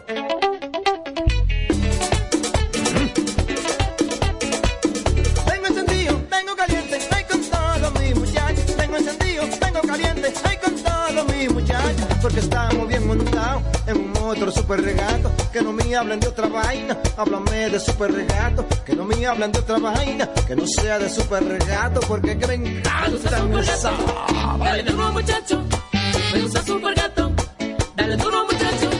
Todos 11.41 11.53
mis 11.53 11.53
muchachos. 11.53 12.07
Porque 12.21 12.39
estamos 12.39 12.87
bien 12.87 13.07
montados 13.07 13.63
en 13.87 13.97
un 13.97 14.13
motor 14.13 14.51
super 14.51 14.81
regato. 14.81 15.31
Que 15.51 15.61
no 15.61 15.73
me 15.73 15.95
hablen 15.95 16.19
de 16.19 16.27
otra 16.27 16.47
vaina, 16.47 16.97
háblame 17.17 17.69
de 17.69 17.79
super 17.79 18.11
regato. 18.11 18.65
Que 18.85 18.95
no 18.95 19.05
me 19.05 19.25
hablen 19.25 19.51
de 19.51 19.59
otra 19.59 19.79
vaina, 19.79 20.29
que 20.47 20.55
no 20.55 20.65
sea 20.67 20.99
de 20.99 21.09
super 21.09 21.43
regato. 21.43 21.99
Porque 22.01 22.37
que 22.37 22.47
me 22.47 22.53
encanta 22.55 23.61
esa. 23.61 23.91
Dale 24.59 24.83
duro 24.83 25.11
muchacho, 25.11 25.63
me 26.33 26.41
gusta 26.41 26.63
super 26.63 26.93
gato. 26.95 27.31
Dale 27.95 28.17
duro 28.17 28.45
muchacho, 28.45 28.90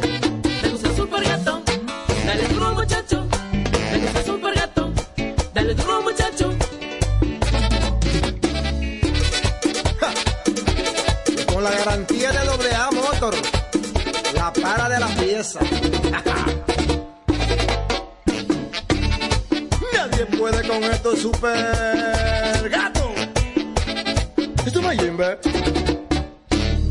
Nadie 19.92 20.26
puede 20.38 20.68
con 20.68 20.84
estos 20.84 21.18
super 21.18 22.70
gatos. 22.70 23.10
Esto 24.64 24.80
es 24.80 24.86
Mayimbe. 24.86 25.40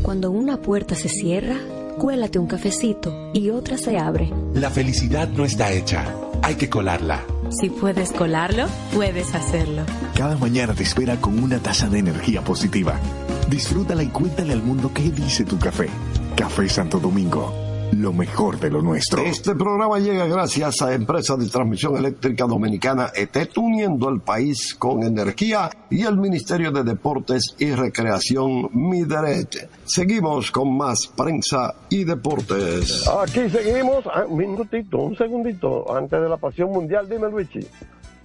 Cuando 0.01 0.31
una 0.31 0.57
puerta 0.57 0.95
se 0.95 1.07
cierra, 1.07 1.55
cuélate 1.97 2.39
un 2.39 2.47
cafecito 2.47 3.31
y 3.33 3.51
otra 3.51 3.77
se 3.77 3.97
abre. 3.97 4.33
La 4.53 4.69
felicidad 4.69 5.29
no 5.29 5.45
está 5.45 5.71
hecha, 5.71 6.13
hay 6.41 6.55
que 6.55 6.69
colarla. 6.69 7.21
Si 7.51 7.69
puedes 7.69 8.11
colarlo, 8.11 8.65
puedes 8.93 9.33
hacerlo. 9.33 9.83
Cada 10.13 10.35
mañana 10.35 10.73
te 10.73 10.83
espera 10.83 11.15
con 11.21 11.41
una 11.41 11.59
taza 11.59 11.87
de 11.87 11.99
energía 11.99 12.41
positiva. 12.43 12.99
Disfrútala 13.47 14.03
y 14.03 14.07
cuéntale 14.07 14.51
al 14.51 14.61
mundo 14.61 14.91
qué 14.93 15.03
dice 15.03 15.45
tu 15.45 15.57
café. 15.57 15.87
Café 16.35 16.67
Santo 16.67 16.99
Domingo, 16.99 17.53
lo 17.91 18.13
mejor 18.13 18.59
de 18.59 18.69
lo 18.69 18.81
nuestro. 18.81 19.21
Este 19.21 19.55
programa 19.55 19.99
llega 19.99 20.25
gracias 20.25 20.81
a 20.81 20.93
Empresa 20.93 21.35
de 21.35 21.47
Transmisión 21.47 21.97
Eléctrica 21.97 22.45
Dominicana 22.45 23.11
ET, 23.13 23.35
uniendo 23.57 24.07
al 24.07 24.21
país 24.21 24.75
con 24.75 25.03
energía 25.03 25.69
y 25.89 26.03
el 26.03 26.17
Ministerio 26.17 26.71
de 26.71 26.83
Deportes 26.83 27.55
y 27.59 27.71
Recreación 27.71 28.69
Mideret. 28.73 29.69
Seguimos 29.85 30.51
con 30.51 30.75
más 30.75 31.07
prensa 31.07 31.75
y 31.89 32.03
deportes. 32.03 33.07
Aquí 33.07 33.49
seguimos. 33.49 34.05
Ah, 34.07 34.25
un 34.27 34.37
minutito, 34.37 34.97
un 34.97 35.15
segundito, 35.17 35.93
antes 35.95 36.21
de 36.21 36.29
la 36.29 36.37
pasión 36.37 36.71
mundial. 36.71 37.09
Dime, 37.09 37.29
Luigi. 37.29 37.67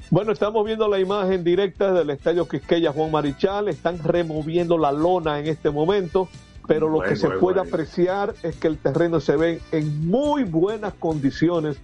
Bueno, 0.08 0.30
estamos 0.30 0.64
viendo 0.64 0.86
la 0.86 1.00
imagen 1.00 1.42
directa 1.42 1.92
del 1.92 2.10
Estadio 2.10 2.46
Quisqueya 2.46 2.92
Juan 2.92 3.10
Marichal. 3.10 3.68
Están 3.68 3.98
removiendo 3.98 4.78
la 4.78 4.92
lona 4.92 5.40
en 5.40 5.48
este 5.48 5.70
momento, 5.70 6.28
pero 6.66 6.88
lo 6.88 6.96
Bueno, 6.98 7.08
que 7.10 7.16
se 7.16 7.26
bueno, 7.26 7.40
puede 7.40 7.58
bueno. 7.60 7.68
apreciar 7.70 8.34
es 8.42 8.56
que 8.56 8.68
el 8.68 8.78
terreno 8.78 9.20
se 9.20 9.36
ve 9.36 9.60
en 9.72 10.08
muy 10.08 10.44
buenas 10.44 10.94
condiciones 10.94 11.78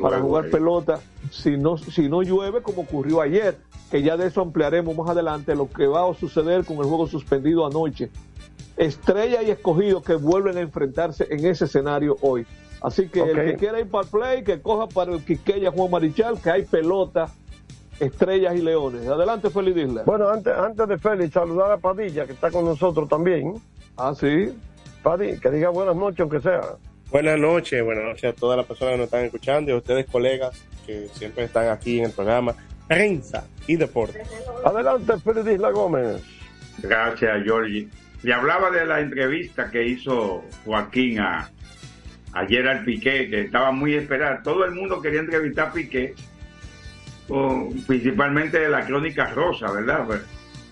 para 0.00 0.20
jugar 0.20 0.50
pelota. 0.50 1.00
Si 1.30 1.56
no, 1.56 1.78
si 1.78 2.08
no 2.08 2.22
llueve, 2.22 2.62
como 2.62 2.82
ocurrió 2.82 3.20
ayer, 3.20 3.58
que 3.90 4.02
ya 4.02 4.16
de 4.16 4.26
eso 4.26 4.40
ampliaremos 4.40 4.96
más 4.96 5.08
adelante 5.08 5.54
lo 5.54 5.68
que 5.68 5.86
va 5.86 6.08
a 6.08 6.14
suceder 6.14 6.64
con 6.64 6.78
el 6.78 6.84
juego 6.84 7.06
suspendido 7.06 7.66
anoche. 7.66 8.10
Estrella 8.76 9.42
y 9.42 9.50
escogido 9.50 10.02
que 10.02 10.14
vuelven 10.16 10.56
a 10.56 10.60
enfrentarse 10.60 11.26
en 11.30 11.44
ese 11.46 11.66
escenario 11.66 12.16
hoy. 12.22 12.46
Así 12.82 13.08
que 13.08 13.20
el 13.22 13.34
que 13.34 13.56
quiera 13.56 13.80
ir 13.80 13.88
para 13.88 14.04
el 14.04 14.10
play, 14.10 14.44
que 14.44 14.60
coja 14.60 14.88
para 14.88 15.14
el 15.14 15.24
Quisqueya 15.24 15.70
Juan 15.70 15.90
Marichal, 15.90 16.38
que 16.40 16.50
hay 16.50 16.64
pelota, 16.64 17.32
estrellas 18.00 18.54
y 18.56 18.62
leones. 18.62 19.06
Adelante, 19.06 19.50
Feliz 19.50 19.76
Isla. 19.76 20.02
Bueno, 20.04 20.28
antes, 20.28 20.52
antes 20.52 20.88
de 20.88 20.98
Félix, 20.98 21.32
saludar 21.32 21.72
a 21.72 21.78
Padilla, 21.78 22.26
que 22.26 22.32
está 22.32 22.50
con 22.50 22.64
nosotros 22.64 23.08
también. 23.08 23.54
Ah, 23.96 24.12
sí. 24.18 24.52
Padilla, 25.02 25.38
que 25.40 25.50
diga 25.50 25.68
buenas 25.70 25.96
noches, 25.96 26.20
aunque 26.20 26.40
sea. 26.40 26.62
Buenas 27.10 27.38
noches, 27.38 27.84
buenas 27.84 28.04
noches 28.04 28.24
a 28.24 28.32
todas 28.32 28.56
las 28.56 28.66
personas 28.66 28.92
que 28.92 28.98
nos 28.98 29.04
están 29.04 29.24
escuchando 29.24 29.70
y 29.70 29.74
a 29.74 29.76
ustedes 29.76 30.06
colegas 30.06 30.64
que 30.86 31.08
siempre 31.12 31.44
están 31.44 31.68
aquí 31.68 31.98
en 31.98 32.06
el 32.06 32.12
programa 32.12 32.54
Prensa 32.88 33.46
y 33.66 33.76
Deporte. 33.76 34.22
Adelante, 34.64 35.12
Félix 35.18 35.46
Isla 35.48 35.70
Gómez. 35.70 36.22
Gracias, 36.78 37.44
Georgie. 37.44 37.88
Le 38.22 38.32
hablaba 38.34 38.70
de 38.70 38.86
la 38.86 39.00
entrevista 39.00 39.70
que 39.70 39.86
hizo 39.86 40.42
Joaquín 40.64 41.20
a, 41.20 41.50
ayer 42.32 42.66
al 42.66 42.84
Piqué, 42.84 43.28
que 43.28 43.42
estaba 43.42 43.70
muy 43.70 43.94
esperada. 43.94 44.42
Todo 44.42 44.64
el 44.64 44.72
mundo 44.72 45.00
quería 45.00 45.20
entrevistar 45.20 45.68
a 45.68 45.72
Piqué, 45.72 46.14
principalmente 47.86 48.58
de 48.60 48.68
la 48.68 48.84
crónica 48.86 49.26
rosa, 49.32 49.70
¿verdad? 49.72 50.04
Pues, 50.06 50.20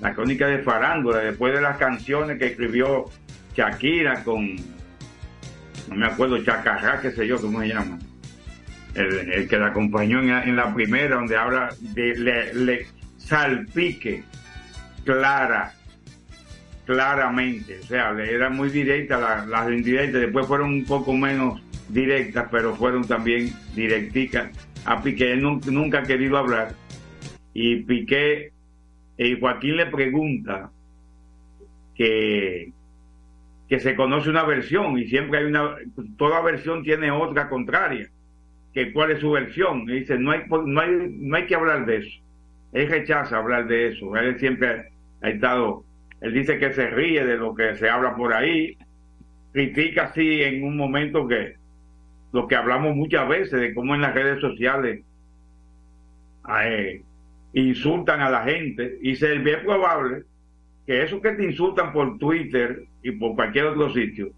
La 0.01 0.13
crónica 0.15 0.47
de 0.49 0.59
farándula, 0.59 1.19
después 1.19 1.55
de 1.55 1.61
las 1.61 1.77
canciones 1.77 2.39
que 2.39 2.47
escribió 2.49 3.05
Shakira 3.55 4.25
con, 4.25 4.57
no 4.57 5.95
me 5.95 6.07
acuerdo, 6.07 6.43
Chacarrá, 6.43 7.01
qué 7.01 7.11
sé 7.13 7.27
yo, 7.27 7.41
¿cómo 7.41 7.61
se 7.61 7.69
llama? 7.69 7.99
El, 8.95 9.49
que 9.49 9.57
la 9.59 9.69
acompañó 9.69 10.19
en 10.21 10.29
la, 10.29 10.43
en 10.45 10.57
la 10.57 10.75
primera, 10.75 11.15
donde 11.17 11.37
habla 11.37 11.75
de 11.81 12.15
le, 12.55 12.87
salpique 13.17 14.25
clara 15.05 15.73
claramente, 16.85 17.79
o 17.81 17.87
sea, 17.87 18.11
era 18.11 18.51
muy 18.51 18.69
directa 18.71 19.19
la- 19.19 19.47
las 19.47 19.71
indirectas, 19.71 20.21
después 20.21 20.47
fueron 20.47 20.71
un 20.71 20.85
poco 20.85 21.13
menos 21.15 21.63
directas, 21.89 22.49
pero 22.51 22.75
fueron 22.75 23.07
también 23.07 23.53
directicas. 23.75 24.51
A 24.85 25.03
Piqué 25.03 25.33
él 25.33 25.43
nun- 25.43 25.61
nunca 25.71 26.01
ha 26.01 26.03
querido 26.03 26.37
hablar. 26.39 26.75
Y 27.55 27.83
Piqué, 27.85 28.53
y 29.19 29.39
Joaquín 29.39 29.77
le 29.77 29.87
pregunta 29.87 30.71
que, 31.95 32.73
que 33.69 33.81
se 33.81 33.95
conoce 33.95 34.31
una 34.31 34.45
versión 34.45 34.99
y 34.99 35.07
siempre 35.07 35.39
hay 35.39 35.45
una, 35.45 35.77
toda 36.17 36.41
versión 36.43 36.83
tiene 36.83 37.11
otra 37.11 37.49
contraria, 37.49 38.09
que 38.73 38.93
cuál 38.93 39.11
es 39.13 39.21
su 39.21 39.31
versión, 39.31 39.83
y 39.89 40.01
dice, 40.01 40.19
no 40.19 40.31
hay, 40.31 40.41
no 40.49 40.81
hay, 40.81 40.91
no 41.11 41.37
hay 41.37 41.47
que 41.47 41.55
hablar 41.55 41.85
de 41.87 41.99
eso. 41.99 42.21
Él 42.73 42.89
rechaza 42.89 43.37
hablar 43.37 43.67
de 43.69 43.89
eso, 43.89 44.17
él 44.17 44.39
siempre 44.39 44.89
ha 45.21 45.29
estado 45.29 45.85
él 46.23 46.33
dice 46.35 46.57
que 46.57 46.73
se 46.73 46.89
ríe 46.89 47.25
de 47.27 47.37
lo 47.37 47.53
que 47.53 47.75
se 47.75 47.91
habla 47.91 48.15
por 48.15 48.33
ahí, 48.33 48.77
critica 49.53 50.05
así 50.05 50.41
en 50.43 50.63
un 50.63 50.77
momento 50.77 51.27
que 51.27 51.57
lo 52.33 52.49
que 52.49 52.57
hablamos 52.57 52.97
muchas 52.97 53.29
veces 53.29 53.61
de 53.61 53.75
cómo 53.75 53.95
en 53.95 54.01
las 54.01 54.15
redes 54.15 54.41
sociales 54.41 55.05
eh, 56.63 57.03
insultan 57.53 58.21
a 58.21 58.31
la 58.31 58.45
gente 58.45 58.99
y 59.03 59.15
se 59.17 59.39
bien 59.39 59.61
probable 59.65 60.25
que 60.87 61.03
esos 61.03 61.21
que 61.21 61.33
te 61.33 61.45
insultan 61.45 61.93
por 61.93 62.19
Twitter 62.19 62.85
y 63.03 63.13
por 63.13 63.35
cualquier 63.37 63.67
otro 63.67 63.93
sitio 63.93 64.31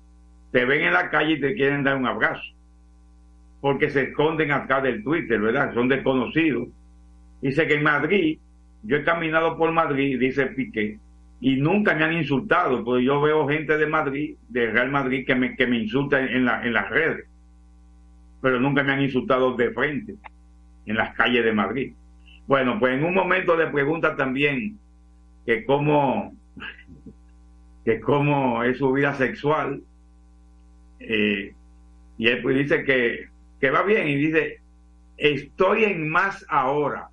te 0.51 0.65
ven 0.65 0.83
en 0.83 0.93
la 0.93 1.11
calle 1.11 1.35
y 1.35 1.41
te 1.41 1.55
quieren 1.55 1.83
dar 1.83 1.97
un 1.97 2.07
abrazo 2.07 2.55
porque 3.65 3.89
se 3.89 4.03
esconden 4.03 4.53
atrás 4.53 4.83
del 4.83 5.03
Twitter, 5.03 5.41
¿verdad? 5.41 5.73
Son 5.73 5.89
desconocidos. 5.89 6.69
Dice 7.41 7.67
que 7.67 7.77
en 7.77 7.83
Madrid, 7.83 8.39
yo 8.83 8.99
he 8.99 9.05
caminado 9.05 9.57
por 9.57 9.73
Madrid, 9.73 10.21
dice 10.21 10.49
Piqué, 10.49 10.99
y 11.41 11.57
nunca 11.57 11.95
me 11.95 12.05
han 12.05 12.13
insultado, 12.13 12.85
porque 12.85 13.05
yo 13.05 13.23
veo 13.23 13.49
gente 13.49 13.79
de 13.79 13.87
Madrid, 13.87 14.37
de 14.51 14.71
Real 14.71 14.91
Madrid, 14.91 15.25
que 15.27 15.35
me, 15.35 15.57
que 15.57 15.67
me 15.67 15.79
insulta 15.79 16.21
en 16.21 16.45
la, 16.45 16.63
en 16.63 16.75
las 16.75 16.91
redes, 16.91 17.25
pero 18.45 18.61
nunca 18.61 18.83
me 18.83 18.93
han 18.93 19.01
insultado 19.01 19.57
de 19.57 19.71
frente, 19.71 20.17
en 20.85 20.97
las 20.97 21.15
calles 21.15 21.43
de 21.43 21.53
Madrid. 21.55 21.95
Bueno, 22.47 22.79
pues 22.79 22.93
en 22.93 23.03
un 23.03 23.15
momento 23.15 23.57
de 23.57 23.69
pregunta 23.69 24.17
también, 24.17 24.79
que 25.47 25.65
cómo, 25.65 26.35
que 27.87 28.01
cómo 28.01 28.63
es 28.63 28.77
su 28.77 28.93
vida 28.93 29.15
sexual, 29.15 29.81
eh, 31.01 31.55
y 32.19 32.27
él 32.29 32.43
pues 32.43 32.59
dice 32.59 32.85
que, 32.85 33.29
que 33.59 33.71
va 33.71 33.83
bien, 33.83 34.09
y 34.09 34.17
dice, 34.17 34.59
estoy 35.17 35.85
en 35.85 36.07
más 36.07 36.45
ahora 36.51 37.09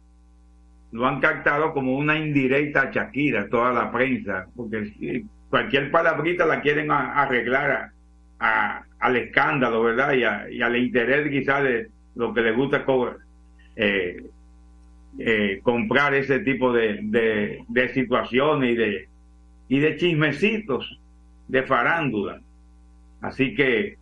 lo 0.92 1.08
han 1.08 1.22
captado 1.22 1.72
como 1.72 1.96
una 1.96 2.20
indirecta 2.20 2.82
a 2.82 2.92
Shakira, 2.92 3.48
toda 3.48 3.72
la 3.72 3.90
prensa, 3.90 4.48
porque 4.54 5.24
cualquier 5.50 5.92
palabrita 5.92 6.46
la 6.46 6.60
quieren 6.60 6.92
arreglar 6.92 7.92
a- 8.38 8.84
al 9.02 9.18
escándalo, 9.18 9.84
¿verdad? 9.84 10.14
Y, 10.14 10.24
a- 10.24 10.50
y 10.52 10.62
al 10.62 10.76
interés 10.78 11.30
quizás 11.30 11.64
de 11.64 11.88
lo 12.16 12.34
que 12.34 12.42
le 12.42 12.52
gusta 12.54 12.86
eh, 13.76 14.24
eh, 15.20 15.60
comprar 15.64 16.14
ese 16.14 16.40
tipo 16.40 16.72
de, 16.74 17.00
de, 17.04 17.64
de 17.68 17.94
situaciones 17.94 18.72
y 18.72 18.76
de, 18.76 19.10
y 19.70 19.80
de 19.80 19.98
chismecitos 19.98 21.00
de 21.48 21.64
farándula. 21.64 22.42
Así 23.22 23.56
que 23.56 23.98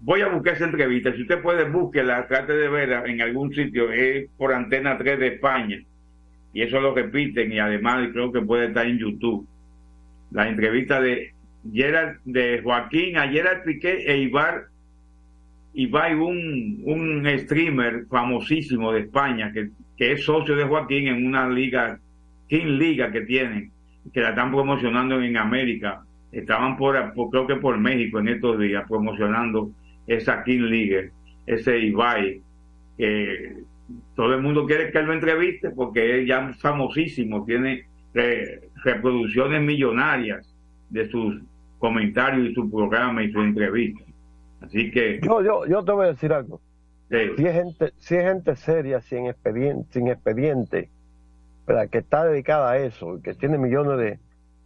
voy 0.00 0.20
a 0.20 0.28
buscar 0.28 0.54
esa 0.54 0.64
entrevista. 0.66 1.12
Si 1.14 1.22
usted 1.22 1.40
puede, 1.42 1.68
búsquela, 1.68 2.26
trate 2.26 2.52
de 2.54 2.68
verla 2.68 3.04
en 3.06 3.20
algún 3.22 3.52
sitio. 3.52 3.90
Es 3.92 4.28
por 4.36 4.52
Antena 4.52 4.96
3 4.98 5.18
de 5.18 5.26
España. 5.28 5.78
Y 6.52 6.62
eso 6.62 6.80
lo 6.80 6.94
repiten 6.94 7.52
y 7.52 7.58
además 7.58 8.08
creo 8.12 8.32
que 8.32 8.40
puede 8.42 8.66
estar 8.68 8.86
en 8.86 8.98
YouTube. 8.98 9.46
La 10.30 10.48
entrevista 10.48 11.00
de 11.00 11.34
Gerard, 11.72 12.18
de 12.24 12.60
Joaquín 12.62 13.16
a 13.16 13.28
Gerard 13.28 13.62
Piqué 13.64 14.04
e 14.06 14.18
Ibar, 14.18 14.66
Ibai, 15.74 16.14
un, 16.14 16.80
un 16.84 17.26
streamer 17.38 18.06
famosísimo 18.10 18.92
de 18.92 19.00
España 19.00 19.52
que, 19.52 19.70
que 19.96 20.12
es 20.12 20.24
socio 20.24 20.56
de 20.56 20.64
Joaquín 20.64 21.08
en 21.08 21.26
una 21.26 21.48
liga, 21.48 21.98
King 22.48 22.78
Liga 22.78 23.12
que 23.12 23.20
tienen, 23.22 23.70
que 24.12 24.20
la 24.20 24.30
están 24.30 24.50
promocionando 24.50 25.20
en 25.20 25.36
América. 25.36 26.02
Estaban 26.32 26.76
por, 26.76 27.12
por- 27.14 27.30
creo 27.30 27.46
que 27.46 27.56
por 27.56 27.78
México 27.78 28.18
en 28.18 28.28
estos 28.28 28.58
días 28.58 28.84
promocionando 28.88 29.70
esa 30.06 30.42
King 30.42 30.62
League, 30.62 31.10
ese 31.46 31.78
Ibai, 31.78 32.40
que 32.96 33.52
todo 34.16 34.34
el 34.34 34.42
mundo 34.42 34.66
quiere 34.66 34.90
que 34.90 34.98
él 34.98 35.06
lo 35.06 35.12
entreviste 35.12 35.70
porque 35.70 36.20
es 36.22 36.26
ya 36.28 36.52
famosísimo, 36.54 37.44
tiene 37.44 37.84
re- 38.14 38.68
reproducciones 38.84 39.62
millonarias 39.62 40.54
de 40.90 41.08
sus 41.10 41.40
comentarios 41.78 42.48
y 42.50 42.54
su 42.54 42.70
programa 42.70 43.22
y 43.22 43.30
su 43.32 43.40
entrevista. 43.40 44.02
Así 44.60 44.90
que 44.90 45.20
Yo, 45.22 45.42
yo, 45.42 45.66
yo 45.66 45.84
te 45.84 45.92
voy 45.92 46.06
a 46.06 46.10
decir 46.10 46.32
algo. 46.32 46.60
Sí. 47.10 47.16
Si 47.36 47.46
es 47.46 47.52
gente, 47.54 47.92
si 47.98 48.14
es 48.16 48.24
gente 48.24 48.56
seria, 48.56 49.00
sin 49.00 49.26
expediente, 49.26 49.86
sin 49.92 50.08
expediente, 50.08 50.90
¿verdad? 51.66 51.88
que 51.88 51.98
está 51.98 52.24
dedicada 52.26 52.72
a 52.72 52.78
eso, 52.78 53.16
y 53.16 53.22
que 53.22 53.34
tiene 53.34 53.56
millones 53.58 53.98
de 53.98 54.18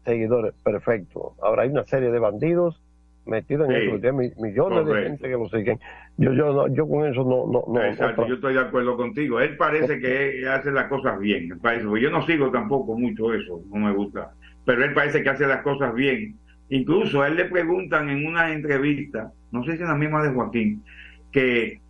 seguidores, 0.04 0.54
perfecto. 0.64 1.35
Ahora 1.42 1.62
hay 1.62 1.68
una 1.70 1.85
serie 1.85 2.11
de 2.11 2.18
bandidos 2.18 2.80
metidos 3.26 3.68
en 3.70 3.76
Sí. 3.76 3.82
eso, 3.82 3.92
que 3.94 4.00
tiene 4.00 4.18
mi- 4.18 4.42
millones 4.42 4.87
de 4.87 5.02
gente 5.04 5.22
que 5.28 5.35
lo 5.35 5.48
siguen. 5.48 5.78
Yo, 6.16 6.32
yo, 6.32 6.52
no- 6.52 6.66
yo 6.74 6.88
con 6.88 7.06
eso 7.06 7.22
no, 7.22 7.46
no, 7.46 7.64
no. 7.72 7.85
Exacto, 7.85 8.22
no 8.22 8.28
yo 8.28 8.35
estoy 8.35 8.54
de 8.54 8.61
acuerdo 8.61 8.96
contigo. 8.96 9.38
Él 9.40 9.56
parece 9.56 10.00
que 10.00 10.44
hace 10.48 10.72
las 10.72 10.87
cosas 10.88 11.20
bien. 11.20 11.48
parece- 11.61 11.85
yo 12.00 12.11
no 12.11 12.26
sigo 12.26 12.50
tampoco 12.50 12.98
mucho 12.98 13.32
eso, 13.32 13.61
no 13.72 13.76
me 13.87 13.92
gusta. 13.92 14.32
Pero 14.64 14.85
él 14.85 14.94
parece 14.94 15.22
que 15.22 15.31
hace 15.31 15.46
las 15.46 15.62
cosas 15.62 15.94
bien 15.94 16.38
Incluso 16.68 17.20
a 17.22 17.29
él 17.29 17.37
le 17.37 17.44
preguntan 17.46 18.09
en 18.09 18.25
una 18.27 18.51
entrevista, 18.53 19.31
no 19.51 19.62
sé 19.64 19.77
si 19.77 19.83
en 19.83 19.88
la 19.88 19.94
misma 19.96 20.22
de 20.22 20.31
Joaquín, 20.33 20.83
que, 21.31 21.83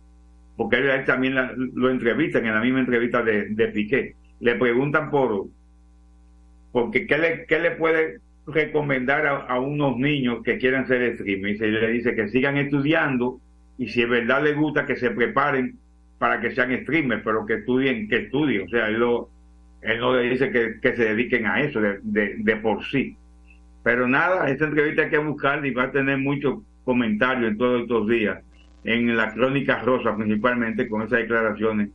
porque 0.57 0.77
él, 0.77 0.89
él 0.89 1.05
también 1.05 1.35
la- 1.35 1.53
lo 1.57 1.89
entrevistan 1.91 2.45
en 2.45 2.55
la 2.55 2.61
misma 2.61 2.81
entrevista 2.81 3.23
de, 3.23 3.67
Piqué, 3.73 4.15
le 4.39 4.55
preguntan 4.55 5.09
por, 5.11 5.47
porque 6.71 7.05
¿qué 7.07 7.17
le, 7.17 7.45
qué 7.45 7.59
le 7.59 7.71
puede 7.71 8.19
recomendar 8.45 9.25
a, 9.27 9.59
unos 9.59 9.97
niños 9.97 10.39
que 10.43 10.57
quieran 10.57 10.87
ser 10.87 11.15
streamers? 11.17 11.61
Y 11.61 11.67
le 11.67 11.91
dice 11.91 12.15
que 12.15 12.27
sigan 12.29 12.57
estudiando 12.57 13.41
y 13.77 13.89
si 13.89 14.01
en 14.01 14.09
verdad 14.11 14.43
les 14.43 14.55
gusta 14.55 14.85
que 14.85 14.95
se 14.95 15.11
preparen 15.11 15.79
para 16.17 16.39
que 16.39 16.51
sean 16.51 16.75
streamers, 16.83 17.21
pero 17.23 17.45
que 17.45 17.55
estudien, 17.55 18.07
que 18.07 18.17
estudien. 18.17 18.63
O 18.63 18.69
sea, 18.69 18.87
él, 18.87 18.99
lo- 18.99 19.32
él 19.83 19.99
no 19.99 20.15
le 20.15 20.29
dice 20.29 20.51
que, 20.51 20.79
que 20.81 20.95
se 20.95 21.13
dediquen 21.13 21.45
a 21.45 21.61
eso 21.61 21.81
de, 21.81 21.99
de, 22.01 22.35
de 22.37 22.55
por 22.57 22.83
sí. 22.85 23.17
Pero 23.83 24.07
nada, 24.07 24.49
esta 24.49 24.65
entrevista 24.65 25.03
hay 25.03 25.09
que 25.09 25.17
buscarla 25.17 25.67
y 25.67 25.71
va 25.71 25.83
a 25.83 25.91
tener 25.91 26.17
muchos 26.17 26.59
comentarios 26.85 27.51
en 27.51 27.57
todos 27.57 27.81
estos 27.81 28.07
días, 28.07 28.41
en 28.85 29.15
la 29.15 29.33
crónica 29.33 29.79
rosa 29.79 30.15
principalmente 30.15 30.87
con 30.87 31.01
esas 31.01 31.19
declaraciones 31.19 31.89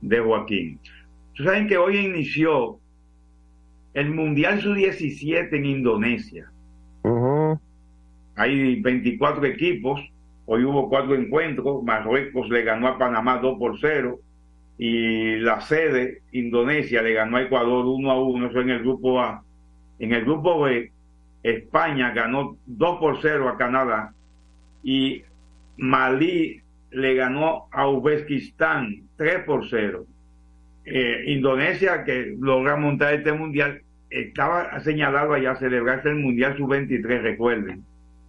de 0.00 0.20
Joaquín. 0.20 0.78
Ustedes 1.32 1.50
saben 1.50 1.68
que 1.68 1.76
hoy 1.76 1.98
inició 1.98 2.78
el 3.92 4.10
Mundial 4.10 4.60
Sub-17 4.60 5.48
en 5.52 5.66
Indonesia. 5.66 6.50
Hay 8.36 8.80
24 8.80 9.44
equipos, 9.44 10.00
hoy 10.46 10.64
hubo 10.64 10.88
cuatro 10.88 11.14
encuentros, 11.14 11.84
Marruecos 11.84 12.48
le 12.48 12.62
ganó 12.62 12.88
a 12.88 12.98
Panamá 12.98 13.38
2 13.38 13.58
por 13.58 13.78
0 13.78 14.18
y 14.76 15.36
la 15.36 15.60
sede, 15.60 16.22
Indonesia, 16.32 17.02
le 17.02 17.12
ganó 17.12 17.36
a 17.36 17.42
Ecuador 17.42 17.84
1 17.86 18.10
a 18.10 18.20
1, 18.20 18.46
eso 18.48 18.60
en 18.60 18.70
el 18.70 18.80
grupo 18.80 19.20
A. 19.20 19.42
En 19.98 20.12
el 20.12 20.24
grupo 20.24 20.62
B, 20.62 20.90
España 21.42 22.10
ganó 22.12 22.56
2 22.66 22.98
por 22.98 23.20
0 23.20 23.48
a 23.48 23.56
Canadá 23.56 24.12
y 24.82 25.22
Malí 25.76 26.60
le 26.90 27.14
ganó 27.14 27.66
a 27.70 27.88
Uzbekistán 27.88 29.02
3 29.16 29.44
por 29.44 29.68
0. 29.68 30.06
Eh, 30.86 31.24
Indonesia, 31.28 32.04
que 32.04 32.34
logra 32.38 32.76
montar 32.76 33.14
este 33.14 33.32
mundial, 33.32 33.82
estaba 34.10 34.78
señalado 34.80 35.34
allá 35.34 35.52
a 35.52 35.56
celebrarse 35.56 36.08
el 36.08 36.16
mundial 36.16 36.56
sub-23, 36.56 37.22
recuerden, 37.22 37.84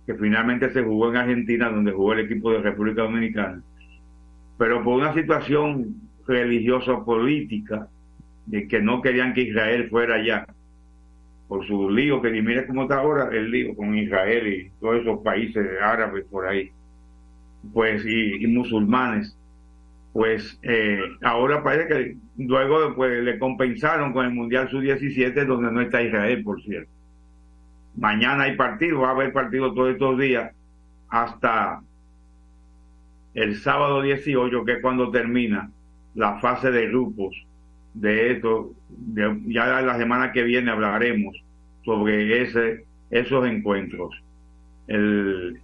que 0.06 0.16
finalmente 0.16 0.72
se 0.72 0.84
jugó 0.84 1.10
en 1.10 1.18
Argentina, 1.18 1.70
donde 1.70 1.92
jugó 1.92 2.14
el 2.14 2.22
equipo 2.22 2.52
de 2.52 2.60
República 2.60 3.04
Dominicana. 3.04 3.62
Pero 4.58 4.84
por 4.84 5.00
una 5.00 5.14
situación 5.14 6.05
religiosa 6.28 7.04
política, 7.04 7.88
de 8.46 8.68
que 8.68 8.82
no 8.82 9.02
querían 9.02 9.34
que 9.34 9.42
Israel 9.42 9.90
fuera 9.90 10.16
allá, 10.16 10.46
por 11.48 11.66
su 11.68 11.90
lío, 11.90 12.22
que 12.22 12.30
mira 12.30 12.66
cómo 12.66 12.84
está 12.84 13.00
ahora 13.00 13.30
el 13.32 13.52
lío 13.52 13.76
con 13.76 13.96
Israel 13.96 14.48
y 14.48 14.72
todos 14.80 15.02
esos 15.02 15.20
países 15.24 15.66
árabes 15.82 16.26
por 16.26 16.48
ahí, 16.48 16.72
pues, 17.74 18.04
y, 18.06 18.46
musulmanes, 18.48 19.38
pues 20.14 20.58
eh, 20.64 21.00
ahora 21.24 21.64
parece 21.64 21.88
que 21.88 22.18
luego 22.38 22.96
pues, 22.96 23.24
le 23.24 23.38
compensaron 23.38 24.14
con 24.14 24.26
el 24.26 24.32
Mundial 24.32 24.70
Sub-17, 24.70 25.46
donde 25.46 25.72
no 25.72 25.82
está 25.82 26.02
Israel, 26.02 26.44
por 26.44 26.62
cierto. 26.62 26.90
Mañana 27.98 28.44
hay 28.44 28.56
partido, 28.56 29.02
va 29.02 29.10
a 29.10 29.12
haber 29.12 29.32
partido 29.32 29.74
todos 29.74 29.92
estos 29.92 30.20
días 30.20 30.54
hasta 31.10 31.82
el 33.34 33.58
sábado 33.58 34.02
18, 34.02 34.66
que 34.66 34.74
es 34.74 34.82
cuando 34.82 35.12
termina 35.12 35.70
la 36.16 36.40
fase 36.40 36.72
de 36.72 36.88
grupos 36.88 37.36
de 37.94 38.32
esto. 38.32 38.72
De- 38.90 39.42
ya 39.48 39.82
la 39.82 39.98
semana 39.98 40.32
que 40.32 40.44
viene 40.44 40.72
hablaremos 40.72 41.36
sobre 41.84 42.42
ese, 42.42 42.86
esos 43.10 43.48
encuentros. 43.48 44.16
El, 44.88 45.60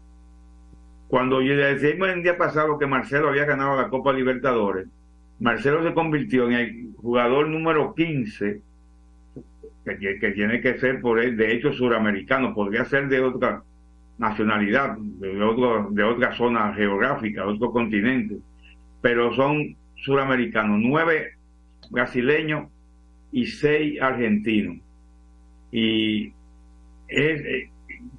cuando 1.07 1.41
yo 1.41 1.53
le 1.55 1.75
decimos 1.75 2.09
el 2.09 2.23
día 2.23 2.37
pasado 2.37 2.77
que 2.77 2.87
Marcelo 2.87 3.29
había 3.29 3.45
ganado 3.45 3.75
la 3.79 3.89
Copa 3.89 4.13
Libertadores, 4.13 4.87
Marcelo 5.39 5.83
se 5.83 5.93
convirtió 5.93 6.47
en 6.47 6.53
el 6.53 6.89
jugador 6.97 7.47
número 7.49 7.93
15 7.95 8.61
que, 9.85 10.19
que- 10.19 10.31
tiene 10.31 10.61
que 10.61 10.77
ser 10.77 11.01
por 11.01 11.19
él, 11.19 11.35
de 11.37 11.53
hecho 11.53 11.73
suramericano, 11.73 12.53
podría 12.53 12.85
ser 12.85 13.07
de 13.09 13.19
otra 13.21 13.63
nacionalidad, 14.17 14.95
de, 14.97 15.41
otro, 15.41 15.89
de 15.91 16.03
otra 16.03 16.35
zona 16.35 16.73
geográfica, 16.73 17.45
otro 17.47 17.71
continente, 17.71 18.37
pero 19.01 19.33
son 19.33 19.75
suramericanos, 20.01 20.79
nueve 20.81 21.33
brasileños 21.89 22.69
y 23.31 23.45
seis 23.45 24.01
argentinos. 24.01 24.77
Y 25.71 26.33
es, 27.07 27.41
eh, 27.41 27.69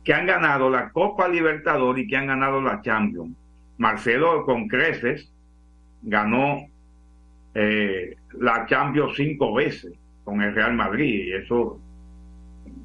que 0.04 0.14
han 0.14 0.26
ganado 0.26 0.70
la 0.70 0.90
Copa 0.90 1.28
Libertadores 1.28 2.04
y 2.04 2.08
que 2.08 2.16
han 2.16 2.26
ganado 2.26 2.60
la 2.60 2.80
Champions. 2.82 3.36
Marcelo 3.78 4.44
con 4.44 4.68
creces 4.68 5.30
ganó 6.02 6.66
eh, 7.54 8.16
la 8.38 8.66
Champions 8.66 9.12
cinco 9.16 9.54
veces 9.54 9.92
con 10.24 10.40
el 10.40 10.54
Real 10.54 10.74
Madrid 10.74 11.26
y 11.26 11.32
eso 11.32 11.80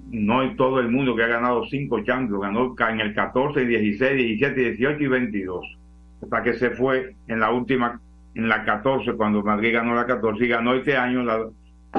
no 0.10 0.42
es 0.42 0.56
todo 0.56 0.80
el 0.80 0.90
mundo 0.90 1.16
que 1.16 1.24
ha 1.24 1.28
ganado 1.28 1.66
cinco 1.66 2.04
Champions, 2.04 2.42
ganó 2.42 2.76
en 2.90 3.00
el 3.02 3.14
14, 3.14 3.66
16, 3.66 4.16
17, 4.16 4.62
18 4.72 5.04
y 5.04 5.08
22, 5.08 5.78
hasta 6.24 6.44
que 6.44 6.54
se 6.54 6.72
fue 6.72 7.16
en 7.28 7.40
la 7.40 7.52
última, 7.52 8.00
en 8.38 8.48
la 8.48 8.64
14, 8.64 9.14
cuando 9.14 9.42
Madrid 9.42 9.74
ganó 9.74 9.96
la 9.96 10.06
14 10.06 10.46
y 10.46 10.48
ganó 10.48 10.76
este 10.76 10.96
año 10.96 11.24
la, 11.24 11.48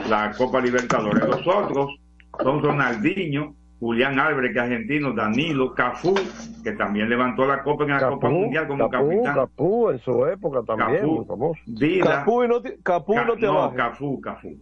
la 0.08 0.30
Copa 0.36 0.60
Libertadores. 0.60 1.26
Los 1.26 1.44
otros 1.46 1.98
son 2.40 2.62
Ronaldinho, 2.62 3.54
Julián 3.80 4.20
Álvarez, 4.20 4.52
que 4.52 4.58
es 4.58 4.64
argentino, 4.64 5.12
Danilo, 5.12 5.74
Cafú, 5.74 6.14
que 6.62 6.72
también 6.72 7.08
levantó 7.08 7.44
la 7.44 7.62
Copa 7.64 7.82
en 7.84 7.90
la 7.90 8.08
Copa 8.08 8.28
Mundial 8.30 8.68
como 8.68 8.88
Capú, 8.88 9.08
capitán. 9.08 9.34
Capú 9.34 9.90
en 9.90 9.98
su 9.98 10.26
época 10.26 10.62
también, 10.62 11.00
Cafú, 11.00 11.16
muy 11.16 11.24
famoso. 11.26 11.60
Dida, 11.66 12.04
Capú 12.04 12.44
y 12.44 12.48
no 12.48 12.62
te, 12.62 12.78
Capú 12.84 13.14
Ca- 13.14 13.24
no 13.24 13.34
te 13.34 13.46
no. 13.46 13.74
Cafú, 13.74 14.20
Cafú. 14.20 14.56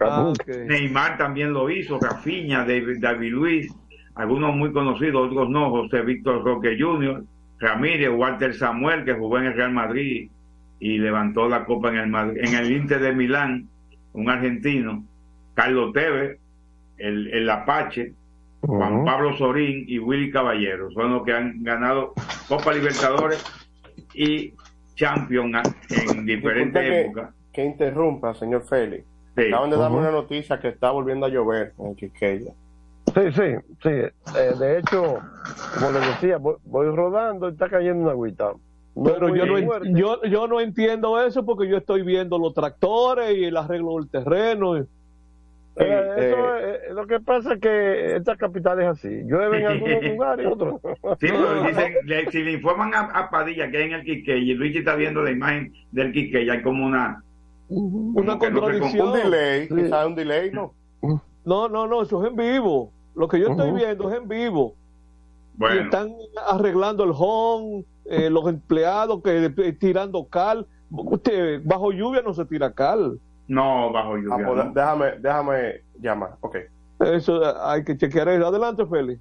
Ah. 0.00 0.32
Neymar 0.66 1.16
también 1.16 1.52
lo 1.52 1.70
hizo, 1.70 1.98
Rafinha, 2.00 2.60
David, 2.60 2.98
David 3.00 3.32
Luis, 3.32 3.72
algunos 4.16 4.56
muy 4.56 4.72
conocidos, 4.72 5.28
otros 5.30 5.48
no, 5.48 5.70
José 5.70 6.02
Víctor 6.02 6.42
Roque 6.42 6.76
Jr., 6.76 7.22
Ramírez, 7.60 8.10
Walter 8.12 8.52
Samuel, 8.54 9.04
que 9.04 9.12
jugó 9.12 9.38
en 9.38 9.44
el 9.44 9.54
Real 9.54 9.72
Madrid 9.72 10.30
y 10.80 10.98
levantó 10.98 11.48
la 11.48 11.64
copa 11.64 11.90
en 11.90 11.96
el, 11.96 12.06
Madrid- 12.08 12.40
en 12.42 12.54
el 12.54 12.72
Inter 12.72 13.00
de 13.00 13.12
Milán, 13.12 13.68
un 14.14 14.28
argentino, 14.30 15.04
Carlos 15.54 15.92
Tevez, 15.92 16.38
el, 16.98 17.28
el 17.32 17.48
Apache, 17.50 18.14
Juan 18.62 19.04
Pablo 19.04 19.36
Sorín 19.36 19.84
y 19.86 19.98
Willy 19.98 20.30
Caballero, 20.30 20.90
son 20.90 21.12
los 21.12 21.24
que 21.24 21.32
han 21.32 21.62
ganado 21.62 22.12
Copa 22.48 22.72
Libertadores 22.72 23.42
y 24.14 24.52
Champions 24.96 25.56
en 26.12 26.26
diferentes 26.26 26.82
que- 26.82 27.00
épocas. 27.02 27.30
Que 27.52 27.64
interrumpa, 27.64 28.32
señor 28.34 28.62
Félix. 28.68 29.04
Sí. 29.36 29.46
Acaban 29.48 29.70
de 29.70 29.76
darme 29.76 29.98
una 29.98 30.10
noticia 30.12 30.60
que 30.60 30.68
está 30.68 30.90
volviendo 30.92 31.26
a 31.26 31.28
llover 31.28 31.72
en 31.78 31.94
Quiqueya. 31.96 32.52
Sí, 33.14 33.20
sí, 33.34 33.42
sí. 33.82 33.88
Eh, 33.88 34.52
de 34.58 34.78
hecho, 34.78 35.18
como 35.78 35.90
les 35.92 36.06
decía, 36.06 36.36
voy, 36.36 36.56
voy 36.64 36.86
rodando 36.94 37.48
y 37.48 37.52
está 37.52 37.68
cayendo 37.68 38.02
una 38.04 38.12
agüita. 38.12 38.52
No 38.96 39.04
Pero 39.04 39.34
yo 39.34 39.46
no, 39.46 39.84
yo, 39.96 40.22
yo 40.24 40.46
no 40.48 40.60
entiendo 40.60 41.20
eso 41.24 41.44
porque 41.44 41.68
yo 41.68 41.76
estoy 41.76 42.02
viendo 42.02 42.38
los 42.38 42.52
tractores 42.54 43.36
y 43.36 43.44
el 43.44 43.56
arreglo 43.56 43.96
del 43.96 44.08
terreno. 44.08 44.76
y- 44.78 44.84
Eh, 45.76 46.14
eso 46.18 46.56
es- 46.56 46.94
lo 46.94 47.06
que 47.06 47.20
pasa 47.20 47.54
es 47.54 47.60
que 47.60 48.16
esta 48.16 48.36
capital 48.36 48.80
es 48.82 48.88
así. 48.88 49.08
Llueve 49.24 49.60
en 49.60 49.66
algunos 49.66 50.02
lugares, 50.14 50.46
otros. 50.50 50.80
Sí, 51.20 51.28
pero 51.30 51.62
dicen, 51.62 51.94
le- 52.04 52.30
si 52.30 52.42
le 52.42 52.52
informan 52.52 52.92
a, 52.92 53.00
a 53.02 53.30
Padilla 53.30 53.70
que 53.70 53.78
hay 53.78 53.84
en 53.84 53.92
el 53.92 54.04
Quiqueya 54.04 54.34
y 54.52 54.54
Luigi 54.54 54.78
está 54.78 54.96
viendo 54.96 55.22
la 55.22 55.30
imagen 55.30 55.72
del 55.92 56.12
Quiqueya, 56.12 56.54
hay 56.54 56.62
como 56.62 56.84
una... 56.84 57.22
Una 57.68 58.12
como 58.12 58.24
no 58.24 58.40
se 58.40 58.50
contradicción. 58.52 59.08
Un 59.08 59.14
delay, 59.14 59.68
quizás 59.68 60.06
un 60.06 60.14
delay, 60.16 60.50
¿no? 60.50 60.74
No, 61.44 61.68
no, 61.68 61.86
no, 61.86 62.02
eso 62.02 62.22
es 62.24 62.30
en 62.30 62.36
vivo. 62.36 62.92
Lo 63.14 63.28
que 63.28 63.38
yo 63.38 63.48
estoy 63.50 63.70
viendo 63.72 64.10
es 64.10 64.16
en 64.20 64.28
vivo. 64.28 64.74
Bueno. 65.54 65.76
Y 65.76 65.84
están 65.84 66.10
arreglando 66.50 67.04
el 67.04 67.12
home, 67.14 67.84
eh, 68.10 68.28
los 68.28 68.48
empleados 68.48 69.22
que 69.22 69.52
eh, 69.56 69.72
tirando 69.72 70.26
cal. 70.28 70.66
Usted, 70.90 71.60
bajo 71.64 71.92
lluvia 71.92 72.22
no 72.22 72.34
se 72.34 72.44
tira 72.44 72.72
cal. 72.72 73.20
No, 73.46 73.92
bajo 73.92 74.16
lluvia. 74.16 74.34
Ah, 74.34 74.46
pues, 74.46 74.64
no. 74.64 74.72
déjame, 74.72 75.06
déjame 75.20 75.80
llamar. 76.00 76.30
Ok. 76.40 76.56
Eso 76.98 77.42
eh, 77.42 77.54
hay 77.62 77.84
que 77.84 77.96
chequear 77.96 78.28
eso. 78.28 78.48
Adelante, 78.48 78.84
Félix. 78.86 79.20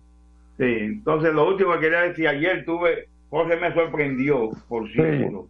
Sí, 0.57 0.65
entonces 0.65 1.33
lo 1.33 1.47
último 1.47 1.73
que 1.73 1.81
quería 1.81 2.01
decir, 2.01 2.27
ayer 2.27 2.65
tuve, 2.65 3.07
Jorge 3.29 3.57
me 3.57 3.73
sorprendió, 3.73 4.49
por 4.67 4.89
cierto, 4.89 5.47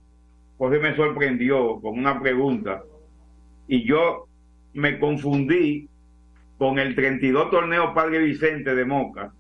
Jorge 0.57 0.79
me 0.79 0.95
sorprendió 0.95 1.79
con 1.79 1.97
una 1.97 2.19
pregunta 2.19 2.83
y 3.67 3.87
yo 3.87 4.27
me 4.73 4.99
confundí 4.99 5.87
con 6.59 6.77
el 6.77 6.93
32 6.93 7.49
torneo 7.49 7.93
Padre 7.93 8.19
Vicente 8.19 8.75
de 8.75 8.85
Moca 8.85 9.31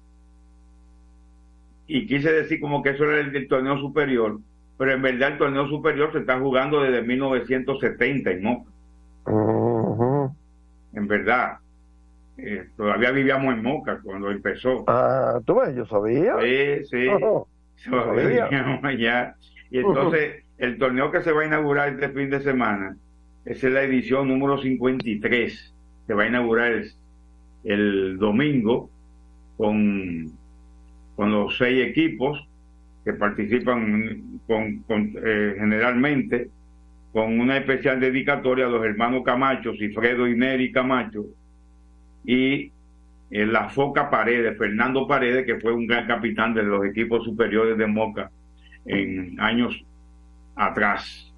y 1.89 2.05
quise 2.05 2.31
decir 2.31 2.61
como 2.61 2.83
que 2.83 2.91
eso 2.91 3.03
era 3.03 3.19
el, 3.19 3.47
torneo 3.47 3.79
superior, 3.79 4.39
pero 4.77 4.93
en 4.93 5.01
verdad 5.01 5.31
el 5.31 5.37
torneo 5.39 5.67
superior 5.67 6.11
se 6.11 6.19
está 6.19 6.39
jugando 6.39 6.83
desde 6.83 7.01
1970 7.01 8.29
en 8.29 8.43
Moca, 8.43 8.71
en 10.93 11.07
verdad. 11.07 11.57
eh, 12.37 12.67
todavía 12.77 13.09
vivíamos 13.09 13.55
en 13.55 13.63
Moca 13.63 13.99
cuando 14.03 14.29
empezó. 14.29 14.83
Ah, 14.87 15.39
tú 15.45 15.55
ves, 15.55 15.75
yo 15.75 15.85
sabía. 15.85 16.35
Sí, 16.41 16.85
sí. 16.85 17.07
Oh, 17.89 18.03
sabía. 18.03 18.45
vivíamos 18.47 18.83
allá. 18.83 19.35
Y 19.71 19.77
entonces, 19.79 20.43
el 20.57 20.77
torneo 20.77 21.11
que 21.11 21.21
se 21.23 21.31
va 21.31 21.43
a 21.43 21.45
inaugurar 21.45 21.87
este 21.87 22.09
fin 22.09 22.29
de 22.29 22.41
semana, 22.41 22.97
esa 23.45 23.67
es 23.67 23.73
la 23.73 23.83
edición 23.83 24.27
número 24.27 24.61
53. 24.61 25.73
Se 26.05 26.13
va 26.13 26.23
a 26.23 26.27
inaugurar 26.27 26.73
el, 26.73 26.91
el 27.63 28.17
domingo 28.17 28.89
con, 29.55 30.38
con 31.19 31.33
los 31.33 31.57
seis 31.57 31.85
equipos 31.85 32.47
que 33.03 33.11
participan 33.11 34.39
eh, 34.47 35.55
generalmente 35.59 36.49
con 37.11 37.37
una 37.41 37.57
especial 37.57 37.99
dedicatoria 37.99 38.67
a 38.67 38.69
los 38.69 38.85
hermanos 38.85 39.23
Camacho, 39.25 39.73
Cifredo 39.73 40.29
y 40.29 40.37
Neri 40.37 40.71
Camacho, 40.71 41.25
y 42.23 42.71
eh, 43.31 43.45
la 43.45 43.67
Foca 43.67 44.09
Paredes, 44.09 44.57
Fernando 44.57 45.05
Paredes, 45.09 45.45
que 45.45 45.59
fue 45.59 45.73
un 45.73 45.87
gran 45.87 46.07
capitán 46.07 46.53
de 46.53 46.63
los 46.63 46.85
equipos 46.85 47.25
superiores 47.25 47.77
de 47.77 47.85
Moca 47.85 48.31
en 48.85 49.37
años 49.41 49.77
atrás. 50.55 51.33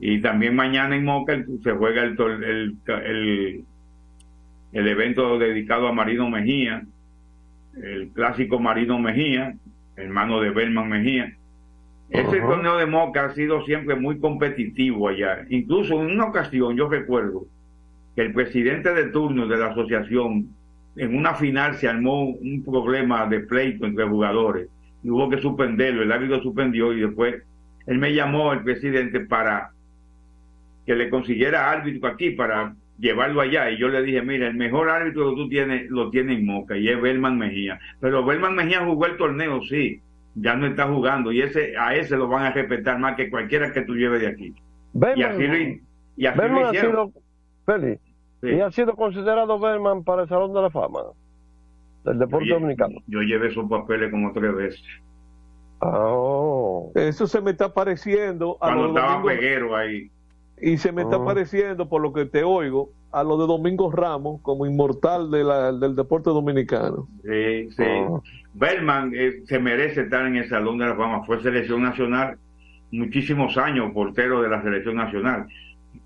Y 0.00 0.20
también 0.20 0.56
mañana 0.56 0.96
en 0.96 1.04
Moca 1.04 1.40
se 1.62 1.70
juega 1.70 2.02
el, 2.02 2.16
el, 3.04 3.64
el 4.72 4.88
evento 4.88 5.38
dedicado 5.38 5.86
a 5.86 5.92
Marino 5.92 6.28
Mejía, 6.28 6.82
el 7.82 8.10
clásico 8.10 8.58
Marino 8.58 8.98
Mejía, 8.98 9.54
hermano 9.96 10.40
de 10.40 10.50
Belman 10.50 10.88
Mejía. 10.88 11.32
Ese 12.10 12.40
torneo 12.40 12.78
de 12.78 12.86
Moca 12.86 13.26
ha 13.26 13.34
sido 13.34 13.64
siempre 13.64 13.94
muy 13.94 14.18
competitivo 14.18 15.08
allá. 15.08 15.44
Incluso 15.50 16.00
en 16.02 16.12
una 16.12 16.26
ocasión 16.26 16.76
yo 16.76 16.88
recuerdo 16.88 17.46
que 18.16 18.22
el 18.22 18.32
presidente 18.32 18.94
de 18.94 19.10
turno 19.10 19.46
de 19.46 19.58
la 19.58 19.68
asociación 19.68 20.48
en 20.96 21.16
una 21.16 21.34
final 21.34 21.74
se 21.74 21.88
armó 21.88 22.24
un 22.24 22.64
problema 22.64 23.26
de 23.26 23.40
pleito 23.40 23.86
entre 23.86 24.06
jugadores 24.06 24.68
y 25.02 25.10
hubo 25.10 25.28
que 25.28 25.40
suspenderlo, 25.40 26.02
el 26.02 26.10
árbitro 26.10 26.42
suspendió 26.42 26.92
y 26.92 27.00
después 27.00 27.42
él 27.86 27.98
me 27.98 28.12
llamó 28.12 28.52
el 28.52 28.62
presidente 28.62 29.20
para 29.20 29.70
que 30.86 30.96
le 30.96 31.10
consiguiera 31.10 31.70
árbitro 31.70 32.08
aquí 32.08 32.30
para 32.30 32.74
llevarlo 32.98 33.40
allá 33.40 33.70
y 33.70 33.78
yo 33.78 33.88
le 33.88 34.02
dije, 34.02 34.22
mira, 34.22 34.48
el 34.48 34.54
mejor 34.54 34.90
árbitro 34.90 35.30
que 35.30 35.36
tú 35.36 35.48
tienes 35.48 35.88
lo 35.90 36.10
tiene 36.10 36.34
en 36.34 36.46
Moca 36.46 36.76
y 36.76 36.88
es 36.88 37.00
Belman 37.00 37.38
Mejía, 37.38 37.78
pero 38.00 38.24
Belman 38.24 38.54
Mejía 38.54 38.84
jugó 38.84 39.06
el 39.06 39.16
torneo, 39.16 39.60
sí, 39.62 40.00
ya 40.34 40.54
no 40.56 40.66
está 40.66 40.86
jugando 40.88 41.30
y 41.32 41.40
ese 41.42 41.76
a 41.78 41.94
ese 41.94 42.16
lo 42.16 42.28
van 42.28 42.44
a 42.46 42.50
respetar 42.52 42.98
más 42.98 43.16
que 43.16 43.30
cualquiera 43.30 43.72
que 43.72 43.82
tú 43.82 43.94
lleves 43.94 44.20
de 44.20 44.26
aquí. 44.28 44.54
y 45.16 45.22
así 45.22 45.46
lo, 45.46 45.56
y 46.16 46.26
así 46.26 46.38
lo 46.48 46.66
ha 46.66 46.72
hicieron. 46.74 47.08
sido, 47.12 47.22
Feli, 47.66 47.98
Sí. 48.40 48.48
y 48.50 48.60
ha 48.60 48.70
sido 48.70 48.94
considerado 48.94 49.58
Berman 49.58 50.04
para 50.04 50.22
el 50.22 50.28
Salón 50.28 50.52
de 50.54 50.62
la 50.62 50.70
Fama 50.70 51.00
del 52.04 52.18
deporte 52.20 52.46
Yo 52.46 52.54
lle- 52.56 52.60
dominicano. 52.60 53.00
Yo 53.08 53.20
llevé 53.22 53.48
esos 53.48 53.68
papeles 53.68 54.10
como 54.10 54.32
tres 54.32 54.54
veces. 54.54 54.82
Oh. 55.80 56.90
Eso 56.94 57.26
se 57.26 57.40
me 57.40 57.52
está 57.52 57.72
pareciendo 57.72 58.56
a 58.60 58.66
Cuando 58.66 58.82
los 58.88 58.96
estaba 58.96 59.12
domingos- 59.20 59.32
Peguero 59.34 59.76
ahí. 59.76 60.10
Y 60.60 60.76
se 60.78 60.92
me 60.92 61.02
está 61.02 61.16
Oh. 61.18 61.24
pareciendo, 61.24 61.88
por 61.88 62.00
lo 62.02 62.12
que 62.12 62.24
te 62.26 62.42
oigo, 62.44 62.90
a 63.12 63.22
lo 63.22 63.38
de 63.38 63.46
Domingo 63.46 63.90
Ramos 63.90 64.40
como 64.42 64.66
inmortal 64.66 65.30
de 65.30 65.42
la- 65.44 65.72
del 65.72 65.96
deporte 65.96 66.30
dominicano. 66.30 67.08
Sí, 67.24 67.70
sí. 67.70 67.82
Oh. 68.08 68.22
Berman 68.54 69.12
eh, 69.14 69.42
se 69.46 69.58
merece 69.58 70.02
estar 70.02 70.26
en 70.26 70.36
el 70.36 70.48
Salón 70.48 70.78
de 70.78 70.86
la 70.86 70.94
Fama. 70.96 71.24
Fue 71.24 71.40
selección 71.42 71.82
nacional 71.82 72.36
muchísimos 72.90 73.56
años, 73.58 73.92
portero 73.92 74.42
de 74.42 74.48
la 74.48 74.62
selección 74.62 74.96
nacional. 74.96 75.46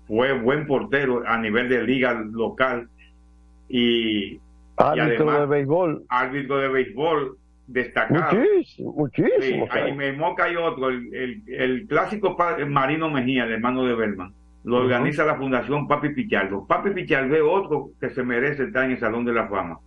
Fue 0.07 0.33
buen 0.33 0.67
portero 0.67 1.23
a 1.25 1.37
nivel 1.37 1.69
de 1.69 1.83
liga 1.83 2.13
local 2.13 2.89
y, 3.69 4.33
y 4.33 4.39
Árbitro 4.77 5.29
además 5.29 5.39
de 5.41 5.45
béisbol. 5.47 6.03
árbitro 6.09 6.57
de 6.57 6.67
béisbol 6.67 7.37
destacado. 7.67 8.37
Muchísimo, 8.37 8.93
muchísimo. 8.93 9.65
Sí, 9.71 9.79
ahí 9.79 9.95
en 9.97 10.17
Moca 10.17 10.43
hay 10.45 10.55
otro, 10.57 10.89
el, 10.89 11.13
el, 11.13 11.41
el 11.47 11.87
clásico 11.87 12.35
Marino 12.67 13.09
Mejía, 13.09 13.45
el 13.45 13.53
hermano 13.53 13.85
de 13.85 13.95
Berman. 13.95 14.33
Lo 14.63 14.77
organiza 14.77 15.25
la 15.25 15.35
Fundación 15.35 15.87
Papi 15.87 16.09
Pichardo. 16.09 16.65
Papi 16.65 16.91
Pichardo 16.91 17.35
es 17.35 17.41
otro 17.45 17.89
que 17.99 18.09
se 18.11 18.23
merece 18.23 18.63
estar 18.63 18.85
en 18.85 18.91
el 18.91 18.99
Salón 18.99 19.25
de 19.25 19.33
la 19.33 19.47
Fama. 19.47 19.79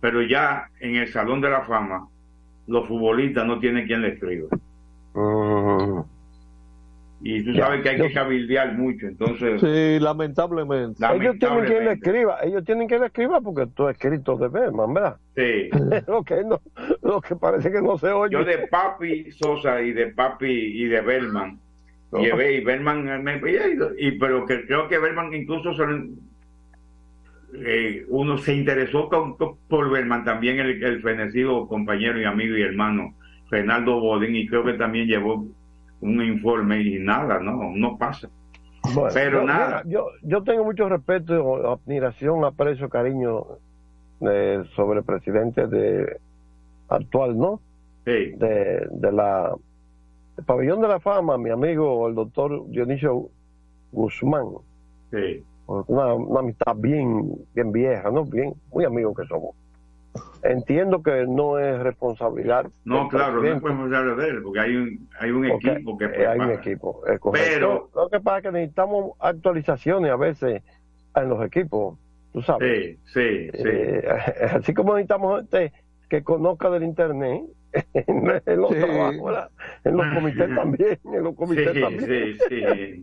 Pero 0.00 0.22
ya 0.22 0.68
en 0.80 0.96
el 0.96 1.08
Salón 1.08 1.40
de 1.40 1.50
la 1.50 1.62
Fama, 1.62 2.06
los 2.66 2.86
futbolistas 2.86 3.44
no 3.46 3.58
tienen 3.58 3.86
quien 3.86 4.02
le 4.02 4.08
escriba. 4.14 4.48
Y 7.24 7.44
tú 7.44 7.52
Ya, 7.52 7.66
sabes 7.66 7.82
que 7.82 7.88
hay 7.90 7.98
yo- 7.98 8.08
que 8.08 8.12
cabildear 8.14 8.76
mucho, 8.76 9.06
entonces... 9.06 9.60
Sí, 9.60 10.00
lamentablemente. 10.00 11.04
Ellos 11.14 11.36
tienen 11.38 11.64
quien 11.66 11.84
le 11.84 11.92
escriba, 11.92 12.38
ellos 12.42 12.64
tienen 12.64 12.88
quien 12.88 13.00
le 13.00 13.06
escriba 13.06 13.40
porque 13.40 13.66
tú 13.68 13.86
has 13.86 13.92
escrito 13.96 14.36
de 14.36 14.48
Berman, 14.48 14.92
¿verdad? 14.92 15.16
Sí. 15.36 15.68
lo, 16.08 16.24
que 16.24 16.42
no, 16.44 16.60
lo 17.02 17.20
que 17.20 17.36
parece 17.36 17.70
que 17.70 17.80
no 17.80 17.96
se 17.96 18.08
oye. 18.10 18.32
Yo 18.32 18.44
de 18.44 18.66
Papi 18.66 19.30
Sosa 19.30 19.80
y 19.82 19.92
de 19.92 20.08
Papi 20.08 20.46
y 20.50 20.84
de 20.86 21.00
Berman 21.00 21.60
No. 22.12 22.18
llevé 22.20 22.54
y 22.58 22.64
Berman 22.64 23.22
me- 23.24 23.40
y, 23.98 24.12
pero 24.18 24.44
que 24.46 24.66
creo 24.66 24.86
que 24.88 24.98
Berman 24.98 25.32
incluso 25.34 25.72
eh, 27.54 28.04
uno 28.08 28.38
se 28.38 28.54
interesó 28.54 29.08
con- 29.08 29.36
por 29.36 29.90
Berman 29.90 30.24
también 30.24 30.58
el, 30.60 30.82
el 30.82 31.02
fenecido 31.02 31.66
compañero 31.68 32.20
y 32.20 32.24
amigo 32.24 32.56
y 32.56 32.62
hermano 32.62 33.14
Renaldo 33.50 34.00
Bodin 34.00 34.34
y 34.36 34.46
creo 34.46 34.64
que 34.64 34.74
también 34.74 35.06
llevó 35.06 35.46
un 36.00 36.22
informe 36.22 36.80
y 36.82 36.98
nada, 36.98 37.38
no, 37.38 37.72
no 37.74 37.96
pasa. 37.98 38.28
Bueno, 38.94 39.10
pero 39.14 39.40
yo, 39.42 39.46
nada. 39.46 39.82
mira, 39.84 39.98
yo, 40.00 40.06
yo 40.22 40.42
tengo 40.42 40.64
mucho 40.64 40.88
respeto, 40.88 41.70
admiración, 41.72 42.44
aprecio, 42.44 42.88
cariño 42.88 43.44
eh, 44.22 44.64
sobre 44.74 45.00
el 45.00 45.04
presidente 45.04 45.66
de 45.68 46.16
actual, 46.88 47.38
¿no? 47.38 47.60
Sí. 48.04 48.32
De, 48.36 48.88
de 48.90 49.12
la 49.12 49.54
del 50.36 50.44
pabellón 50.44 50.80
de 50.80 50.88
la 50.88 51.00
fama, 51.00 51.36
mi 51.38 51.50
amigo 51.50 52.08
el 52.08 52.14
doctor 52.14 52.66
Dionisio 52.68 53.28
Guzmán. 53.92 54.46
Sí. 55.10 55.42
Una, 55.66 56.14
una 56.14 56.40
amistad 56.40 56.74
bien, 56.76 57.34
bien 57.54 57.72
vieja, 57.72 58.10
¿no? 58.10 58.24
Bien, 58.24 58.52
muy 58.72 58.84
amigos 58.84 59.16
que 59.16 59.26
somos. 59.26 59.54
Entiendo 60.42 61.02
que 61.02 61.24
no 61.26 61.58
es 61.58 61.78
responsabilidad. 61.80 62.66
No, 62.84 63.08
claro, 63.08 63.42
no 63.42 63.60
podemos 63.60 63.84
hablar 63.84 64.16
de 64.16 64.28
él, 64.28 64.42
porque 64.42 64.60
hay 64.60 64.76
un, 64.76 65.08
hay 65.18 65.30
un 65.30 65.48
porque, 65.48 65.70
equipo 65.70 65.96
que 65.96 66.04
eh, 66.06 66.26
hay 66.26 66.38
un 66.38 66.46
prepara. 66.46 66.54
equipo, 66.54 67.02
es. 67.06 67.20
Pero- 67.32 67.88
lo 67.94 68.08
que 68.10 68.20
pasa 68.20 68.38
es 68.38 68.42
que 68.42 68.52
necesitamos 68.52 69.12
actualizaciones 69.20 70.10
a 70.10 70.16
veces 70.16 70.62
en 71.14 71.28
los 71.28 71.44
equipos, 71.46 71.96
tú 72.32 72.42
sabes. 72.42 72.98
Sí, 73.04 73.12
sí, 73.14 73.50
sí. 73.54 73.62
Eh, 73.64 74.04
así 74.52 74.74
como 74.74 74.94
necesitamos 74.94 75.40
gente 75.42 75.72
que 76.10 76.22
conozca 76.24 76.68
del 76.70 76.82
internet 76.82 77.44
en, 77.94 78.42
en 78.46 78.60
los 78.60 78.70
Sí. 78.70 78.76
trabajos, 78.76 79.24
¿verdad? 79.24 79.50
en 79.84 79.96
los 79.96 80.06
comités 80.14 80.54
también, 80.54 80.98
en 81.04 81.22
los 81.24 81.34
comités 81.34 81.72
Sí, 81.72 81.80
también. 81.80 82.06
sí, 82.06 82.38
sí. 82.48 83.00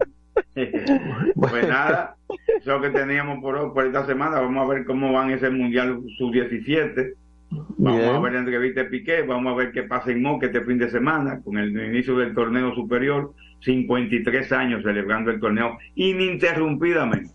pues 1.35 1.67
nada, 1.67 2.15
eso 2.59 2.79
que 2.81 2.89
teníamos 2.91 3.39
por, 3.41 3.55
hoy, 3.55 3.71
por 3.73 3.85
esta 3.85 4.05
semana. 4.05 4.39
Vamos 4.39 4.63
a 4.69 4.73
ver 4.73 4.85
cómo 4.85 5.11
van 5.11 5.31
ese 5.31 5.49
Mundial 5.49 6.01
Sub-17. 6.17 7.13
Vamos 7.51 7.99
Bien. 7.99 8.15
a 8.15 8.19
ver 8.19 8.33
la 8.33 8.39
entrevista 8.39 8.83
de 8.83 8.89
Piqué, 8.89 9.23
vamos 9.23 9.51
a 9.53 9.55
ver 9.55 9.71
qué 9.71 9.81
pasa 9.83 10.11
en 10.11 10.21
Moque 10.21 10.45
este 10.47 10.61
fin 10.61 10.77
de 10.77 10.89
semana 10.89 11.41
con 11.41 11.57
el 11.57 11.71
inicio 11.71 12.15
del 12.17 12.33
torneo 12.35 12.73
superior. 12.75 13.33
53 13.61 14.51
años 14.53 14.83
celebrando 14.83 15.31
el 15.31 15.39
torneo 15.41 15.77
ininterrumpidamente. 15.95 17.31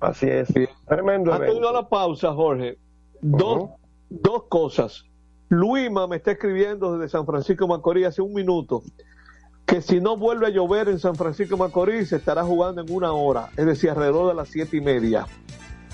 Así 0.00 0.28
es. 0.28 0.52
Tremendo 0.86 1.32
Antes 1.32 1.48
de 1.48 1.54
ir 1.56 1.62
a 1.64 1.68
evento. 1.68 1.72
la 1.72 1.88
pausa, 1.88 2.32
Jorge, 2.32 2.78
dos, 3.20 3.70
dos 4.10 4.44
cosas. 4.48 5.04
Luima 5.48 6.06
me 6.06 6.16
está 6.16 6.32
escribiendo 6.32 6.98
desde 6.98 7.10
San 7.10 7.26
Francisco 7.26 7.64
de 7.64 7.68
Macorís 7.70 8.06
hace 8.06 8.22
un 8.22 8.34
minuto 8.34 8.82
que 9.66 9.82
si 9.82 10.00
no 10.00 10.16
vuelve 10.16 10.46
a 10.46 10.50
llover 10.50 10.88
en 10.88 10.98
San 10.98 11.14
Francisco 11.14 11.56
de 11.56 11.60
Macorís 11.60 12.08
se 12.08 12.16
estará 12.16 12.42
jugando 12.42 12.80
en 12.80 12.90
una 12.90 13.12
hora, 13.12 13.50
es 13.56 13.66
decir, 13.66 13.90
alrededor 13.90 14.28
de 14.28 14.34
las 14.34 14.48
siete 14.48 14.78
y 14.78 14.80
media. 14.80 15.26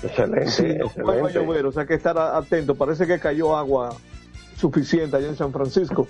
Excelente, 0.01 0.49
Si 0.49 0.63
no 0.97 1.03
vuelve 1.03 1.29
a 1.29 1.33
llover, 1.33 1.65
o 1.65 1.71
sea 1.71 1.85
que 1.85 1.93
estar 1.93 2.17
atento. 2.17 2.75
Parece 2.75 3.07
que 3.07 3.19
cayó 3.19 3.55
agua 3.55 3.95
suficiente 4.57 5.17
allá 5.17 5.27
en 5.27 5.35
San 5.35 5.51
Francisco. 5.51 6.07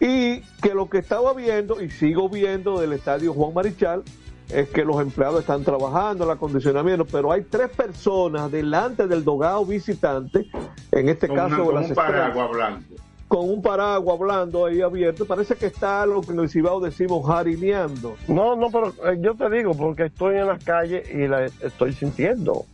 Y 0.00 0.40
que 0.62 0.74
lo 0.74 0.88
que 0.88 0.98
estaba 0.98 1.32
viendo 1.34 1.80
y 1.80 1.90
sigo 1.90 2.28
viendo 2.28 2.80
del 2.80 2.92
estadio 2.92 3.32
Juan 3.32 3.54
Marichal 3.54 4.02
es 4.50 4.68
que 4.68 4.84
los 4.84 5.00
empleados 5.00 5.40
están 5.40 5.64
trabajando, 5.64 6.24
el 6.24 6.30
acondicionamiento, 6.30 7.04
pero 7.04 7.32
hay 7.32 7.42
tres 7.42 7.70
personas 7.70 8.50
delante 8.50 9.06
del 9.06 9.24
dogado 9.24 9.64
visitante, 9.64 10.46
en 10.92 11.08
este 11.08 11.26
Con, 11.28 11.36
caso 11.36 11.54
una- 11.56 11.64
con 11.64 11.74
las 11.74 11.84
un 11.86 11.90
estrellas, 11.92 12.12
paraguas 12.30 12.50
blanco. 12.50 12.94
con 13.26 13.50
un 13.50 13.62
paraguas 13.62 14.20
hablando 14.20 14.66
ahí 14.66 14.80
abierto. 14.82 15.24
Parece 15.26 15.56
que 15.56 15.66
está 15.66 16.06
lo 16.06 16.20
que 16.20 16.32
en 16.32 16.38
el 16.40 16.48
Cibao 16.50 16.78
decimos 16.78 17.26
jarineando. 17.26 18.14
No, 18.28 18.54
no, 18.54 18.70
pero 18.70 18.88
eh, 19.10 19.18
yo 19.20 19.34
te 19.34 19.50
digo, 19.50 19.74
porque 19.74 20.04
estoy 20.04 20.36
en 20.36 20.46
las 20.46 20.62
calles 20.62 21.08
y 21.12 21.26
la 21.26 21.46
estoy 21.46 21.92
sintiendo. 21.94 22.66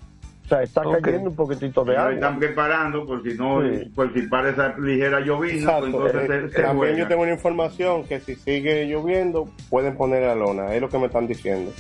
O 0.51 0.53
sea, 0.55 0.63
está 0.65 0.83
cayendo 1.01 1.31
un 1.31 1.37
poquitito 1.37 1.85
de 1.85 1.97
agua. 1.97 2.13
están 2.13 2.41
preparando 2.41 3.07
por 3.07 3.23
si 3.23 3.35
no, 3.39 3.63
Sí. 3.63 3.85
por 3.95 4.13
si 4.13 4.23
para 4.23 4.51
esa 4.51 4.77
ligera 4.79 5.21
llovizna, 5.21 5.79
pues 5.79 5.85
entonces 5.95 6.23
Eh, 6.23 6.27
se, 6.27 6.49
se 6.49 6.63
También 6.63 6.77
juega. 6.77 6.99
yo 6.99 7.07
tengo 7.09 7.23
una 7.23 7.33
información 7.33 8.05
que 8.05 8.19
si 8.19 8.35
sigue 8.35 8.87
lloviendo 8.87 9.49
pueden 9.69 9.97
poner 9.97 10.25
la 10.25 10.35
lona, 10.35 10.75
es 10.75 10.81
lo 10.81 10.89
que 10.89 10.99
me 10.99 11.07
están 11.07 11.29
diciendo. 11.29 11.71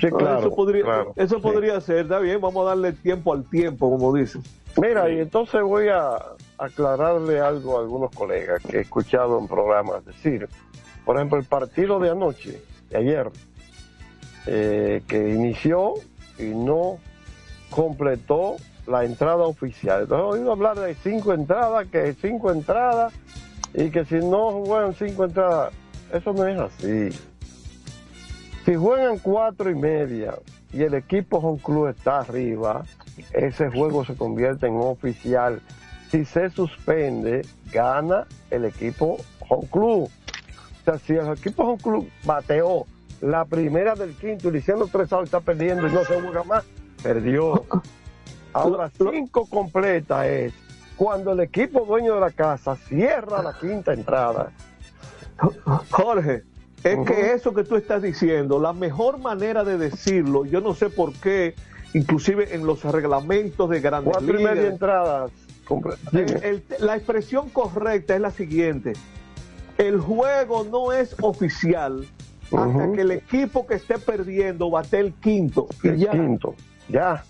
Sí, 0.00 0.08
claro, 0.08 0.40
eso 0.40 0.50
podría, 0.56 0.82
claro, 0.82 1.12
eso 1.14 1.36
sí. 1.36 1.40
podría 1.42 1.80
ser, 1.80 1.98
está 1.98 2.18
bien, 2.18 2.40
vamos 2.40 2.66
a 2.66 2.70
darle 2.70 2.92
tiempo 2.92 3.32
al 3.32 3.44
tiempo, 3.48 3.88
como 3.88 4.12
dicen. 4.12 4.42
Mira, 4.82 5.08
y 5.08 5.20
entonces 5.20 5.62
voy 5.62 5.86
a 5.88 6.18
aclararle 6.58 7.38
algo 7.38 7.78
a 7.78 7.82
algunos 7.82 8.10
colegas 8.12 8.60
que 8.68 8.78
he 8.78 8.80
escuchado 8.80 9.38
en 9.38 9.46
programas 9.46 10.04
decir. 10.04 10.48
Por 11.04 11.14
ejemplo, 11.16 11.38
el 11.38 11.44
partido 11.44 12.00
de 12.00 12.10
anoche, 12.10 12.60
de 12.90 12.96
ayer, 12.98 13.30
eh, 14.46 15.02
que 15.06 15.16
inició 15.30 15.94
y 16.38 16.46
no 16.46 16.98
completó 17.70 18.56
la 18.86 19.04
entrada 19.04 19.44
oficial. 19.44 20.02
Entonces 20.02 20.24
he 20.24 20.38
oído 20.40 20.52
hablar 20.52 20.78
de 20.78 20.94
cinco 20.96 21.32
entradas, 21.32 21.86
que 21.88 22.14
cinco 22.20 22.50
entradas, 22.50 23.12
y 23.74 23.90
que 23.90 24.04
si 24.04 24.16
no 24.16 24.64
juegan 24.64 24.94
cinco 24.94 25.24
entradas, 25.24 25.72
eso 26.12 26.32
no 26.32 26.46
es 26.46 26.58
así. 26.58 27.10
Si 28.64 28.74
juegan 28.74 29.18
cuatro 29.18 29.70
y 29.70 29.74
media 29.74 30.34
y 30.72 30.82
el 30.82 30.94
equipo 30.94 31.38
Home 31.38 31.60
Club 31.62 31.88
está 31.88 32.20
arriba, 32.20 32.84
ese 33.32 33.70
juego 33.70 34.04
se 34.04 34.14
convierte 34.14 34.66
en 34.66 34.76
oficial. 34.76 35.62
Si 36.10 36.24
se 36.24 36.50
suspende, 36.50 37.46
gana 37.72 38.26
el 38.50 38.64
equipo 38.64 39.18
Home 39.48 39.68
Club. 39.70 40.02
O 40.04 40.84
sea, 40.84 40.98
si 40.98 41.14
el 41.14 41.32
equipo 41.32 41.64
Home 41.64 41.82
Club 41.82 42.10
bateó 42.24 42.86
la 43.20 43.44
primera 43.44 43.94
del 43.94 44.14
quinto 44.14 44.48
y 44.48 44.52
le 44.52 44.58
hicieron 44.58 44.88
tres 44.88 45.12
outs, 45.12 45.24
está 45.24 45.40
perdiendo 45.40 45.86
y 45.86 45.92
no 45.92 46.04
se 46.04 46.20
juega 46.20 46.44
más, 46.44 46.64
perdió. 47.02 47.64
Ahora, 48.52 48.90
cinco 48.96 49.46
completa 49.46 50.26
es 50.26 50.52
cuando 50.96 51.32
el 51.32 51.40
equipo 51.40 51.84
dueño 51.86 52.14
de 52.14 52.20
la 52.20 52.30
casa 52.30 52.76
cierra 52.76 53.42
la 53.42 53.56
quinta 53.58 53.92
entrada. 53.92 54.50
Jorge, 55.90 56.42
es 56.82 56.98
que 57.06 57.32
eso 57.32 57.54
que 57.54 57.64
tú 57.64 57.76
estás 57.76 58.02
diciendo, 58.02 58.58
la 58.58 58.72
mejor 58.72 59.18
manera 59.18 59.62
de 59.64 59.78
decirlo, 59.78 60.44
yo 60.44 60.60
no 60.60 60.74
sé 60.74 60.90
por 60.90 61.12
qué, 61.12 61.54
inclusive 61.94 62.54
en 62.54 62.66
los 62.66 62.82
reglamentos 62.84 63.70
de 63.70 63.80
grandes 63.80 64.12
Cuatro 64.12 64.34
y 64.34 64.38
ligas, 64.38 64.54
media 64.56 64.68
entradas. 64.70 65.30
El- 66.12 66.42
el- 66.42 66.64
la 66.80 66.96
expresión 66.96 67.50
correcta 67.50 68.14
es 68.14 68.20
la 68.20 68.30
siguiente. 68.30 68.94
El 69.76 70.00
juego 70.00 70.64
no 70.64 70.92
es 70.92 71.14
oficial 71.20 72.06
hasta 72.50 72.92
que 72.92 73.02
el 73.02 73.10
equipo 73.12 73.66
que 73.66 73.74
esté 73.74 73.98
perdiendo 73.98 74.70
bate 74.70 74.98
el 74.98 75.12
quinto. 75.14 75.68
Y 75.84 75.88
El 75.88 75.96
ya. 75.98 76.10
quinto. 76.10 76.54
Ya. 76.88 77.24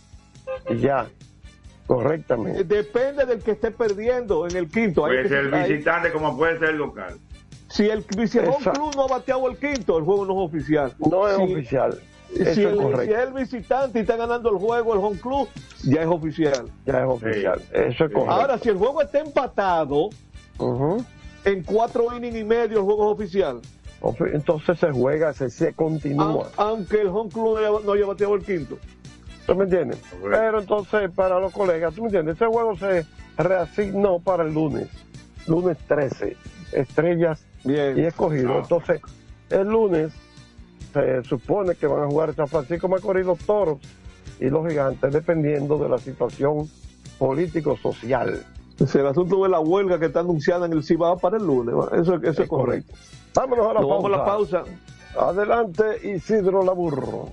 Y 0.70 0.76
ya. 0.78 1.06
Correctamente. 1.86 2.64
Depende 2.64 3.24
del 3.24 3.42
que 3.42 3.52
esté 3.52 3.70
perdiendo 3.70 4.46
en 4.46 4.56
el 4.56 4.68
quinto. 4.68 5.02
Puede 5.02 5.28
ser 5.28 5.42
se- 5.42 5.48
el 5.48 5.54
ahí- 5.54 5.70
visitante 5.72 6.12
como 6.12 6.36
puede 6.36 6.58
ser 6.58 6.70
el 6.70 6.76
local. 6.76 7.14
Si 7.68 7.88
el 7.88 8.00
Exacto. 8.00 8.72
club 8.72 8.94
no 8.96 9.04
ha 9.04 9.08
bateado 9.08 9.48
el 9.48 9.56
quinto, 9.58 9.98
el 9.98 10.04
juego 10.04 10.24
no 10.26 10.32
es 10.34 10.48
oficial. 10.50 10.94
No 10.98 11.28
es 11.28 11.36
Si- 11.36 11.42
oficial. 11.42 11.98
Si, 12.34 12.42
Eso 12.42 12.50
es 12.50 12.56
el, 12.58 13.06
si 13.06 13.12
es 13.12 13.18
el 13.20 13.32
visitante 13.32 13.98
y 13.98 14.02
está 14.02 14.16
ganando 14.16 14.50
el 14.50 14.56
juego, 14.58 14.92
el 14.92 15.00
home 15.00 15.18
club, 15.18 15.48
ya 15.84 16.02
es 16.02 16.06
oficial. 16.08 16.66
Ya 16.84 17.00
es 17.00 17.06
oficial. 17.06 17.62
Eso 17.72 18.04
es 18.04 18.12
correcto. 18.12 18.30
Ahora, 18.30 18.58
si 18.58 18.68
el 18.68 18.76
juego 18.76 19.00
está 19.00 19.20
empatado, 19.20 20.10
en 21.44 21.62
cuatro 21.64 22.14
innings 22.14 22.36
y 22.36 22.44
medio 22.44 22.78
el 22.80 22.84
juego 22.84 23.08
es 23.10 23.14
oficial. 23.14 23.60
Ofi- 24.02 24.30
Entonces 24.34 24.78
se 24.78 24.90
juega, 24.92 25.32
se, 25.32 25.48
se 25.50 25.72
continúa. 25.72 26.26
Au- 26.26 26.50
Aunque 26.58 27.00
el 27.00 27.08
home 27.08 27.30
club 27.30 27.54
no 27.54 27.56
haya, 27.56 27.70
no 27.84 27.92
haya 27.92 28.06
bateado 28.06 28.34
el 28.34 28.44
quinto. 28.44 28.78
¿Tú 29.48 29.54
me 29.54 29.64
entiendes? 29.64 29.98
Pero 30.22 30.60
entonces, 30.60 31.10
para 31.10 31.40
los 31.40 31.54
colegas, 31.54 31.94
¿tú 31.94 32.02
me 32.02 32.08
entiendes? 32.08 32.36
Ese 32.36 32.44
juego 32.44 32.76
se 32.76 33.06
reasignó 33.38 34.18
para 34.18 34.42
el 34.42 34.52
lunes. 34.52 34.88
Lunes 35.46 35.78
13. 35.88 36.36
Estrellas 36.72 37.42
Bien. 37.64 37.98
y 37.98 38.02
escogido. 38.02 38.58
Entonces, 38.58 39.00
el 39.48 39.66
lunes 39.66 40.12
se 40.92 41.24
supone 41.24 41.76
que 41.76 41.86
van 41.86 42.02
a 42.02 42.06
jugar 42.06 42.34
San 42.34 42.46
Francisco 42.46 42.88
Macorís, 42.88 43.24
los 43.24 43.38
toros 43.38 43.78
y 44.38 44.50
los 44.50 44.68
gigantes, 44.68 45.14
dependiendo 45.14 45.78
de 45.78 45.88
la 45.88 45.96
situación 45.96 46.68
político-social. 47.18 48.44
El 48.78 49.06
asunto 49.06 49.42
de 49.42 49.48
la 49.48 49.60
huelga 49.60 49.98
que 49.98 50.06
está 50.06 50.20
anunciada 50.20 50.66
en 50.66 50.74
el 50.74 50.84
Cibao 50.84 51.18
para 51.18 51.38
el 51.38 51.46
lunes. 51.46 51.74
Eso, 51.92 52.16
eso 52.16 52.42
es 52.42 52.48
correcto. 52.48 52.92
Vámonos 53.34 53.64
a 53.70 53.72
la 53.72 53.80
pausa. 53.80 53.94
vamos 53.94 54.04
a 54.04 54.08
la 54.10 54.24
pausa. 54.26 54.64
Adelante, 55.18 56.06
Isidro 56.06 56.62
Laburro. 56.62 57.32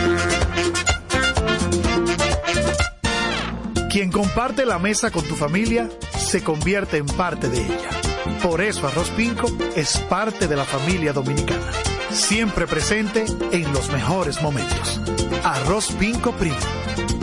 Quien 3.91 4.09
comparte 4.09 4.65
la 4.65 4.79
mesa 4.79 5.11
con 5.11 5.25
tu 5.25 5.35
familia 5.35 5.89
se 6.17 6.41
convierte 6.41 6.95
en 6.95 7.05
parte 7.07 7.49
de 7.49 7.57
ella. 7.57 7.89
Por 8.41 8.61
eso 8.61 8.87
Arroz 8.87 9.09
Pinco 9.09 9.47
es 9.75 9.97
parte 9.97 10.47
de 10.47 10.55
la 10.55 10.63
familia 10.63 11.11
dominicana. 11.11 11.69
Siempre 12.09 12.67
presente 12.67 13.25
en 13.51 13.73
los 13.73 13.91
mejores 13.91 14.41
momentos. 14.41 15.01
Arroz 15.43 15.91
Pinco 15.99 16.31
Primo. 16.31 16.55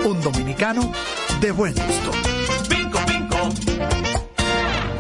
Un 0.05 0.21
dominicano 0.21 0.93
de 1.41 1.53
buen 1.53 1.73
gusto. 1.73 2.11
Pico, 2.69 2.99
pico. 3.07 3.49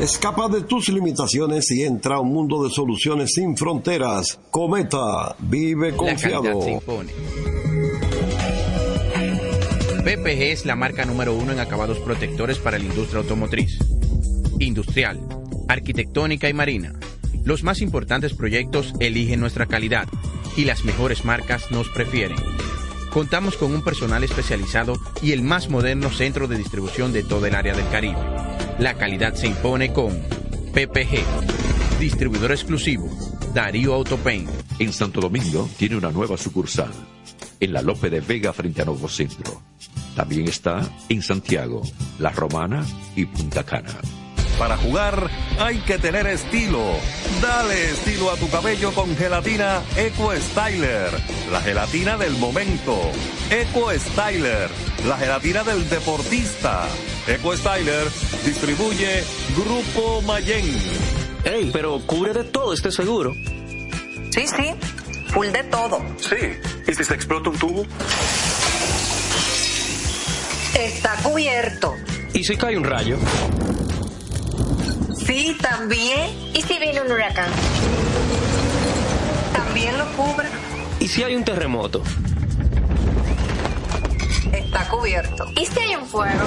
Escapa 0.00 0.48
de 0.48 0.62
tus 0.62 0.88
limitaciones 0.88 1.70
y 1.70 1.84
entra 1.84 2.14
a 2.14 2.20
un 2.20 2.32
mundo 2.32 2.64
de 2.64 2.70
soluciones 2.70 3.34
sin 3.34 3.58
fronteras. 3.58 4.40
Cometa, 4.50 5.36
vive 5.38 5.94
confiado. 5.94 6.80
PPG 10.08 10.42
es 10.52 10.64
la 10.64 10.74
marca 10.74 11.04
número 11.04 11.34
uno 11.34 11.52
en 11.52 11.60
acabados 11.60 11.98
protectores 11.98 12.58
para 12.58 12.78
la 12.78 12.84
industria 12.86 13.20
automotriz, 13.20 13.78
industrial, 14.58 15.20
arquitectónica 15.68 16.48
y 16.48 16.54
marina. 16.54 16.94
Los 17.44 17.62
más 17.62 17.82
importantes 17.82 18.32
proyectos 18.32 18.94
eligen 19.00 19.38
nuestra 19.38 19.66
calidad 19.66 20.08
y 20.56 20.64
las 20.64 20.82
mejores 20.86 21.26
marcas 21.26 21.70
nos 21.70 21.90
prefieren. 21.90 22.38
Contamos 23.12 23.58
con 23.58 23.74
un 23.74 23.84
personal 23.84 24.24
especializado 24.24 24.94
y 25.20 25.32
el 25.32 25.42
más 25.42 25.68
moderno 25.68 26.08
centro 26.08 26.48
de 26.48 26.56
distribución 26.56 27.12
de 27.12 27.22
toda 27.22 27.48
el 27.48 27.54
área 27.54 27.74
del 27.74 27.90
Caribe. 27.90 28.16
La 28.78 28.94
calidad 28.94 29.34
se 29.34 29.48
impone 29.48 29.92
con 29.92 30.22
PPG, 30.72 32.00
distribuidor 32.00 32.52
exclusivo, 32.52 33.10
Darío 33.52 33.92
Autopaint. 33.92 34.48
En 34.78 34.90
Santo 34.94 35.20
Domingo 35.20 35.68
tiene 35.76 35.96
una 35.96 36.10
nueva 36.10 36.38
sucursal, 36.38 36.92
en 37.60 37.72
la 37.72 37.82
Lope 37.82 38.10
de 38.10 38.20
Vega 38.20 38.52
frente 38.52 38.82
a 38.82 38.84
Nuevo 38.84 39.08
Centro. 39.08 39.62
También 40.14 40.48
está 40.48 40.80
en 41.08 41.22
Santiago, 41.22 41.82
La 42.18 42.30
Romana 42.30 42.84
y 43.14 43.24
Punta 43.26 43.64
Cana. 43.64 44.00
Para 44.58 44.76
jugar 44.76 45.30
hay 45.60 45.78
que 45.78 45.98
tener 45.98 46.26
estilo. 46.26 46.82
Dale 47.40 47.90
estilo 47.92 48.30
a 48.32 48.36
tu 48.36 48.50
cabello 48.50 48.92
con 48.92 49.16
gelatina 49.16 49.80
Eco 49.96 50.32
Styler, 50.34 51.10
la 51.52 51.60
gelatina 51.60 52.16
del 52.16 52.32
momento. 52.38 52.98
Eco 53.50 53.92
Styler, 53.92 54.68
la 55.06 55.16
gelatina 55.16 55.62
del 55.62 55.88
deportista. 55.88 56.88
Eco 57.28 57.56
Styler 57.56 58.08
distribuye 58.44 59.22
Grupo 59.56 60.22
Mayen. 60.22 60.66
Ey, 61.44 61.70
pero 61.72 62.00
cubre 62.04 62.32
de 62.32 62.42
todo 62.42 62.72
este 62.72 62.90
seguro. 62.90 63.32
Sí, 64.30 64.46
sí, 64.48 64.74
full 65.28 65.46
de 65.48 65.62
todo. 65.64 66.02
Sí. 66.18 66.77
¿Y 66.88 66.94
si 66.94 67.04
se 67.04 67.14
explota 67.14 67.50
un 67.50 67.58
tubo? 67.58 67.84
Está 70.74 71.16
cubierto. 71.22 71.94
¿Y 72.32 72.42
si 72.42 72.56
cae 72.56 72.78
un 72.78 72.84
rayo? 72.84 73.18
Sí, 75.26 75.54
también. 75.60 76.30
¿Y 76.54 76.62
si 76.62 76.78
viene 76.78 77.02
un 77.02 77.12
huracán? 77.12 77.50
También 79.52 79.98
lo 79.98 80.06
cubre. 80.12 80.48
¿Y 80.98 81.08
si 81.08 81.22
hay 81.22 81.36
un 81.36 81.44
terremoto? 81.44 82.02
Está 84.50 84.88
cubierto. 84.88 85.44
¿Y 85.60 85.66
si 85.66 85.78
hay 85.78 85.94
un 85.94 86.06
fuego? 86.06 86.44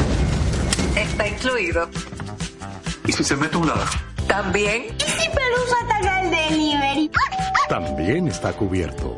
Está 0.95 1.27
incluido. 1.27 1.87
¿Y 3.05 3.11
si 3.11 3.23
se 3.23 3.35
mete 3.35 3.57
un 3.57 3.67
lado? 3.67 3.85
También. 4.27 4.85
¿Y 4.85 5.21
si 5.21 5.29
Pelusa 5.29 5.75
ataca 5.83 6.21
el 6.21 6.31
delivery? 6.31 7.11
También 7.69 8.27
está 8.27 8.53
cubierto. 8.53 9.17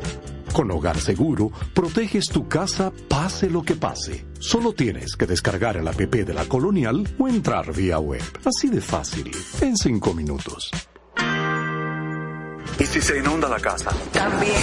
Con 0.54 0.70
Hogar 0.70 1.00
Seguro, 1.00 1.50
proteges 1.74 2.28
tu 2.28 2.46
casa 2.46 2.92
pase 3.08 3.50
lo 3.50 3.64
que 3.64 3.74
pase. 3.74 4.24
Solo 4.38 4.72
tienes 4.72 5.16
que 5.16 5.26
descargar 5.26 5.76
el 5.76 5.88
app 5.88 5.96
de 5.96 6.32
la 6.32 6.44
Colonial 6.44 7.12
o 7.18 7.26
entrar 7.26 7.72
vía 7.72 7.98
web. 7.98 8.22
Así 8.44 8.68
de 8.68 8.80
fácil, 8.80 9.32
en 9.60 9.76
cinco 9.76 10.14
minutos. 10.14 10.70
¿Y 12.78 12.86
si 12.86 13.00
se 13.00 13.18
inunda 13.18 13.48
la 13.48 13.58
casa? 13.58 13.90
También. 14.12 14.54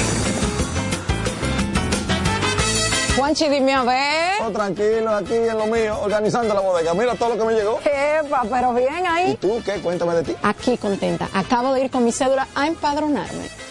Juanchi, 3.17 3.49
dime 3.49 3.73
a 3.73 3.83
ver. 3.83 4.41
Oh, 4.45 4.51
tranquilo, 4.51 5.09
aquí 5.09 5.33
en 5.33 5.57
lo 5.57 5.67
mío, 5.67 5.99
organizando 6.01 6.53
la 6.53 6.61
bodega. 6.61 6.93
Mira 6.93 7.15
todo 7.15 7.35
lo 7.35 7.37
que 7.37 7.43
me 7.43 7.53
llegó. 7.53 7.81
Epa, 7.81 8.45
pero 8.49 8.73
bien 8.73 9.05
ahí. 9.05 9.31
¿Y 9.31 9.35
tú 9.35 9.61
qué? 9.65 9.73
Cuéntame 9.81 10.13
de 10.13 10.23
ti. 10.23 10.35
Aquí 10.41 10.77
contenta. 10.77 11.27
Acabo 11.33 11.73
de 11.73 11.83
ir 11.83 11.91
con 11.91 12.05
mi 12.05 12.13
cédula 12.13 12.47
a 12.55 12.67
empadronarme. 12.67 13.70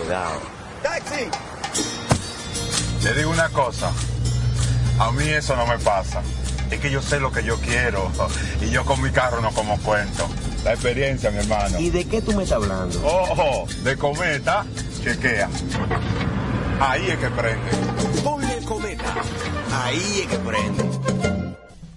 cuidado. 0.00 0.40
¡Taxi! 0.82 1.28
Le 3.04 3.14
digo 3.14 3.30
una 3.30 3.48
cosa, 3.48 3.90
a 4.98 5.10
mí 5.12 5.28
eso 5.28 5.56
no 5.56 5.66
me 5.66 5.78
pasa. 5.78 6.22
Es 6.70 6.78
que 6.78 6.90
yo 6.90 7.02
sé 7.02 7.18
lo 7.18 7.32
que 7.32 7.42
yo 7.42 7.58
quiero 7.58 8.10
y 8.60 8.70
yo 8.70 8.84
con 8.84 9.00
mi 9.02 9.10
carro 9.10 9.40
no 9.40 9.50
como 9.52 9.78
cuento. 9.78 10.28
La 10.64 10.72
experiencia, 10.72 11.30
mi 11.30 11.38
hermano. 11.38 11.80
¿Y 11.80 11.88
de 11.88 12.04
qué 12.04 12.20
tú 12.20 12.32
me 12.32 12.42
estás 12.42 12.56
hablando? 12.56 13.00
Ojo, 13.02 13.66
de 13.82 13.96
cometa, 13.96 14.66
chequea. 15.02 15.48
Ahí 16.80 17.08
es 17.08 17.16
que 17.16 17.30
prende. 17.30 17.70
Ponle 18.22 18.58
cometa. 18.66 19.14
Ahí 19.72 20.20
es 20.22 20.26
que 20.26 20.36
prende. 20.36 20.84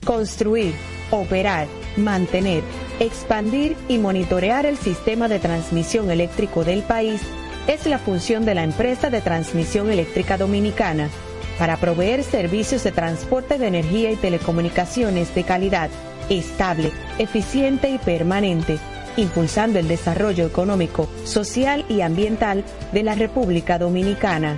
Construir, 0.05 0.75
operar, 1.11 1.67
mantener, 1.97 2.63
expandir 3.01 3.75
y 3.89 3.97
monitorear 3.97 4.65
el 4.65 4.77
sistema 4.77 5.27
de 5.27 5.39
transmisión 5.39 6.09
eléctrico 6.09 6.63
del 6.63 6.83
país 6.83 7.21
es 7.67 7.85
la 7.85 7.97
función 7.97 8.45
de 8.45 8.55
la 8.55 8.63
empresa 8.63 9.09
de 9.09 9.21
transmisión 9.21 9.89
eléctrica 9.89 10.37
dominicana 10.37 11.09
para 11.57 11.77
proveer 11.77 12.23
servicios 12.23 12.83
de 12.83 12.91
transporte 12.91 13.57
de 13.57 13.67
energía 13.67 14.11
y 14.11 14.15
telecomunicaciones 14.15 15.33
de 15.35 15.43
calidad, 15.43 15.89
estable, 16.29 16.91
eficiente 17.19 17.89
y 17.89 17.97
permanente, 17.99 18.79
impulsando 19.17 19.79
el 19.79 19.87
desarrollo 19.87 20.45
económico, 20.45 21.07
social 21.23 21.85
y 21.87 22.01
ambiental 22.01 22.63
de 22.91 23.03
la 23.03 23.15
República 23.15 23.77
Dominicana. 23.77 24.57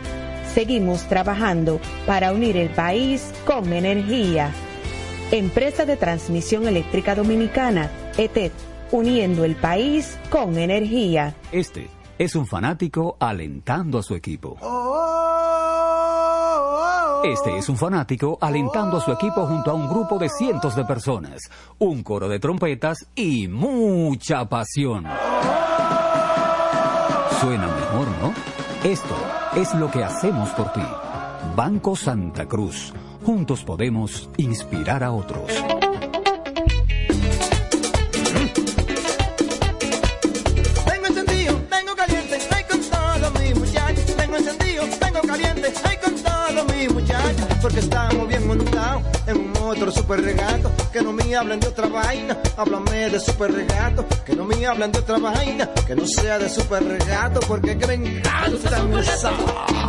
Seguimos 0.54 1.04
trabajando 1.04 1.82
para 2.08 2.32
unir 2.32 2.56
el 2.56 2.70
país 2.70 3.34
con 3.46 3.74
energía. 3.74 4.52
Empresa 5.32 5.86
de 5.86 5.98
Transmisión 5.98 6.68
Eléctrica 6.68 7.14
Dominicana, 7.14 7.90
ETED, 8.18 8.52
uniendo 8.92 9.44
el 9.44 9.56
país 9.56 10.18
con 10.30 10.58
energía. 10.58 11.36
Este 11.52 11.95
es 12.18 12.36
un 12.36 12.46
fanático 12.48 13.18
alentando 13.20 14.00
a 14.00 14.04
su 14.04 14.16
equipo. 14.16 14.58
Este 17.24 17.58
es 17.58 17.70
un 17.70 17.78
fanático 17.78 18.38
alentando 18.40 18.98
a 18.98 19.02
su 19.02 19.12
equipo 19.12 19.48
junto 19.48 19.72
a 19.72 19.74
un 19.74 19.90
grupo 19.90 20.20
de 20.20 20.30
cientos 20.30 20.76
de 20.76 20.86
personas, 20.86 21.42
un 21.80 22.04
coro 22.04 22.30
de 22.30 22.40
trompetas 22.40 23.08
y 23.16 23.48
mucha 23.48 24.48
pasión. 24.48 25.06
Suena 27.42 27.68
mejor, 27.68 28.08
¿no? 28.22 28.34
Esto 28.84 29.16
es 29.56 29.74
lo 29.74 29.90
que 29.90 30.04
hacemos 30.04 30.50
por 30.52 30.72
ti. 30.72 30.84
Banco 31.56 31.96
Santa 31.96 32.46
Cruz. 32.46 32.94
Juntos 33.26 33.64
podemos 33.64 34.30
inspirar 34.38 35.04
a 35.04 35.12
otros. 35.12 35.75
Porque 47.66 47.80
estamos 47.80 48.28
bien 48.28 48.46
montados 48.46 49.02
en 49.26 49.38
un 49.38 49.58
otro 49.58 49.92
super 49.92 50.22
regato. 50.22 50.72
Que 50.94 51.02
no 51.02 51.12
me 51.12 51.36
hablen 51.36 51.60
de 51.60 51.68
otra 51.68 51.88
vaina, 51.88 52.38
háblame 52.58 53.10
de 53.10 53.20
super 53.20 53.52
regato. 53.52 54.06
Que 54.24 54.36
no 54.36 54.46
me 54.46 54.64
hablen 54.68 54.92
de 54.92 55.00
otra 55.00 55.18
vaina, 55.18 55.68
que 55.88 55.96
no 55.96 56.06
sea 56.06 56.38
de 56.38 56.48
super 56.48 56.84
regato. 56.84 57.40
Porque 57.48 57.76
que 57.76 57.88
me 57.88 57.96
encanta 57.96 59.00
esa. 59.00 59.32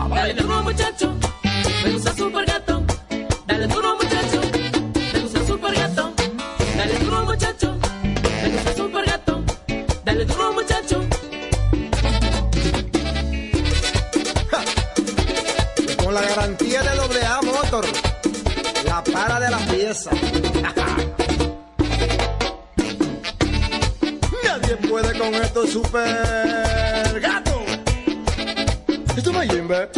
Dale 0.09 0.33
duro 0.33 0.63
muchacho, 0.63 1.15
me 1.85 1.91
gusta 1.93 2.15
super 2.15 2.47
gato. 2.47 2.83
Dale 3.47 3.67
duro 3.67 3.95
muchacho, 3.97 4.06
para 19.13 19.41
de 19.41 19.51
la 19.51 19.59
pieza. 19.59 20.11
Nadie 24.45 24.77
puede 24.89 25.19
con 25.19 25.35
esto 25.35 25.67
super 25.67 27.21
gato. 27.21 27.61
Esto 29.17 29.33
no 29.33 29.43
es 29.43 29.53
Jimbe. 29.53 29.89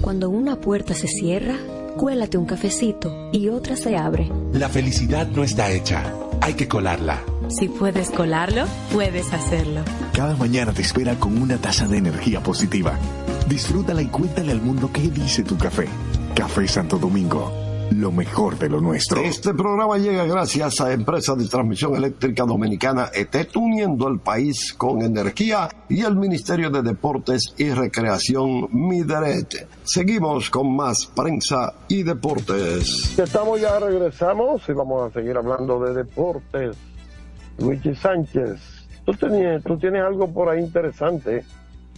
Cuando 0.00 0.30
una 0.30 0.56
puerta 0.56 0.94
se 0.94 1.08
cierra, 1.08 1.56
cuélate 1.96 2.36
un 2.38 2.46
cafecito 2.46 3.30
y 3.32 3.48
otra 3.48 3.76
se 3.76 3.96
abre. 3.96 4.30
La 4.52 4.68
felicidad 4.68 5.26
no 5.28 5.42
está 5.42 5.70
hecha, 5.70 6.02
hay 6.40 6.54
que 6.54 6.68
colarla. 6.68 7.22
Si 7.48 7.68
puedes 7.68 8.10
colarlo, 8.10 8.64
puedes 8.92 9.32
hacerlo. 9.32 9.82
Cada 10.12 10.36
mañana 10.36 10.72
te 10.72 10.82
espera 10.82 11.14
con 11.16 11.40
una 11.40 11.56
taza 11.56 11.86
de 11.86 11.98
energía 11.98 12.42
positiva. 12.42 12.98
Disfrútala 13.48 14.02
y 14.02 14.06
cuéntale 14.06 14.52
al 14.52 14.62
mundo 14.62 14.90
qué 14.92 15.02
dice 15.02 15.42
tu 15.42 15.56
café. 15.58 15.88
Café 16.34 16.66
Santo 16.66 16.98
Domingo, 16.98 17.52
lo 17.92 18.10
mejor 18.10 18.58
de 18.58 18.68
lo 18.68 18.80
nuestro. 18.80 19.20
Este 19.20 19.54
programa 19.54 19.98
llega 19.98 20.24
gracias 20.24 20.80
a 20.80 20.92
Empresa 20.92 21.36
de 21.36 21.46
Transmisión 21.46 21.94
Eléctrica 21.94 22.44
Dominicana 22.44 23.08
ETET, 23.14 23.56
uniendo 23.56 24.08
el 24.08 24.18
país 24.18 24.74
con 24.74 25.02
energía 25.02 25.68
y 25.88 26.02
el 26.02 26.16
Ministerio 26.16 26.70
de 26.70 26.82
Deportes 26.82 27.54
y 27.56 27.70
Recreación 27.70 28.66
Mideret. 28.72 29.68
Seguimos 29.84 30.50
con 30.50 30.74
más 30.74 31.06
prensa 31.06 31.74
y 31.86 32.02
deportes. 32.02 33.16
Estamos 33.16 33.60
ya, 33.60 33.78
regresamos 33.78 34.68
y 34.68 34.72
vamos 34.72 35.08
a 35.08 35.14
seguir 35.14 35.36
hablando 35.36 35.78
de 35.84 35.94
deportes. 35.94 36.76
Luigi 37.58 37.94
Sánchez, 37.94 38.60
tú, 39.06 39.12
tenías, 39.12 39.62
tú 39.62 39.78
tienes 39.78 40.02
algo 40.02 40.32
por 40.32 40.48
ahí 40.48 40.58
interesante. 40.58 41.44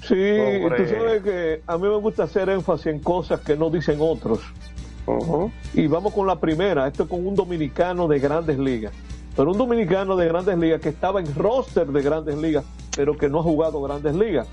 Sí, 0.08 0.14
sobre- 0.14 0.76
tú 0.84 0.90
sabes 0.90 1.22
que 1.22 1.62
a 1.66 1.76
mí 1.78 1.88
me 1.88 1.96
gusta 1.96 2.24
hacer 2.24 2.48
énfasis 2.48 2.86
en 2.86 3.00
cosas 3.00 3.40
que 3.40 3.56
no 3.56 3.70
dicen 3.70 3.98
otros. 4.00 4.40
Y 5.74 5.86
vamos 5.86 6.12
con 6.12 6.26
la 6.26 6.36
primera, 6.40 6.86
esto 6.86 7.04
es 7.04 7.08
con 7.08 7.26
un 7.26 7.34
dominicano 7.34 8.08
de 8.08 8.18
grandes 8.18 8.58
ligas. 8.58 8.92
Pero 9.36 9.52
un 9.52 9.58
dominicano 9.58 10.16
de 10.16 10.26
grandes 10.28 10.58
ligas 10.58 10.80
que 10.80 10.88
estaba 10.88 11.20
en 11.20 11.32
roster 11.34 11.86
de 11.88 12.02
grandes 12.02 12.36
ligas, 12.38 12.64
pero 12.96 13.16
que 13.16 13.28
no 13.28 13.40
ha 13.40 13.42
jugado 13.42 13.80
grandes 13.82 14.14
ligas. 14.14 14.48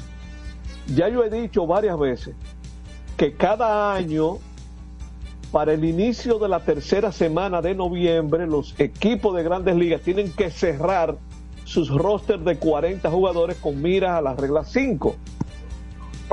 Ya 0.94 1.08
yo 1.08 1.24
he 1.24 1.30
dicho 1.30 1.66
varias 1.66 1.98
veces 1.98 2.36
que 3.18 3.34
cada 3.34 3.94
año, 3.96 4.38
para 5.52 5.74
el 5.74 5.86
inicio 5.86 6.38
de 6.40 6.50
la 6.50 6.60
tercera 6.60 7.12
semana 7.12 7.62
de 7.62 7.74
noviembre, 7.76 8.46
los 8.46 8.78
equipos 8.80 9.36
de 9.36 9.44
grandes 9.44 9.76
ligas 9.76 10.02
tienen 10.02 10.32
que 10.34 10.52
cerrar 10.52 11.16
sus 11.64 11.90
rosters 11.90 12.44
de 12.44 12.58
40 12.58 13.10
jugadores 13.10 13.58
con 13.58 13.82
miras 13.82 14.12
a 14.18 14.22
la 14.22 14.36
regla 14.36 14.66
5. 14.66 15.16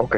Ok. 0.00 0.16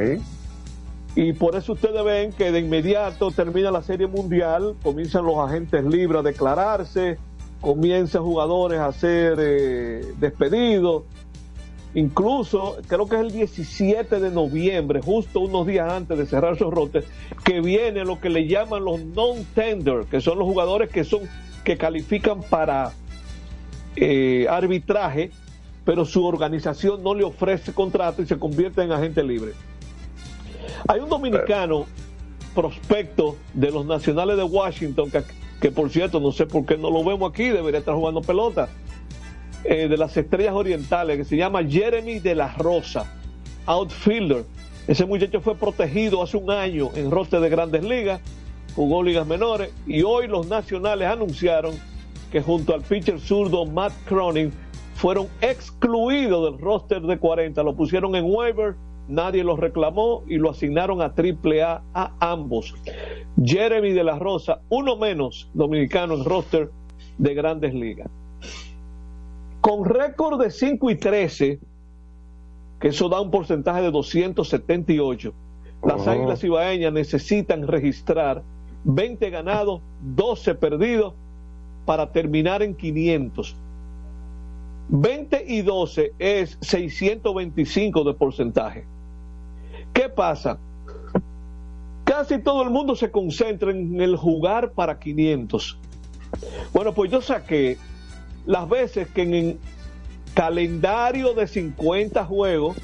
Y 1.16 1.32
por 1.32 1.56
eso 1.56 1.72
ustedes 1.72 2.04
ven 2.04 2.32
que 2.32 2.52
de 2.52 2.60
inmediato 2.60 3.32
termina 3.32 3.70
la 3.72 3.82
Serie 3.82 4.06
Mundial, 4.06 4.76
comienzan 4.82 5.26
los 5.26 5.38
agentes 5.38 5.84
libres 5.84 6.20
a 6.20 6.22
declararse, 6.22 7.18
comienzan 7.60 8.22
jugadores 8.22 8.78
a 8.78 8.92
ser 8.92 9.38
eh, 9.40 10.06
despedidos. 10.18 11.02
Incluso, 11.94 12.78
creo 12.86 13.08
que 13.08 13.16
es 13.16 13.22
el 13.22 13.32
17 13.32 14.20
de 14.20 14.30
noviembre, 14.30 15.02
justo 15.02 15.40
unos 15.40 15.66
días 15.66 15.92
antes 15.92 16.16
de 16.16 16.26
cerrar 16.26 16.54
esos 16.54 16.72
rotes, 16.72 17.04
que 17.44 17.60
viene 17.60 18.04
lo 18.04 18.20
que 18.20 18.30
le 18.30 18.46
llaman 18.46 18.84
los 18.84 19.04
non-tender, 19.04 20.06
que 20.06 20.20
son 20.20 20.38
los 20.38 20.46
jugadores 20.46 20.90
que 20.90 21.04
son 21.04 21.22
que 21.64 21.76
califican 21.76 22.42
para 22.42 22.92
eh, 23.96 24.46
arbitraje, 24.48 25.30
pero 25.84 26.04
su 26.04 26.24
organización 26.24 27.02
no 27.02 27.14
le 27.14 27.24
ofrece 27.24 27.72
contrato 27.72 28.22
y 28.22 28.26
se 28.26 28.38
convierte 28.38 28.82
en 28.82 28.92
agente 28.92 29.22
libre. 29.22 29.52
Hay 30.88 31.00
un 31.00 31.08
dominicano 31.08 31.86
prospecto 32.54 33.36
de 33.54 33.70
los 33.70 33.86
Nacionales 33.86 34.36
de 34.36 34.44
Washington, 34.44 35.10
que, 35.10 35.22
que 35.60 35.70
por 35.70 35.90
cierto 35.90 36.20
no 36.20 36.32
sé 36.32 36.46
por 36.46 36.64
qué 36.64 36.76
no 36.76 36.90
lo 36.90 37.02
vemos 37.02 37.30
aquí, 37.30 37.48
debería 37.48 37.80
estar 37.80 37.94
jugando 37.94 38.20
pelota, 38.20 38.68
eh, 39.64 39.88
de 39.88 39.96
las 39.96 40.16
Estrellas 40.16 40.54
Orientales, 40.54 41.16
que 41.16 41.24
se 41.24 41.36
llama 41.36 41.64
Jeremy 41.64 42.18
de 42.20 42.34
la 42.34 42.52
Rosa, 42.54 43.10
outfielder. 43.66 44.44
Ese 44.86 45.06
muchacho 45.06 45.40
fue 45.40 45.54
protegido 45.54 46.22
hace 46.22 46.36
un 46.36 46.50
año 46.50 46.90
en 46.94 47.10
roster 47.10 47.40
de 47.40 47.48
grandes 47.48 47.84
ligas 47.84 48.20
jugó 48.74 49.02
ligas 49.02 49.26
menores 49.26 49.70
y 49.86 50.02
hoy 50.02 50.26
los 50.26 50.46
nacionales 50.46 51.08
anunciaron 51.08 51.74
que 52.30 52.40
junto 52.40 52.74
al 52.74 52.82
pitcher 52.82 53.20
zurdo 53.20 53.66
Matt 53.66 53.92
Cronin 54.06 54.52
fueron 55.03 55.26
excluidos 55.40 56.44
del 56.48 56.61
roster 56.61 57.03
de 57.03 57.18
40, 57.18 57.61
lo 57.64 57.74
pusieron 57.74 58.14
en 58.14 58.24
waiver, 58.24 58.76
nadie 59.09 59.42
los 59.42 59.59
reclamó 59.59 60.22
y 60.28 60.36
lo 60.36 60.48
asignaron 60.48 61.03
a 61.03 61.07
AAA 61.07 61.82
a 61.92 62.12
ambos. 62.20 62.72
Jeremy 63.44 63.90
de 63.94 64.05
la 64.05 64.20
Rosa, 64.20 64.61
uno 64.68 64.96
menos 64.96 65.50
dominicano 65.55 66.14
en 66.14 66.24
roster 66.24 66.70
de 67.18 67.34
grandes 67.34 67.74
ligas. 67.74 68.09
Con 69.61 69.84
récord 69.84 70.40
de 70.40 70.53
5 70.53 70.90
y 70.90 70.94
13, 70.94 71.59
que 72.78 72.88
eso 72.88 73.09
da 73.09 73.20
un 73.20 73.32
porcentaje 73.32 73.82
de 73.82 73.90
278, 73.90 75.34
las. 75.82 76.07
Águilas 76.07 76.44
Ibaeñas 76.44 76.92
necesitan 76.92 77.66
registrar 77.66 78.44
20 78.84 79.30
ganados, 79.30 79.80
12 80.14 80.55
perdidos 80.55 81.14
para 81.86 82.12
terminar 82.12 82.62
en 82.62 82.76
500. 82.76 83.57
20 84.88 85.44
y 85.46 85.62
12 85.62 86.12
es 86.18 86.58
625 86.60 88.04
de 88.04 88.14
porcentaje. 88.14 88.84
¿Qué 89.92 90.08
pasa? 90.08 90.58
Casi 92.04 92.38
todo 92.38 92.62
el 92.62 92.70
mundo 92.70 92.96
se 92.96 93.10
concentra 93.10 93.70
en 93.70 94.00
el 94.00 94.16
jugar 94.16 94.72
para 94.72 94.98
500. 94.98 95.78
Bueno, 96.72 96.92
pues 96.94 97.10
yo 97.10 97.20
saqué 97.20 97.78
las 98.46 98.68
veces 98.68 99.08
que 99.08 99.22
en 99.22 99.34
el 99.34 99.58
calendario 100.34 101.34
de 101.34 101.46
50 101.46 102.24
juegos 102.24 102.76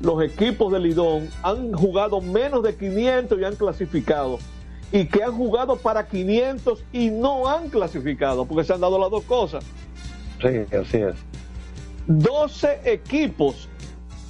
los 0.00 0.22
equipos 0.22 0.72
de 0.72 0.80
Lidón 0.80 1.28
han 1.42 1.72
jugado 1.72 2.20
menos 2.20 2.62
de 2.62 2.74
500 2.74 3.38
y 3.38 3.44
han 3.44 3.56
clasificado. 3.56 4.38
Y 4.92 5.06
que 5.06 5.22
han 5.22 5.32
jugado 5.32 5.76
para 5.76 6.08
500 6.08 6.82
y 6.92 7.10
no 7.10 7.48
han 7.48 7.68
clasificado, 7.68 8.44
porque 8.44 8.64
se 8.64 8.72
han 8.72 8.80
dado 8.80 8.98
las 8.98 9.10
dos 9.10 9.22
cosas. 9.24 9.64
Sí, 10.40 10.76
así 10.76 10.96
es. 10.98 11.14
12 12.06 12.80
equipos 12.84 13.68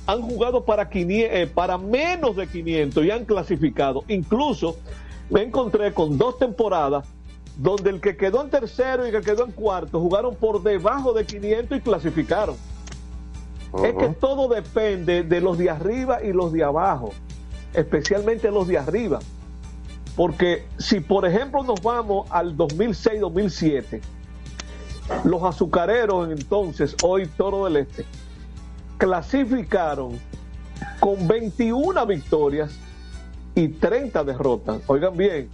han 0.07 0.23
jugado 0.23 0.65
para, 0.65 0.89
500, 0.89 1.37
eh, 1.37 1.47
para 1.47 1.79
menos 1.79 2.37
de 2.37 2.47
500 2.47 3.05
y 3.05 3.11
han 3.11 3.25
clasificado. 3.25 4.05
Incluso 4.09 4.77
me 5.31 5.43
encontré 5.43 5.95
con 5.95 6.19
dos 6.19 6.39
temporadas 6.39 7.07
donde 7.57 7.91
el 7.91 8.01
que 8.01 8.17
quedó 8.17 8.43
en 8.43 8.51
tercero 8.51 9.07
y 9.07 9.11
el 9.11 9.21
que 9.21 9.33
quedó 9.33 9.45
en 9.45 9.53
cuarto 9.53 10.01
jugaron 10.01 10.35
por 10.35 10.63
debajo 10.63 11.13
de 11.13 11.25
500 11.25 11.79
y 11.79 11.81
clasificaron. 11.81 12.57
Es 13.85 13.95
que 13.95 14.09
todo 14.09 14.53
depende 14.53 15.23
de 15.23 15.41
los 15.41 15.57
de 15.57 15.71
arriba 15.71 16.25
y 16.25 16.33
los 16.33 16.53
de 16.53 16.65
abajo, 16.65 17.11
especialmente 17.73 18.51
los 18.51 18.67
de 18.67 18.79
arriba. 18.79 19.21
Porque 20.17 20.65
si 20.77 20.99
por 20.99 21.25
ejemplo 21.25 21.63
nos 21.63 21.81
vamos 21.81 22.27
al 22.31 22.57
2006-2007, 22.57 24.01
los 25.25 25.43
azucareros 25.43 26.31
entonces, 26.31 26.97
hoy 27.03 27.27
Toro 27.27 27.65
del 27.65 27.77
Este, 27.77 28.05
clasificaron 28.99 30.19
con 30.99 31.27
21 31.27 32.07
victorias 32.07 32.79
y 33.55 33.69
30 33.69 34.25
derrotas. 34.25 34.83
Oigan 34.87 35.17
bien, 35.17 35.49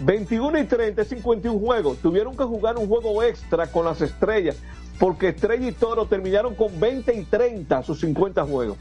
21 0.00 0.58
y 0.60 0.64
30 0.64 1.02
es 1.02 1.08
51 1.08 1.58
juegos. 1.58 1.98
Tuvieron 1.98 2.36
que 2.36 2.44
jugar 2.44 2.76
un 2.76 2.88
juego 2.88 3.22
extra 3.22 3.66
con 3.66 3.84
las 3.84 4.00
estrellas, 4.00 4.56
porque 4.98 5.28
Estrella 5.28 5.68
y 5.68 5.72
Toro 5.72 6.06
terminaron 6.06 6.54
con 6.54 6.78
20 6.78 7.14
y 7.14 7.24
30 7.24 7.82
sus 7.82 8.00
50 8.00 8.44
juegos. 8.44 8.78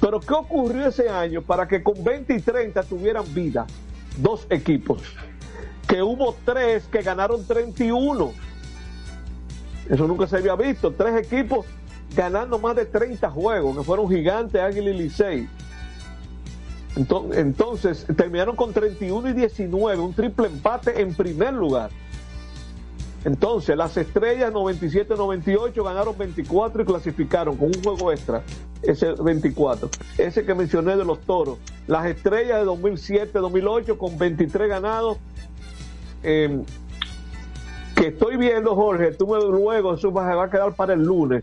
Pero 0.00 0.20
¿qué 0.20 0.34
ocurrió 0.34 0.88
ese 0.88 1.08
año 1.08 1.42
para 1.42 1.66
que 1.66 1.82
con 1.82 2.02
20 2.02 2.34
y 2.34 2.40
30 2.40 2.82
tuvieran 2.82 3.24
vida 3.34 3.66
dos 4.18 4.46
equipos? 4.50 5.02
Que 5.88 6.02
hubo 6.02 6.36
tres 6.44 6.84
que 6.90 7.02
ganaron 7.02 7.46
31. 7.46 8.32
Eso 9.88 10.06
nunca 10.06 10.26
se 10.26 10.36
había 10.36 10.56
visto. 10.56 10.92
Tres 10.92 11.26
equipos 11.26 11.66
ganando 12.14 12.58
más 12.58 12.76
de 12.76 12.86
30 12.86 13.30
juegos, 13.30 13.76
que 13.76 13.82
fueron 13.82 14.08
Gigante, 14.08 14.60
Águila 14.60 14.90
y 14.90 14.98
Licey. 14.98 15.48
Entonces, 16.96 18.06
terminaron 18.16 18.56
con 18.56 18.72
31 18.72 19.28
y 19.28 19.32
19, 19.34 19.98
un 19.98 20.14
triple 20.14 20.46
empate 20.46 21.00
en 21.00 21.14
primer 21.14 21.52
lugar. 21.52 21.90
Entonces, 23.24 23.76
las 23.76 23.96
estrellas 23.96 24.52
97-98 24.52 25.84
ganaron 25.84 26.16
24 26.16 26.82
y 26.82 26.84
clasificaron 26.86 27.56
con 27.56 27.66
un 27.66 27.82
juego 27.82 28.12
extra, 28.12 28.42
ese 28.82 29.12
24. 29.12 29.90
Ese 30.16 30.44
que 30.46 30.54
mencioné 30.54 30.96
de 30.96 31.04
los 31.04 31.20
toros. 31.20 31.58
Las 31.86 32.06
estrellas 32.06 32.60
de 32.60 32.66
2007-2008 32.66 33.98
con 33.98 34.16
23 34.16 34.68
ganados. 34.68 35.18
Eh, 36.22 36.62
que 37.96 38.08
estoy 38.08 38.36
viendo, 38.36 38.74
Jorge, 38.74 39.12
tú 39.12 39.26
me, 39.26 39.40
luego 39.40 39.94
eso 39.94 40.12
va, 40.12 40.34
va 40.34 40.44
a 40.44 40.50
quedar 40.50 40.74
para 40.74 40.92
el 40.92 41.02
lunes. 41.02 41.42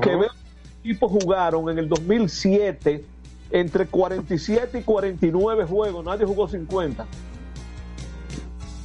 Que 0.00 0.10
veo 0.10 0.30
que 0.30 0.88
equipos 0.88 1.10
jugaron 1.10 1.68
en 1.68 1.78
el 1.78 1.88
2007 1.88 3.04
entre 3.50 3.86
47 3.86 4.78
y 4.78 4.82
49 4.82 5.64
juegos, 5.66 6.04
nadie 6.04 6.24
jugó 6.24 6.48
50. 6.48 7.04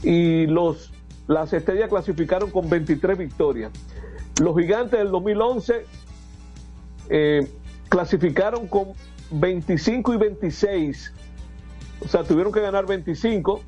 Y 0.03 0.47
los 0.47 0.91
las 1.27 1.51
estrellas 1.53 1.89
clasificaron 1.89 2.49
con 2.49 2.69
23 2.69 3.17
victorias. 3.17 3.71
Los 4.41 4.57
gigantes 4.57 4.97
del 4.97 5.11
2011 5.11 5.85
eh, 7.09 7.51
clasificaron 7.89 8.67
con 8.67 8.93
25 9.31 10.13
y 10.13 10.17
26. 10.17 11.13
O 11.99 12.07
sea, 12.07 12.23
tuvieron 12.23 12.53
que 12.53 12.61
ganar 12.61 12.85
25. 12.85 13.61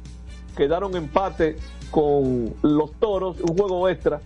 Quedaron 0.56 0.96
empate 0.96 1.58
con 1.92 2.54
los 2.62 2.92
toros, 2.94 3.40
un 3.42 3.58
juego 3.58 3.90
extra. 3.90 4.22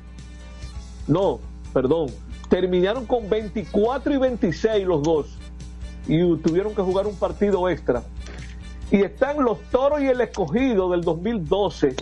No, 1.07 1.39
perdón. 1.73 2.07
Terminaron 2.49 3.05
con 3.05 3.29
24 3.29 4.13
y 4.13 4.17
26 4.17 4.85
los 4.85 5.03
dos. 5.03 5.37
Y 6.07 6.19
tuvieron 6.37 6.75
que 6.75 6.81
jugar 6.81 7.07
un 7.07 7.15
partido 7.15 7.69
extra. 7.69 8.03
Y 8.91 9.01
están 9.01 9.43
los 9.43 9.59
toros 9.71 10.01
y 10.01 10.07
el 10.07 10.21
escogido 10.21 10.91
del 10.91 11.01
2012 11.01 11.95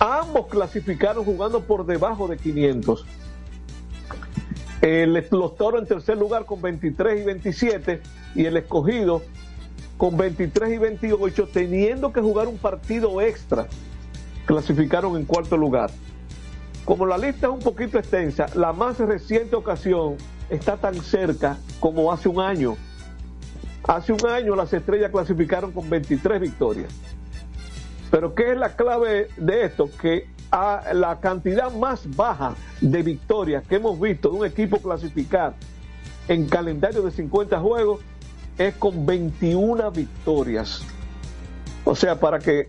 Ambos 0.00 0.46
clasificaron 0.46 1.26
jugando 1.26 1.60
por 1.60 1.84
debajo 1.84 2.26
de 2.26 2.38
500. 2.38 3.04
El, 4.80 5.12
los 5.30 5.56
toros 5.56 5.82
en 5.82 5.86
tercer 5.86 6.16
lugar 6.16 6.46
con 6.46 6.62
23 6.62 7.20
y 7.20 7.24
27 7.24 8.00
y 8.34 8.46
el 8.46 8.56
escogido 8.56 9.20
con 9.98 10.16
23 10.16 10.72
y 10.72 10.78
28 10.78 11.48
teniendo 11.52 12.14
que 12.14 12.22
jugar 12.22 12.48
un 12.48 12.56
partido 12.56 13.20
extra 13.20 13.68
clasificaron 14.46 15.16
en 15.16 15.24
cuarto 15.24 15.56
lugar. 15.56 15.90
Como 16.84 17.06
la 17.06 17.18
lista 17.18 17.46
es 17.46 17.52
un 17.52 17.60
poquito 17.60 17.98
extensa, 17.98 18.46
la 18.54 18.72
más 18.72 18.98
reciente 18.98 19.56
ocasión 19.56 20.16
está 20.48 20.76
tan 20.76 20.94
cerca 20.94 21.58
como 21.78 22.12
hace 22.12 22.28
un 22.28 22.40
año. 22.40 22.76
Hace 23.84 24.12
un 24.12 24.26
año 24.26 24.56
las 24.56 24.72
estrellas 24.72 25.10
clasificaron 25.10 25.72
con 25.72 25.88
23 25.88 26.40
victorias. 26.40 26.92
Pero 28.10 28.34
¿qué 28.34 28.52
es 28.52 28.58
la 28.58 28.74
clave 28.74 29.28
de 29.36 29.64
esto? 29.64 29.88
Que 30.00 30.28
a 30.50 30.92
la 30.94 31.20
cantidad 31.20 31.72
más 31.72 32.14
baja 32.16 32.54
de 32.80 33.02
victorias 33.02 33.64
que 33.66 33.76
hemos 33.76 34.00
visto 34.00 34.30
de 34.30 34.38
un 34.38 34.46
equipo 34.46 34.78
clasificar 34.78 35.54
en 36.26 36.48
calendario 36.48 37.02
de 37.02 37.12
50 37.12 37.58
juegos 37.60 38.00
es 38.58 38.74
con 38.74 39.06
21 39.06 39.90
victorias. 39.92 40.82
O 41.84 41.94
sea, 41.94 42.18
para 42.18 42.38
que 42.38 42.68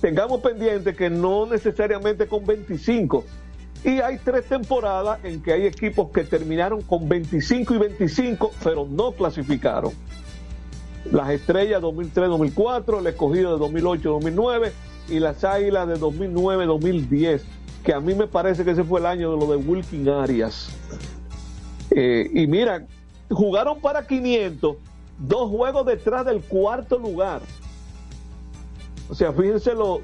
tengamos 0.00 0.40
pendiente 0.40 0.94
que 0.94 1.10
no 1.10 1.46
necesariamente 1.46 2.26
con 2.26 2.44
25. 2.44 3.24
Y 3.84 4.00
hay 4.00 4.18
tres 4.18 4.46
temporadas 4.46 5.20
en 5.24 5.42
que 5.42 5.52
hay 5.52 5.66
equipos 5.66 6.10
que 6.10 6.24
terminaron 6.24 6.82
con 6.82 7.08
25 7.08 7.74
y 7.74 7.78
25, 7.78 8.50
pero 8.62 8.86
no 8.86 9.12
clasificaron 9.12 9.92
las 11.12 11.30
estrellas 11.30 11.82
2003-2004, 11.82 12.98
el 13.00 13.06
escogido 13.06 13.58
de 13.58 13.80
2008-2009 13.80 14.72
y 15.08 15.20
las 15.20 15.44
águilas 15.44 15.88
de 15.88 15.96
2009-2010, 15.96 17.42
que 17.84 17.94
a 17.94 18.00
mí 18.00 18.14
me 18.14 18.26
parece 18.26 18.64
que 18.64 18.72
ese 18.72 18.84
fue 18.84 19.00
el 19.00 19.06
año 19.06 19.32
de 19.32 19.38
lo 19.38 19.50
de 19.50 19.56
Wilkin 19.56 20.08
Arias. 20.08 20.68
Eh, 21.90 22.28
y 22.32 22.46
mira, 22.46 22.86
jugaron 23.30 23.80
para 23.80 24.06
500, 24.06 24.76
dos 25.18 25.50
juegos 25.50 25.86
detrás 25.86 26.26
del 26.26 26.42
cuarto 26.42 26.98
lugar. 26.98 27.40
O 29.08 29.14
sea, 29.14 29.32
fíjense 29.32 29.74
lo, 29.74 30.00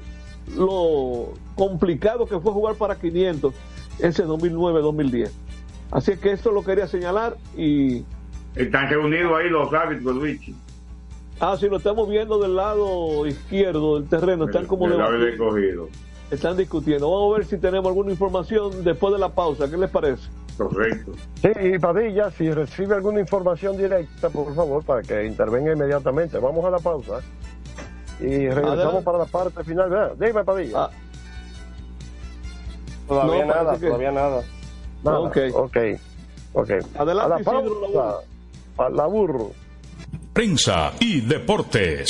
lo 0.55 1.33
complicado 1.55 2.25
que 2.25 2.39
fue 2.39 2.51
jugar 2.51 2.75
para 2.75 2.95
500 2.95 3.53
ese 3.99 4.25
2009-2010. 4.25 5.31
Así 5.91 6.17
que 6.17 6.31
esto 6.31 6.51
lo 6.51 6.63
quería 6.63 6.87
señalar 6.87 7.37
y... 7.55 8.03
Están 8.55 8.89
reunidos 8.89 9.33
ahí 9.37 9.49
los 9.49 9.73
árbitros, 9.73 10.15
Luigi. 10.15 10.55
Ah, 11.39 11.57
sí, 11.59 11.67
lo 11.67 11.77
estamos 11.77 12.09
viendo 12.09 12.39
del 12.39 12.55
lado 12.55 13.27
izquierdo 13.27 13.99
del 13.99 14.07
terreno. 14.07 14.45
Están 14.45 14.65
como 14.65 14.87
de. 14.87 15.89
Están 16.31 16.55
discutiendo. 16.57 17.11
Vamos 17.11 17.33
a 17.35 17.37
ver 17.39 17.45
si 17.45 17.57
tenemos 17.57 17.87
alguna 17.87 18.11
información 18.11 18.83
después 18.83 19.13
de 19.13 19.19
la 19.19 19.29
pausa. 19.29 19.69
¿Qué 19.69 19.77
les 19.77 19.89
parece? 19.89 20.29
Correcto. 20.57 21.11
Sí, 21.41 21.49
y 21.61 21.77
Padilla, 21.77 22.31
si 22.31 22.49
recibe 22.49 22.95
alguna 22.95 23.19
información 23.19 23.75
directa, 23.75 24.29
por 24.29 24.55
favor, 24.55 24.83
para 24.85 25.01
que 25.01 25.25
intervenga 25.25 25.73
inmediatamente. 25.73 26.39
Vamos 26.39 26.63
a 26.63 26.71
la 26.71 26.79
pausa. 26.79 27.19
Y 28.19 28.47
regresamos 28.49 28.73
Adelante. 28.79 29.03
para 29.03 29.17
la 29.19 29.25
parte 29.25 29.63
final. 29.63 29.89
¿verdad? 29.89 30.11
Dime, 30.19 30.43
Padilla. 30.43 30.85
Ah. 30.85 30.89
Todavía 33.07 33.45
No, 33.45 33.53
nada, 33.55 33.77
que- 33.77 33.87
todavía 33.87 34.11
nada. 34.11 34.41
Nada. 35.03 35.19
Ok. 35.19 35.37
Ok. 35.53 35.77
Ok. 36.53 36.69
Adelante, 36.97 37.25
A 37.25 37.27
la 37.27 37.41
Isidro 37.41 37.81
pausa. 37.93 38.17
A 38.77 38.89
la 38.89 39.05
burro. 39.05 39.51
Prensa 40.33 40.93
y 40.99 41.21
deportes. 41.21 42.09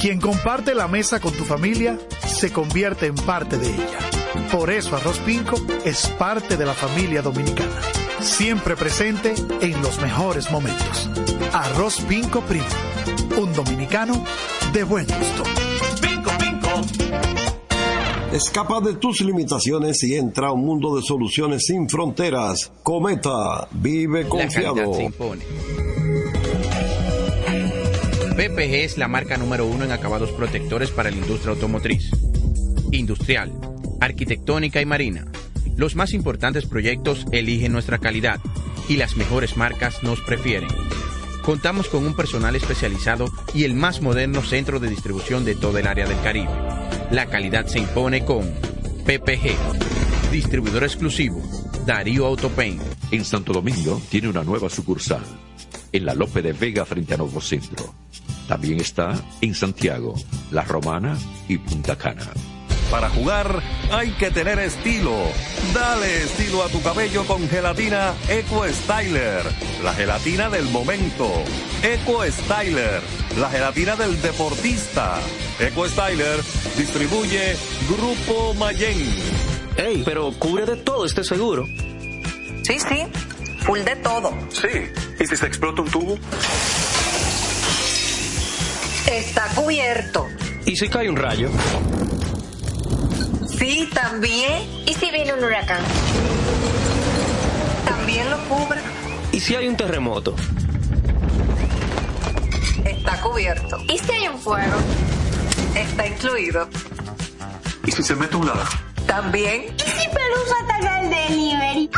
Quien 0.00 0.18
comparte 0.18 0.74
la 0.74 0.88
mesa 0.88 1.20
con 1.20 1.34
tu 1.34 1.44
familia 1.44 1.98
se 2.26 2.50
convierte 2.50 3.04
en 3.04 3.14
parte 3.16 3.58
de 3.58 3.66
ella. 3.66 3.98
Por 4.50 4.70
eso 4.70 4.96
Arroz 4.96 5.18
Pinco 5.18 5.56
es 5.84 6.06
parte 6.18 6.56
de 6.56 6.64
la 6.64 6.72
familia 6.72 7.20
dominicana. 7.20 7.82
Siempre 8.18 8.76
presente 8.76 9.34
en 9.60 9.82
los 9.82 10.00
mejores 10.00 10.50
momentos. 10.50 11.10
Arroz 11.52 12.00
Pinco 12.08 12.40
Primo. 12.40 12.64
Un 13.36 13.52
dominicano 13.52 14.24
de 14.72 14.84
buen 14.84 15.04
gusto. 15.04 15.42
Pico, 16.00 16.30
pico. 16.38 16.80
Escapa 18.32 18.80
de 18.80 18.94
tus 18.94 19.20
limitaciones 19.20 20.02
y 20.02 20.16
entra 20.16 20.48
a 20.48 20.52
un 20.52 20.64
mundo 20.64 20.96
de 20.96 21.02
soluciones 21.02 21.66
sin 21.66 21.90
fronteras. 21.90 22.72
Cometa, 22.82 23.68
vive 23.70 24.26
confiado. 24.26 24.92
PPG 28.40 28.72
es 28.72 28.96
la 28.96 29.06
marca 29.06 29.36
número 29.36 29.66
uno 29.66 29.84
en 29.84 29.92
acabados 29.92 30.30
protectores 30.32 30.90
para 30.90 31.10
la 31.10 31.18
industria 31.18 31.52
automotriz, 31.52 32.10
industrial, 32.90 33.52
arquitectónica 34.00 34.80
y 34.80 34.86
marina. 34.86 35.26
Los 35.76 35.94
más 35.94 36.14
importantes 36.14 36.64
proyectos 36.64 37.26
eligen 37.32 37.70
nuestra 37.70 37.98
calidad 37.98 38.40
y 38.88 38.96
las 38.96 39.14
mejores 39.18 39.58
marcas 39.58 40.02
nos 40.02 40.22
prefieren. 40.22 40.70
Contamos 41.42 41.90
con 41.90 42.06
un 42.06 42.16
personal 42.16 42.56
especializado 42.56 43.26
y 43.52 43.64
el 43.64 43.74
más 43.74 44.00
moderno 44.00 44.40
centro 44.40 44.80
de 44.80 44.88
distribución 44.88 45.44
de 45.44 45.54
toda 45.54 45.80
el 45.80 45.86
área 45.86 46.06
del 46.06 46.22
Caribe. 46.22 46.48
La 47.10 47.26
calidad 47.26 47.66
se 47.66 47.80
impone 47.80 48.24
con 48.24 48.50
PPG, 49.04 50.32
distribuidor 50.32 50.84
exclusivo, 50.84 51.42
Darío 51.84 52.24
Autopain. 52.24 52.80
En 53.10 53.22
Santo 53.26 53.52
Domingo 53.52 54.00
tiene 54.08 54.30
una 54.30 54.44
nueva 54.44 54.70
sucursal, 54.70 55.24
en 55.92 56.06
la 56.06 56.14
Lope 56.14 56.40
de 56.40 56.54
Vega 56.54 56.86
frente 56.86 57.12
a 57.12 57.18
Nuevo 57.18 57.42
Centro. 57.42 57.92
También 58.50 58.80
está 58.80 59.14
en 59.40 59.54
Santiago, 59.54 60.12
La 60.50 60.62
Romana 60.62 61.16
y 61.46 61.56
Punta 61.56 61.94
Cana. 61.94 62.26
Para 62.90 63.08
jugar 63.08 63.62
hay 63.92 64.10
que 64.14 64.32
tener 64.32 64.58
estilo. 64.58 65.14
Dale 65.72 66.24
estilo 66.24 66.64
a 66.64 66.68
tu 66.68 66.82
cabello 66.82 67.24
con 67.26 67.48
gelatina 67.48 68.12
Eco 68.28 68.66
Styler, 68.66 69.44
la 69.84 69.94
gelatina 69.94 70.50
del 70.50 70.64
momento. 70.64 71.30
Eco 71.84 72.24
Styler, 72.28 73.00
la 73.38 73.50
gelatina 73.50 73.94
del 73.94 74.20
deportista. 74.20 75.20
Eco 75.60 75.88
Styler 75.88 76.40
distribuye 76.76 77.56
Grupo 77.88 78.52
Mayen. 78.54 79.14
Ey, 79.76 80.02
pero 80.04 80.32
cubre 80.32 80.66
de 80.66 80.74
todo 80.74 81.06
este 81.06 81.22
seguro. 81.22 81.66
Sí, 82.64 82.80
sí, 82.80 83.06
full 83.60 83.78
de 83.78 83.94
todo. 83.94 84.36
Sí. 84.50 84.90
¿Y 85.20 85.26
si 85.28 85.36
se 85.36 85.46
explota 85.46 85.82
un 85.82 85.88
tubo? 85.88 86.18
Está 89.06 89.46
cubierto. 89.54 90.26
¿Y 90.66 90.76
si 90.76 90.88
cae 90.88 91.08
un 91.08 91.16
rayo? 91.16 91.50
Sí, 93.58 93.88
también. 93.94 94.62
¿Y 94.86 94.94
si 94.94 95.10
viene 95.10 95.34
un 95.34 95.44
huracán? 95.44 95.82
También 97.84 98.30
lo 98.30 98.38
cubre. 98.48 98.80
¿Y 99.32 99.40
si 99.40 99.54
hay 99.54 99.68
un 99.68 99.76
terremoto? 99.76 100.34
Está 102.84 103.20
cubierto. 103.20 103.78
¿Y 103.88 103.98
si 103.98 104.12
hay 104.12 104.28
un 104.28 104.38
fuego? 104.38 104.76
Está 105.74 106.06
incluido. 106.06 106.68
¿Y 107.86 107.92
si 107.92 108.02
se 108.02 108.14
mete 108.14 108.36
un 108.36 108.46
lado? 108.46 108.62
También. 109.06 109.64
¿Y 109.76 109.80
si 109.80 110.08
Pelusa 110.08 110.54
ataca 110.64 111.00
el 111.00 111.10
delivery? 111.10 111.90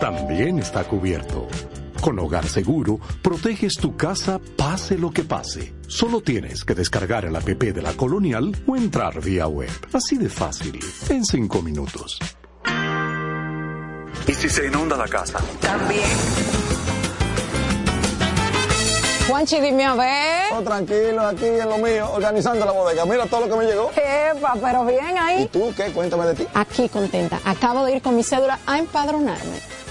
También 0.00 0.58
está 0.58 0.84
cubierto. 0.84 1.48
Con 2.02 2.18
Hogar 2.18 2.48
Seguro, 2.48 2.98
proteges 3.22 3.76
tu 3.76 3.96
casa 3.96 4.40
pase 4.56 4.98
lo 4.98 5.12
que 5.12 5.22
pase. 5.22 5.72
Solo 5.86 6.20
tienes 6.20 6.64
que 6.64 6.74
descargar 6.74 7.24
el 7.26 7.36
app 7.36 7.46
de 7.46 7.80
la 7.80 7.92
Colonial 7.92 8.50
o 8.66 8.74
entrar 8.74 9.20
vía 9.20 9.46
web. 9.46 9.70
Así 9.92 10.18
de 10.18 10.28
fácil, 10.28 10.80
en 11.08 11.24
cinco 11.24 11.62
minutos. 11.62 12.18
¿Y 14.26 14.34
si 14.34 14.48
se 14.48 14.66
inunda 14.66 14.96
la 14.96 15.06
casa? 15.06 15.38
También. 15.60 16.02
Juanchi, 19.28 19.60
dime 19.60 19.84
a 19.84 19.94
ver. 19.94 20.52
Oh, 20.54 20.62
tranquilo, 20.62 21.20
aquí 21.24 21.46
en 21.46 21.68
lo 21.68 21.78
mío, 21.78 22.10
organizando 22.12 22.66
la 22.66 22.72
bodega. 22.72 23.06
Mira 23.06 23.26
todo 23.26 23.46
lo 23.46 23.48
que 23.48 23.64
me 23.64 23.70
llegó. 23.70 23.92
Epa, 23.92 24.56
pero 24.60 24.84
bien 24.84 25.16
ahí. 25.16 25.44
¿Y 25.44 25.46
tú 25.46 25.72
qué? 25.76 25.92
Cuéntame 25.92 26.26
de 26.26 26.34
ti. 26.34 26.46
Aquí 26.52 26.88
contenta. 26.88 27.38
Acabo 27.44 27.84
de 27.84 27.94
ir 27.94 28.02
con 28.02 28.16
mi 28.16 28.24
cédula 28.24 28.58
a 28.66 28.80
empadronarme. 28.80 29.71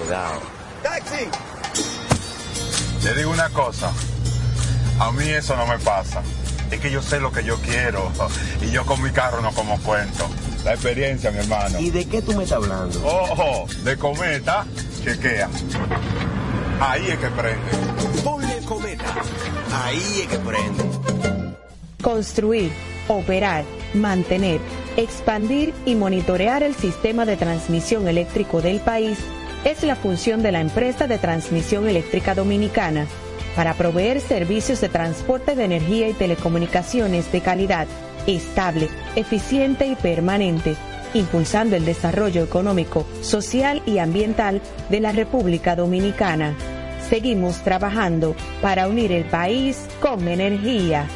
Cuidado. 0.00 0.40
¡Taxi! 0.82 1.28
Le 3.04 3.14
digo 3.14 3.30
una 3.30 3.48
cosa, 3.50 3.92
a 4.98 5.12
mí 5.12 5.28
eso 5.28 5.56
no 5.56 5.66
me 5.66 5.78
pasa. 5.78 6.22
Es 6.70 6.80
que 6.80 6.90
yo 6.90 7.02
sé 7.02 7.20
lo 7.20 7.32
que 7.32 7.42
yo 7.44 7.58
quiero 7.60 8.10
y 8.62 8.70
yo 8.70 8.84
con 8.86 9.02
mi 9.02 9.10
carro 9.10 9.40
no 9.40 9.52
como 9.52 9.78
cuento. 9.80 10.28
La 10.64 10.72
experiencia, 10.72 11.30
mi 11.30 11.38
hermano. 11.38 11.80
¿Y 11.80 11.90
de 11.90 12.06
qué 12.06 12.20
tú 12.20 12.34
me 12.34 12.44
estás 12.44 12.58
hablando? 12.58 13.00
Ojo, 13.04 13.66
de 13.82 13.96
cometa, 13.96 14.66
chequea. 15.02 15.48
Ahí 16.80 17.08
es 17.08 17.18
que 17.18 17.28
prende. 17.28 18.22
Ponle 18.22 18.58
cometa. 18.66 19.14
Ahí 19.84 20.20
es 20.22 20.28
que 20.28 20.38
prende. 20.38 20.84
Construir, 22.02 22.72
operar, 23.08 23.64
mantener, 23.94 24.60
expandir 24.96 25.74
y 25.86 25.94
monitorear 25.94 26.62
el 26.62 26.74
sistema 26.74 27.24
de 27.24 27.36
transmisión 27.36 28.06
eléctrico 28.08 28.60
del 28.60 28.80
país 28.80 29.18
es 29.64 29.82
la 29.82 29.96
función 29.96 30.42
de 30.42 30.52
la 30.52 30.60
empresa 30.60 31.06
de 31.06 31.18
transmisión 31.18 31.88
eléctrica 31.88 32.34
dominicana 32.34 33.06
para 33.56 33.74
proveer 33.74 34.20
servicios 34.20 34.80
de 34.80 34.88
transporte 34.88 35.54
de 35.54 35.64
energía 35.64 36.08
y 36.08 36.14
telecomunicaciones 36.14 37.30
de 37.32 37.40
calidad, 37.40 37.86
estable, 38.26 38.88
eficiente 39.16 39.86
y 39.86 39.96
permanente, 39.96 40.76
impulsando 41.14 41.76
el 41.76 41.84
desarrollo 41.84 42.42
económico, 42.42 43.06
social 43.20 43.82
y 43.86 43.98
ambiental 43.98 44.62
de 44.88 45.00
la 45.00 45.12
República 45.12 45.76
Dominicana. 45.76 46.54
Seguimos 47.08 47.62
trabajando 47.62 48.36
para 48.62 48.88
unir 48.88 49.10
el 49.12 49.24
país 49.24 49.86
con 50.00 50.28
energía. 50.28 51.06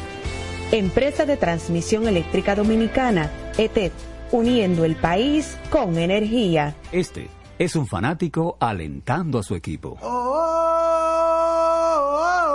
Empresa 0.71 1.25
de 1.25 1.37
Transmisión 1.37 2.07
Eléctrica 2.07 2.53
Dominicana, 2.53 3.29
ETED, 3.57 3.91
uniendo 4.31 4.83
el 4.83 4.95
país 4.95 5.57
con 5.69 5.97
energía. 5.97 6.75
Este 6.91 7.34
es 7.57 7.75
un 7.75 7.87
fanático 7.87 8.57
alentando 8.59 9.39
a 9.39 9.43
su 9.43 9.55
equipo. 9.55 9.97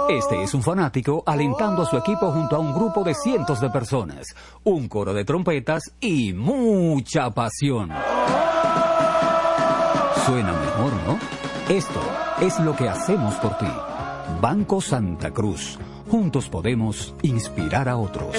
Este 0.08 0.42
es 0.42 0.54
un 0.54 0.62
fanático 0.62 1.22
alentando 1.24 1.82
a 1.82 1.86
su 1.86 1.96
equipo 1.96 2.32
junto 2.32 2.56
a 2.56 2.58
un 2.58 2.74
grupo 2.74 3.04
de 3.04 3.14
cientos 3.14 3.60
de 3.60 3.70
personas, 3.70 4.26
un 4.64 4.88
coro 4.88 5.14
de 5.14 5.24
trompetas 5.24 5.82
y 6.00 6.32
mucha 6.32 7.30
pasión. 7.30 7.90
Suena 10.26 10.52
mejor, 10.52 10.92
¿no? 11.06 11.18
Esto 11.68 12.00
es 12.40 12.58
lo 12.60 12.74
que 12.74 12.88
hacemos 12.88 13.34
por 13.36 13.56
ti. 13.58 13.70
Banco 14.40 14.80
Santa 14.80 15.30
Cruz. 15.30 15.78
Juntos 16.10 16.48
podemos 16.48 17.14
inspirar 17.22 17.88
a 17.88 17.96
otros. 17.96 18.36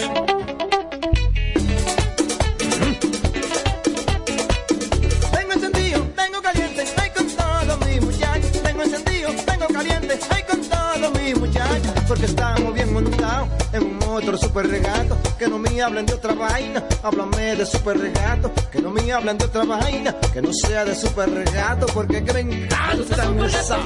Porque 12.12 12.26
estamos 12.26 12.74
bien 12.74 12.92
montados 12.92 13.48
en 13.72 13.84
un 13.84 14.04
otro 14.04 14.38
super 14.38 14.68
regato. 14.68 15.18
Que 15.40 15.48
no 15.48 15.58
me 15.58 15.82
hablen 15.82 16.06
de 16.06 16.14
otra 16.14 16.34
vaina, 16.34 16.84
háblame 17.04 17.56
de 17.56 17.66
super 17.66 17.98
regato. 17.98 18.52
Que 18.70 18.82
no 18.82 18.92
me 18.92 19.10
hablen 19.14 19.38
de 19.38 19.46
otra 19.46 19.64
vaina, 19.64 20.14
que 20.34 20.42
no 20.42 20.52
sea 20.52 20.84
de 20.84 20.94
super 20.94 21.30
regato, 21.32 21.86
porque 21.94 22.22
que 22.22 22.34
me 22.34 22.42
encanta 22.42 23.46
esa. 23.46 23.78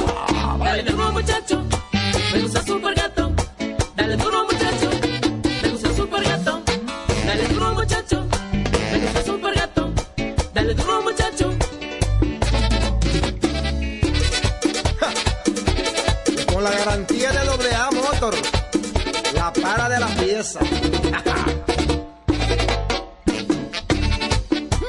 Dale 0.57 0.81
duro 0.81 1.11
muchacho, 1.11 1.63
me 2.33 2.41
gusta 2.41 2.63
super 2.63 2.95
gato. 2.95 3.31
Dale 3.95 4.17
duro 4.17 4.43
muchacho, 4.45 4.89
me 5.61 5.69
gusta 5.69 5.93
super 5.95 6.23
gato. 6.23 6.61
Dale 7.27 7.47
duro 7.47 7.73
muchacho, 7.75 8.25
me 8.91 8.99
gusta 9.01 9.23
super 9.23 9.55
gato. 9.55 9.93
Dale 10.51 10.73
duro 10.73 11.01
muchacho. 11.03 11.53
Con 16.51 16.63
la 16.63 16.71
garantía 16.71 17.34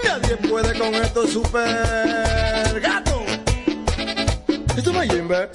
Nadie 0.04 0.36
puede 0.48 0.78
con 0.78 0.94
esto 0.94 1.26
super 1.26 2.80
gato. 2.82 3.22
Esto 4.76 5.02
es 5.02 5.12
Jimbe. 5.12 5.48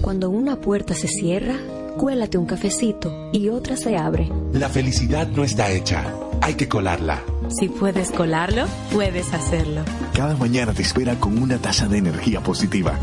Cuando 0.00 0.30
una 0.30 0.60
puerta 0.60 0.94
se 0.94 1.08
cierra, 1.08 1.56
cuélate 1.96 2.38
un 2.38 2.46
cafecito 2.46 3.30
y 3.32 3.48
otra 3.48 3.76
se 3.76 3.96
abre. 3.96 4.30
La 4.52 4.68
felicidad 4.68 5.26
no 5.28 5.42
está 5.42 5.70
hecha, 5.72 6.04
hay 6.40 6.54
que 6.54 6.68
colarla. 6.68 7.22
Si 7.48 7.68
puedes 7.68 8.10
colarlo, 8.12 8.66
puedes 8.92 9.32
hacerlo. 9.34 9.82
Cada 10.14 10.36
mañana 10.36 10.72
te 10.72 10.82
espera 10.82 11.16
con 11.16 11.38
una 11.42 11.58
taza 11.58 11.88
de 11.88 11.98
energía 11.98 12.40
positiva. 12.40 12.98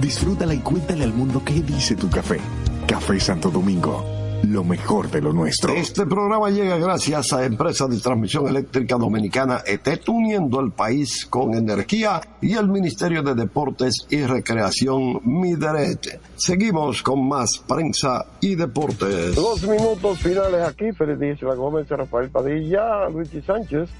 Disfrútala 0.00 0.54
y 0.54 0.58
cuéntale 0.58 1.04
al 1.04 1.14
mundo 1.14 1.42
qué 1.44 1.54
dice 1.54 1.94
tu 1.94 2.10
café. 2.10 2.40
Café 2.86 3.18
Santo 3.20 3.50
Domingo, 3.50 4.04
lo 4.52 4.64
mejor 4.64 5.10
de 5.10 5.20
lo 5.20 5.32
nuestro. 5.32 5.72
Este 5.72 6.06
programa 6.06 6.50
llega 6.50 6.76
gracias 6.76 7.32
a 7.32 7.44
Empresa 7.44 7.86
de 7.86 7.98
Transmisión 7.98 8.46
Eléctrica 8.48 8.96
Dominicana 8.96 9.62
ET, 9.66 9.86
uniendo 10.08 10.60
al 10.60 10.72
país 10.72 11.26
con 11.26 11.54
energía 11.54 12.20
y 12.40 12.54
el 12.54 12.68
Ministerio 12.68 13.22
de 13.22 13.34
Deportes 13.34 14.06
y 14.10 14.22
Recreación 14.22 15.20
Mideret. 15.24 16.20
Seguimos 16.36 17.02
con 17.02 17.26
más 17.28 17.62
prensa 17.66 18.26
y 18.40 18.54
deportes. 18.54 19.34
Dos 19.34 19.66
minutos 19.66 20.18
finales 20.18 20.66
aquí, 20.66 20.92
Felicidad 20.92 21.56
Gómez, 21.56 21.88
Rafael 21.88 22.30
Padilla, 22.30 23.08
Luigi 23.08 23.42
Sánchez, 23.42 23.90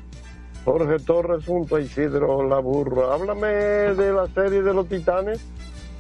Jorge 0.65 0.99
Torres 1.05 1.45
junto 1.45 1.77
a 1.77 1.81
Isidro 1.81 2.47
Laburra. 2.49 3.15
Háblame 3.15 3.49
de 3.49 4.13
la 4.13 4.27
serie 4.29 4.63
de 4.63 4.73
los 4.75 4.89
Titanes. 4.89 5.41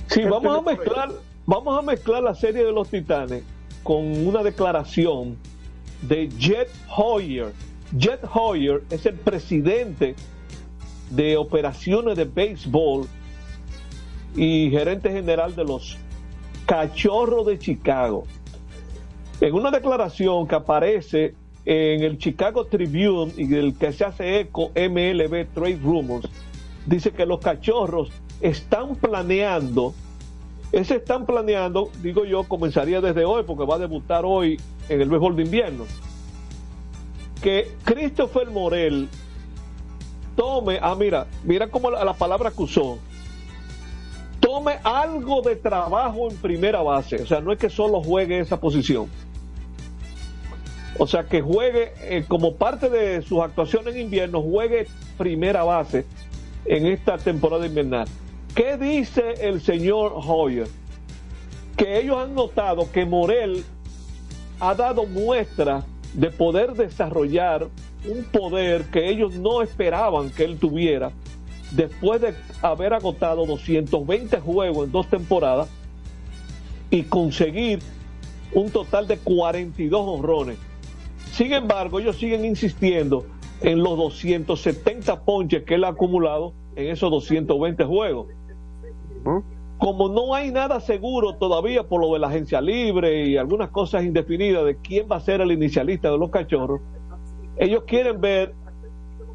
Sí, 0.09 0.22
vamos 0.22 0.59
a 0.59 0.62
mezclar, 0.62 1.11
vamos 1.47 1.78
a 1.78 1.82
mezclar 1.82 2.22
la 2.22 2.34
serie 2.34 2.64
de 2.64 2.72
los 2.72 2.88
Titanes 2.88 3.55
con 3.87 4.26
una 4.26 4.43
declaración 4.43 5.37
de 6.03 6.28
Jet 6.28 6.68
Hoyer. 6.97 7.53
Jet 7.97 8.18
Hoyer 8.34 8.82
es 8.91 9.07
el 9.07 9.14
presidente 9.14 10.16
de 11.11 11.37
operaciones 11.37 12.16
de 12.16 12.24
béisbol 12.24 13.07
y 14.34 14.70
gerente 14.72 15.12
general 15.12 15.55
de 15.55 15.62
los 15.62 15.99
Cachorros 16.66 17.47
de 17.47 17.61
Chicago. 17.61 18.24
En 19.41 19.55
una 19.55 19.70
declaración 19.70 20.49
que 20.49 20.57
aparece 20.57 21.34
en 21.64 22.03
el 22.03 22.18
Chicago 22.18 22.64
Tribune 22.64 23.34
y 23.37 23.47
del 23.47 23.78
que 23.78 23.93
se 23.93 24.05
hace 24.05 24.41
eco 24.41 24.72
MLB 24.74 25.47
Trade 25.55 25.78
Rumors, 25.80 26.28
dice 26.87 27.12
que 27.12 27.24
los 27.24 27.39
Cachorros 27.39 28.11
están 28.41 28.97
planeando, 28.97 29.95
ese 30.73 30.97
están 30.97 31.27
planeando, 31.27 31.91
digo 32.03 32.25
yo, 32.25 32.45
comenzaría 32.45 33.01
desde 33.01 33.25
hoy 33.25 33.45
porque 33.47 33.64
va 33.64 33.77
a 33.77 33.79
debutar 33.79 34.25
hoy 34.25 34.61
en 34.89 35.01
el 35.01 35.09
béisbol 35.09 35.37
de 35.37 35.43
invierno, 35.43 35.85
que 37.43 37.71
Christopher 37.85 38.51
Morel 38.51 39.09
tome, 40.35 40.79
ah 40.83 40.95
mira, 40.95 41.27
mira 41.45 41.69
cómo 41.69 41.91
la, 41.91 42.05
la 42.05 42.14
palabra 42.14 42.51
que 42.51 42.62
usó, 42.62 42.99
tome 44.41 44.79
algo 44.85 45.43
de 45.43 45.57
trabajo 45.57 46.31
en 46.31 46.37
primera 46.37 46.83
base, 46.83 47.17
o 47.17 47.27
sea, 47.27 47.41
no 47.41 47.53
es 47.53 47.59
que 47.59 47.71
solo 47.71 48.03
juegue 48.03 48.39
esa 48.39 48.61
posición. 48.61 49.09
O 50.99 51.07
sea, 51.07 51.25
que 51.25 51.43
juegue 51.43 51.93
eh, 52.01 52.25
como 52.27 52.55
parte 52.55 52.89
de 52.89 53.21
sus 53.23 53.41
actuaciones 53.41 53.95
en 53.95 54.03
invierno, 54.03 54.41
juegue 54.41 54.87
primera 55.19 55.62
base 55.62 56.07
en 56.64 56.87
esta 56.87 57.19
temporada 57.19 57.67
invernal. 57.67 58.09
¿Qué 58.57 58.78
dice 58.78 59.34
el 59.42 59.61
señor 59.61 60.14
Hoyer? 60.16 60.66
Que 61.76 62.00
ellos 62.00 62.16
han 62.16 62.34
notado 62.34 62.90
que 62.90 63.04
Morel 63.04 63.62
ha 64.61 64.74
dado 64.74 65.04
muestras 65.04 65.84
de 66.14 66.30
poder 66.30 66.72
desarrollar 66.72 67.68
un 68.09 68.24
poder 68.24 68.84
que 68.84 69.11
ellos 69.11 69.34
no 69.34 69.61
esperaban 69.61 70.30
que 70.30 70.44
él 70.44 70.59
tuviera 70.59 71.12
después 71.72 72.22
de 72.22 72.32
haber 72.62 72.94
agotado 72.94 73.44
220 73.44 74.40
juegos 74.40 74.86
en 74.86 74.92
dos 74.92 75.07
temporadas 75.11 75.68
y 76.90 77.02
conseguir 77.02 77.80
un 78.54 78.70
total 78.70 79.07
de 79.07 79.18
42 79.18 80.00
honrones. 80.00 80.57
Sin 81.32 81.52
embargo, 81.52 82.00
ellos 82.00 82.16
siguen 82.16 82.46
insistiendo 82.46 83.26
en 83.61 83.82
los 83.82 83.98
270 83.98 85.26
ponches 85.26 85.64
que 85.64 85.74
él 85.74 85.84
ha 85.84 85.88
acumulado 85.88 86.54
en 86.74 86.86
esos 86.86 87.11
220 87.11 87.84
juegos. 87.84 88.28
Como 89.79 90.09
no 90.09 90.35
hay 90.35 90.51
nada 90.51 90.81
seguro 90.81 91.37
todavía 91.37 91.83
por 91.83 92.01
lo 92.01 92.12
de 92.14 92.18
la 92.18 92.29
agencia 92.29 92.61
libre 92.61 93.27
y 93.27 93.37
algunas 93.37 93.70
cosas 93.70 94.05
indefinidas 94.05 94.64
de 94.64 94.77
quién 94.77 95.07
va 95.11 95.16
a 95.16 95.20
ser 95.20 95.41
el 95.41 95.53
inicialista 95.53 96.11
de 96.11 96.18
los 96.18 96.31
cachorros, 96.31 96.81
ellos 97.59 97.85
quieren 97.87 98.20
ver 98.20 98.55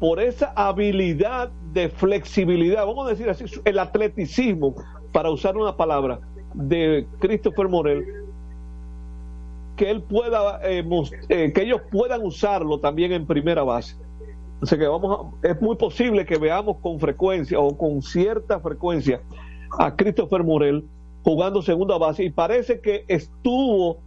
por 0.00 0.20
esa 0.20 0.52
habilidad 0.56 1.50
de 1.72 1.88
flexibilidad, 1.88 2.84
vamos 2.84 3.06
a 3.06 3.10
decir 3.10 3.30
así, 3.30 3.44
el 3.64 3.78
atleticismo, 3.78 4.74
para 5.12 5.30
usar 5.30 5.56
una 5.56 5.76
palabra, 5.76 6.20
de 6.54 7.06
Christopher 7.20 7.68
Morel, 7.68 8.04
que 9.76 9.90
él 9.90 10.02
pueda, 10.02 10.60
eh, 10.64 10.84
eh, 11.28 11.52
que 11.52 11.62
ellos 11.62 11.82
puedan 11.90 12.24
usarlo 12.24 12.80
también 12.80 13.12
en 13.12 13.26
primera 13.26 13.62
base. 13.62 13.96
O 14.60 14.66
que 14.66 14.86
vamos 14.86 15.34
es 15.42 15.60
muy 15.60 15.76
posible 15.76 16.24
que 16.24 16.38
veamos 16.38 16.76
con 16.78 17.00
frecuencia 17.00 17.58
o 17.58 17.76
con 17.76 18.00
cierta 18.00 18.60
frecuencia 18.60 19.20
a 19.78 19.96
Christopher 19.96 20.44
Morel 20.44 20.84
jugando 21.22 21.62
segunda 21.62 21.98
base 21.98 22.24
y 22.24 22.30
parece 22.30 22.80
que 22.80 23.04
estuvo 23.08 24.00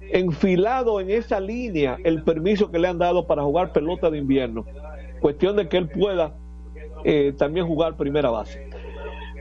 enfilado 0.00 1.00
en 1.00 1.10
esa 1.10 1.40
línea 1.40 1.98
el 2.04 2.22
permiso 2.22 2.70
que 2.70 2.78
le 2.78 2.88
han 2.88 2.98
dado 2.98 3.26
para 3.26 3.42
jugar 3.42 3.72
pelota 3.72 4.10
de 4.10 4.18
invierno. 4.18 4.64
Cuestión 5.20 5.56
de 5.56 5.68
que 5.68 5.76
él 5.76 5.88
pueda 5.88 6.34
eh, 7.04 7.34
también 7.36 7.66
jugar 7.66 7.96
primera 7.96 8.30
base. 8.30 8.68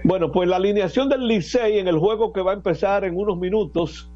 Bueno, 0.03 0.31
pues 0.31 0.47
la 0.47 0.57
alineación 0.57 1.09
del 1.09 1.27
Licey 1.27 1.79
en 1.79 1.87
el 1.87 1.97
juego 1.97 2.31
que 2.31 2.41
va 2.41 2.51
a 2.51 2.55
empezar 2.55 3.03
en 3.03 3.17
unos 3.17 3.37
minutos 3.37 4.11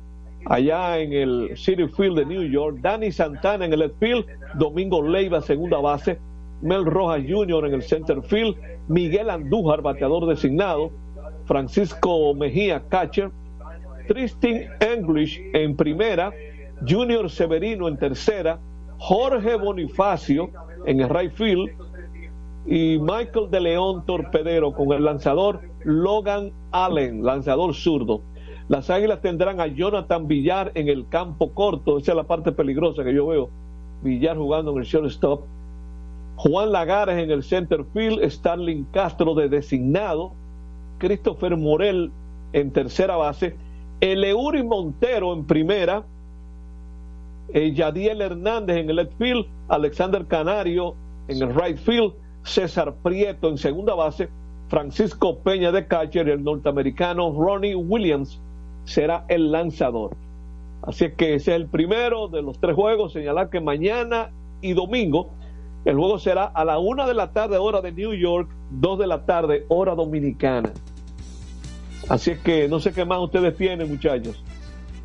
allá 0.45 0.99
en 0.99 1.13
el 1.13 1.51
City 1.55 1.87
Field 1.87 2.17
de 2.17 2.25
New 2.25 2.43
York, 2.43 2.77
Danny 2.81 3.11
Santana 3.11 3.65
en 3.65 3.73
el 3.73 3.79
left 3.79 3.99
field, 3.99 4.25
Domingo 4.55 5.01
Leiva 5.01 5.41
segunda 5.41 5.79
base, 5.79 6.19
Mel 6.61 6.85
Rojas 6.85 7.23
Jr. 7.27 7.65
en 7.67 7.73
el 7.73 7.83
center 7.83 8.21
field, 8.23 8.55
Miguel 8.87 9.29
Andújar 9.29 9.81
bateador 9.81 10.27
designado, 10.27 10.91
Francisco 11.51 12.33
Mejía 12.33 12.81
catcher, 12.87 13.29
Tristan 14.07 14.69
English 14.79 15.37
en 15.51 15.75
primera, 15.75 16.31
Junior 16.87 17.29
Severino 17.29 17.89
en 17.89 17.97
tercera, 17.97 18.57
Jorge 18.99 19.55
Bonifacio 19.55 20.49
en 20.85 21.01
el 21.01 21.09
right 21.09 21.33
field 21.33 21.71
y 22.65 22.97
Michael 22.99 23.51
de 23.51 23.59
León 23.59 24.05
Torpedero 24.05 24.71
con 24.71 24.93
el 24.93 25.03
lanzador 25.03 25.59
Logan 25.83 26.53
Allen, 26.71 27.25
lanzador 27.25 27.73
zurdo. 27.73 28.21
Las 28.69 28.89
Águilas 28.89 29.19
tendrán 29.19 29.59
a 29.59 29.67
Jonathan 29.67 30.29
Villar 30.29 30.71
en 30.75 30.87
el 30.87 31.09
campo 31.09 31.51
corto, 31.51 31.97
esa 31.97 32.13
es 32.13 32.15
la 32.15 32.23
parte 32.23 32.53
peligrosa 32.53 33.03
que 33.03 33.13
yo 33.13 33.27
veo. 33.27 33.49
Villar 34.03 34.37
jugando 34.37 34.71
en 34.71 34.77
el 34.77 34.85
shortstop. 34.85 35.43
Juan 36.37 36.71
Lagares 36.71 37.21
en 37.21 37.29
el 37.29 37.43
center 37.43 37.83
field, 37.93 38.23
Starling 38.23 38.85
Castro 38.93 39.35
de 39.35 39.49
designado, 39.49 40.39
Christopher 41.01 41.57
Morel 41.57 42.11
en 42.53 42.71
tercera 42.71 43.15
base, 43.15 43.55
Eleuri 44.01 44.61
Montero 44.61 45.33
en 45.33 45.45
primera, 45.45 46.03
eh, 47.53 47.73
Yadiel 47.73 48.21
Hernández 48.21 48.77
en 48.77 48.89
el 48.91 48.97
left 48.97 49.17
field, 49.17 49.47
Alexander 49.67 50.27
Canario 50.27 50.93
en 51.27 51.41
el 51.41 51.55
right 51.55 51.77
field, 51.79 52.13
César 52.43 52.93
Prieto 53.01 53.49
en 53.49 53.57
segunda 53.57 53.95
base, 53.95 54.29
Francisco 54.67 55.39
Peña 55.39 55.71
de 55.71 55.87
catcher 55.87 56.27
y 56.27 56.31
el 56.31 56.43
norteamericano 56.43 57.31
Ronnie 57.31 57.75
Williams 57.75 58.39
será 58.85 59.25
el 59.27 59.51
lanzador. 59.51 60.15
Así 60.83 61.11
que 61.17 61.33
ese 61.33 61.51
es 61.51 61.61
el 61.61 61.67
primero 61.67 62.27
de 62.27 62.43
los 62.43 62.59
tres 62.59 62.75
juegos. 62.75 63.13
Señalar 63.13 63.49
que 63.49 63.59
mañana 63.59 64.29
y 64.61 64.73
domingo 64.73 65.29
el 65.83 65.95
juego 65.95 66.19
será 66.19 66.45
a 66.45 66.63
la 66.63 66.77
una 66.77 67.07
de 67.07 67.15
la 67.15 67.31
tarde, 67.31 67.57
hora 67.57 67.81
de 67.81 67.91
New 67.91 68.13
York, 68.13 68.49
dos 68.69 68.99
de 68.99 69.07
la 69.07 69.25
tarde, 69.25 69.65
hora 69.67 69.95
dominicana. 69.95 70.71
Así 72.12 72.32
es 72.32 72.39
que 72.39 72.68
no 72.68 72.82
sé 72.82 72.91
qué 72.91 73.05
más 73.05 73.20
ustedes 73.20 73.55
tienen, 73.55 73.88
muchachos. 73.88 74.43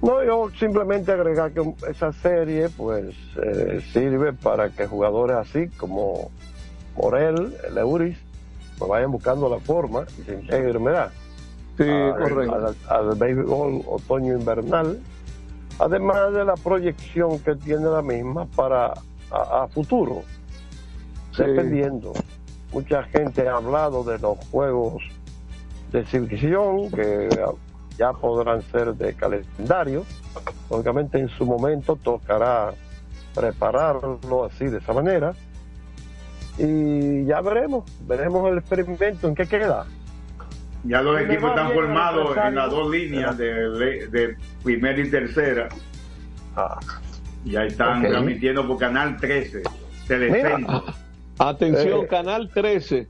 No, 0.02 0.24
yo 0.24 0.50
simplemente 0.58 1.12
agregar 1.12 1.52
que 1.52 1.62
esa 1.88 2.12
serie 2.12 2.68
pues 2.76 3.14
eh, 3.40 3.80
sirve 3.92 4.32
para 4.32 4.70
que 4.70 4.86
jugadores 4.88 5.36
así 5.36 5.68
como 5.76 6.32
Morel, 6.96 7.54
Leuris, 7.72 8.18
pues 8.76 8.90
vayan 8.90 9.12
buscando 9.12 9.48
la 9.48 9.60
forma 9.60 10.04
y 10.18 10.22
se 10.24 10.34
integren, 10.34 10.82
¿verdad? 10.82 11.10
Sí, 11.76 11.84
al, 11.88 12.18
correcto. 12.18 12.74
Al, 12.88 13.08
al 13.10 13.16
béisbol 13.16 13.82
otoño-invernal, 13.86 14.98
además 15.78 16.32
de 16.32 16.44
la 16.44 16.54
proyección 16.56 17.38
que 17.38 17.54
tiene 17.54 17.86
la 17.88 18.02
misma 18.02 18.46
para 18.46 18.94
a, 19.30 19.62
a 19.62 19.68
futuro, 19.68 20.22
Sí. 21.30 21.42
dependiendo. 21.44 22.14
Mucha 22.72 23.04
gente 23.04 23.48
ha 23.48 23.56
hablado 23.58 24.02
de 24.02 24.18
los 24.18 24.38
juegos 24.50 25.02
de 25.96 26.02
exhibición 26.02 26.90
que 26.90 27.28
ya 27.96 28.12
podrán 28.12 28.60
ser 28.70 28.92
de 28.94 29.14
calendario. 29.14 30.04
Lógicamente 30.70 31.18
en 31.18 31.28
su 31.30 31.46
momento 31.46 31.96
tocará 31.96 32.74
prepararlo 33.34 34.44
así 34.44 34.66
de 34.66 34.78
esa 34.78 34.92
manera. 34.92 35.32
Y 36.58 37.24
ya 37.24 37.40
veremos, 37.40 37.84
veremos 38.06 38.50
el 38.50 38.58
experimento 38.58 39.28
en 39.28 39.34
qué 39.34 39.46
queda. 39.46 39.86
Ya 40.84 41.00
los 41.02 41.18
equipos 41.20 41.50
están 41.50 41.72
formados 41.72 42.36
en 42.36 42.54
las 42.54 42.70
dos 42.70 42.90
líneas 42.90 43.36
de, 43.38 43.46
de- 44.10 44.36
primera 44.62 44.98
y 45.00 45.10
tercera. 45.10 45.68
Ya 47.44 47.64
están 47.64 48.02
Ok. 48.04 48.08
transmitiendo 48.10 48.66
por 48.66 48.78
Canal 48.78 49.16
13, 49.16 49.58
Mira, 49.58 49.68
Telecentro. 50.08 50.84
atención, 51.38 52.00
Eh. 52.04 52.06
Canal 52.08 52.50
13. 52.52 53.08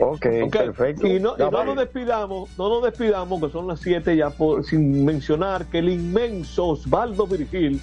Ok, 0.00 0.26
perfecto. 0.50 1.06
Y 1.06 1.20
no, 1.20 1.34
y 1.36 1.42
no 1.50 1.64
nos 1.64 1.76
despidamos, 1.76 2.50
no 2.58 2.68
nos 2.68 2.82
despidamos, 2.82 3.40
que 3.42 3.50
son 3.50 3.66
las 3.68 3.80
7 3.80 4.16
ya, 4.16 4.30
por, 4.30 4.64
sin 4.64 5.04
mencionar 5.04 5.66
que 5.66 5.78
el 5.78 5.88
inmenso 5.88 6.66
Osvaldo 6.68 7.26
Virgil 7.26 7.80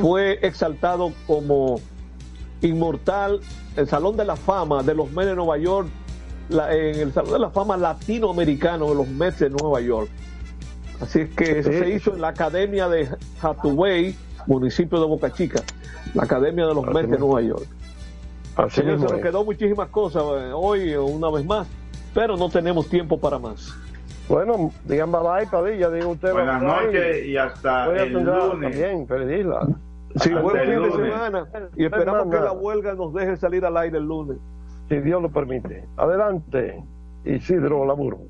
fue 0.00 0.38
exaltado 0.42 1.12
como 1.26 1.80
inmortal, 2.62 3.40
el 3.76 3.86
Salón 3.88 4.16
de 4.16 4.24
la 4.24 4.36
Fama 4.36 4.82
de 4.82 4.94
los 4.94 5.10
Mets 5.12 5.28
de 5.28 5.34
Nueva 5.36 5.58
York, 5.58 5.88
la- 6.48 6.74
en 6.74 7.00
el 7.00 7.12
Salón 7.12 7.32
de 7.32 7.38
la 7.40 7.50
Fama 7.50 7.76
latinoamericano 7.76 8.88
de 8.88 8.94
los 8.94 9.08
Mets 9.08 9.40
de 9.40 9.50
Nueva 9.50 9.80
York. 9.80 10.08
Así 11.00 11.20
es 11.20 11.34
que 11.34 11.58
eso 11.58 11.70
Sí. 11.70 11.78
se 11.78 11.90
hizo 11.90 12.14
en 12.14 12.22
la 12.22 12.28
Academia 12.28 12.88
de 12.88 13.08
Hathaway, 13.42 14.16
municipio 14.46 14.98
de 15.00 15.06
Boca 15.06 15.30
Chica, 15.32 15.62
la 16.14 16.22
Academia 16.22 16.66
de 16.66 16.74
los 16.74 16.86
Mets 16.86 17.10
de 17.10 17.18
Nueva 17.18 17.42
York. 17.42 17.66
Así 18.56 18.76
Señor, 18.80 18.94
mismo 18.94 19.08
se 19.08 19.14
nos 19.14 19.20
es. 19.20 19.26
quedó 19.30 19.44
muchísimas 19.44 19.88
cosas 19.90 20.22
eh, 20.22 20.52
hoy, 20.54 20.90
eh, 20.90 20.98
una 20.98 21.30
vez 21.30 21.44
más, 21.44 21.66
pero 22.14 22.36
no 22.36 22.48
tenemos 22.48 22.88
tiempo 22.88 23.18
para 23.20 23.38
más. 23.38 23.74
Bueno, 24.28 24.72
digan 24.84 25.12
bye 25.12 25.20
bye, 25.20 25.46
Padilla, 25.46 25.90
diga 25.90 26.06
usted. 26.08 26.32
Buenas 26.32 26.62
noches 26.62 27.26
y 27.26 27.36
hasta 27.36 27.86
el 27.94 28.12
lunes. 28.12 28.72
También, 28.72 29.06
feliz 29.06 29.40
isla. 29.40 29.66
Sí, 30.16 30.30
Hasta 30.30 30.40
buen 30.40 30.56
el 30.56 30.66
fin 30.66 30.82
de 30.82 31.10
semana 31.10 31.48
y 31.76 31.84
esperamos 31.84 32.30
que 32.30 32.40
la 32.40 32.52
huelga 32.52 32.94
nos 32.94 33.12
deje 33.12 33.36
salir 33.36 33.64
al 33.66 33.76
aire 33.76 33.98
el 33.98 34.04
lunes. 34.04 34.38
Si 34.88 34.96
Dios 35.00 35.20
lo 35.20 35.30
permite. 35.30 35.84
Adelante, 35.96 36.82
Isidro 37.24 37.84
Laburo. 37.84 38.20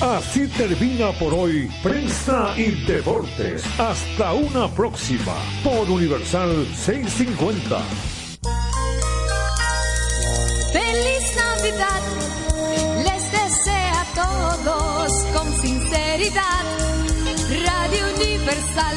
Así 0.00 0.48
termina 0.48 1.12
por 1.20 1.34
hoy 1.34 1.68
Prensa 1.82 2.54
y 2.56 2.70
Deportes. 2.86 3.64
Hasta 3.78 4.32
una 4.32 4.66
próxima 4.74 5.34
por 5.62 5.88
Universal 5.90 6.64
650. 6.74 7.78
Feliz 10.72 11.36
Navidad, 11.36 12.02
les 13.04 13.30
desea 13.30 14.00
a 14.00 14.06
todos 14.14 15.12
con 15.34 15.52
sinceridad. 15.60 16.64
Radio 17.66 18.02
Universal, 18.16 18.96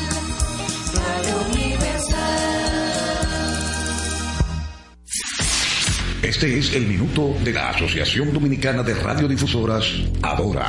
Radio 0.93 1.36
Universal. 1.51 2.64
Este 6.26 6.57
es 6.57 6.73
el 6.73 6.88
minuto 6.88 7.36
de 7.43 7.53
la 7.53 7.69
Asociación 7.69 8.34
Dominicana 8.34 8.82
de 8.82 8.95
Radiodifusoras, 8.95 9.86
Adora. 10.23 10.65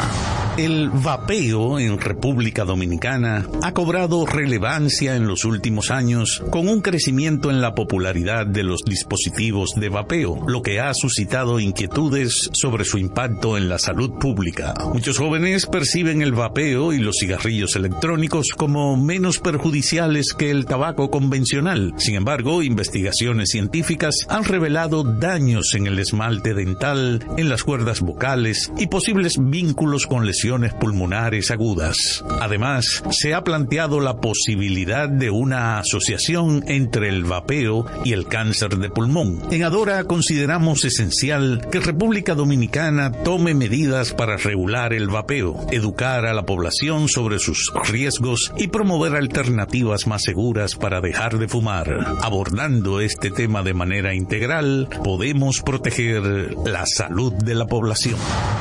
El 0.58 0.90
vapeo 0.90 1.78
en 1.78 1.98
República 1.98 2.66
Dominicana 2.66 3.48
ha 3.62 3.72
cobrado 3.72 4.26
relevancia 4.26 5.16
en 5.16 5.26
los 5.26 5.46
últimos 5.46 5.90
años 5.90 6.42
con 6.50 6.68
un 6.68 6.82
crecimiento 6.82 7.50
en 7.50 7.62
la 7.62 7.74
popularidad 7.74 8.46
de 8.46 8.64
los 8.64 8.82
dispositivos 8.84 9.70
de 9.76 9.88
vapeo, 9.88 10.44
lo 10.46 10.60
que 10.60 10.78
ha 10.78 10.92
suscitado 10.92 11.58
inquietudes 11.58 12.50
sobre 12.52 12.84
su 12.84 12.98
impacto 12.98 13.56
en 13.56 13.70
la 13.70 13.78
salud 13.78 14.12
pública. 14.18 14.74
Muchos 14.92 15.16
jóvenes 15.16 15.64
perciben 15.64 16.20
el 16.20 16.32
vapeo 16.32 16.92
y 16.92 16.98
los 16.98 17.16
cigarrillos 17.18 17.76
electrónicos 17.76 18.48
como 18.54 18.98
menos 18.98 19.38
perjudiciales 19.38 20.34
que 20.34 20.50
el 20.50 20.66
tabaco 20.66 21.10
convencional. 21.10 21.94
Sin 21.96 22.14
embargo, 22.14 22.62
investigaciones 22.62 23.48
científicas 23.50 24.26
han 24.28 24.44
revelado 24.44 25.02
daños 25.02 25.45
en 25.46 25.86
el 25.86 26.00
esmalte 26.00 26.54
dental, 26.54 27.24
en 27.36 27.48
las 27.48 27.62
cuerdas 27.62 28.00
vocales 28.00 28.72
y 28.78 28.88
posibles 28.88 29.36
vínculos 29.38 30.08
con 30.08 30.26
lesiones 30.26 30.74
pulmonares 30.74 31.52
agudas. 31.52 32.24
Además, 32.40 33.04
se 33.10 33.32
ha 33.32 33.44
planteado 33.44 34.00
la 34.00 34.16
posibilidad 34.20 35.08
de 35.08 35.30
una 35.30 35.78
asociación 35.78 36.64
entre 36.66 37.10
el 37.10 37.22
vapeo 37.22 37.86
y 38.04 38.12
el 38.12 38.26
cáncer 38.26 38.76
de 38.78 38.90
pulmón. 38.90 39.40
En 39.52 39.62
Adora 39.62 40.02
consideramos 40.04 40.84
esencial 40.84 41.64
que 41.70 41.78
República 41.78 42.34
Dominicana 42.34 43.12
tome 43.12 43.54
medidas 43.54 44.12
para 44.14 44.38
regular 44.38 44.92
el 44.92 45.06
vapeo, 45.06 45.64
educar 45.70 46.26
a 46.26 46.34
la 46.34 46.44
población 46.44 47.08
sobre 47.08 47.38
sus 47.38 47.72
riesgos 47.88 48.52
y 48.56 48.66
promover 48.66 49.14
alternativas 49.14 50.08
más 50.08 50.24
seguras 50.24 50.74
para 50.74 51.00
dejar 51.00 51.38
de 51.38 51.46
fumar. 51.46 52.16
Abordando 52.20 53.00
este 53.00 53.30
tema 53.30 53.62
de 53.62 53.74
manera 53.74 54.12
integral, 54.12 54.88
podemos 55.04 55.35
proteger 55.64 56.54
la 56.66 56.84
salud 56.86 57.32
de 57.32 57.54
la 57.54 57.66
población. 57.66 58.16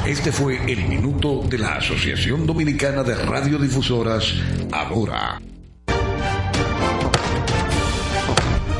Este 0.05 0.31
fue 0.31 0.59
el 0.71 0.87
minuto 0.87 1.41
de 1.49 1.57
la 1.57 1.75
Asociación 1.75 2.45
Dominicana 2.45 3.03
de 3.03 3.15
Radiodifusoras, 3.15 4.33
Adora. 4.71 5.39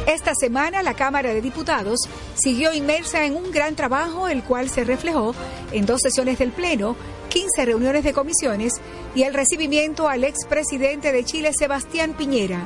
Esta 0.07 0.33
semana 0.35 0.83
la 0.83 0.93
Cámara 0.93 1.33
de 1.33 1.41
Diputados 1.41 1.99
siguió 2.35 2.73
inmersa 2.73 3.25
en 3.25 3.35
un 3.35 3.51
gran 3.51 3.75
trabajo, 3.75 4.27
el 4.27 4.43
cual 4.43 4.69
se 4.69 4.83
reflejó 4.83 5.33
en 5.71 5.85
dos 5.85 6.01
sesiones 6.01 6.39
del 6.39 6.51
Pleno, 6.51 6.95
15 7.29 7.65
reuniones 7.65 8.03
de 8.03 8.13
comisiones 8.13 8.73
y 9.13 9.23
el 9.23 9.33
recibimiento 9.33 10.07
al 10.07 10.23
expresidente 10.23 11.11
de 11.11 11.23
Chile, 11.23 11.53
Sebastián 11.53 12.13
Piñera. 12.17 12.65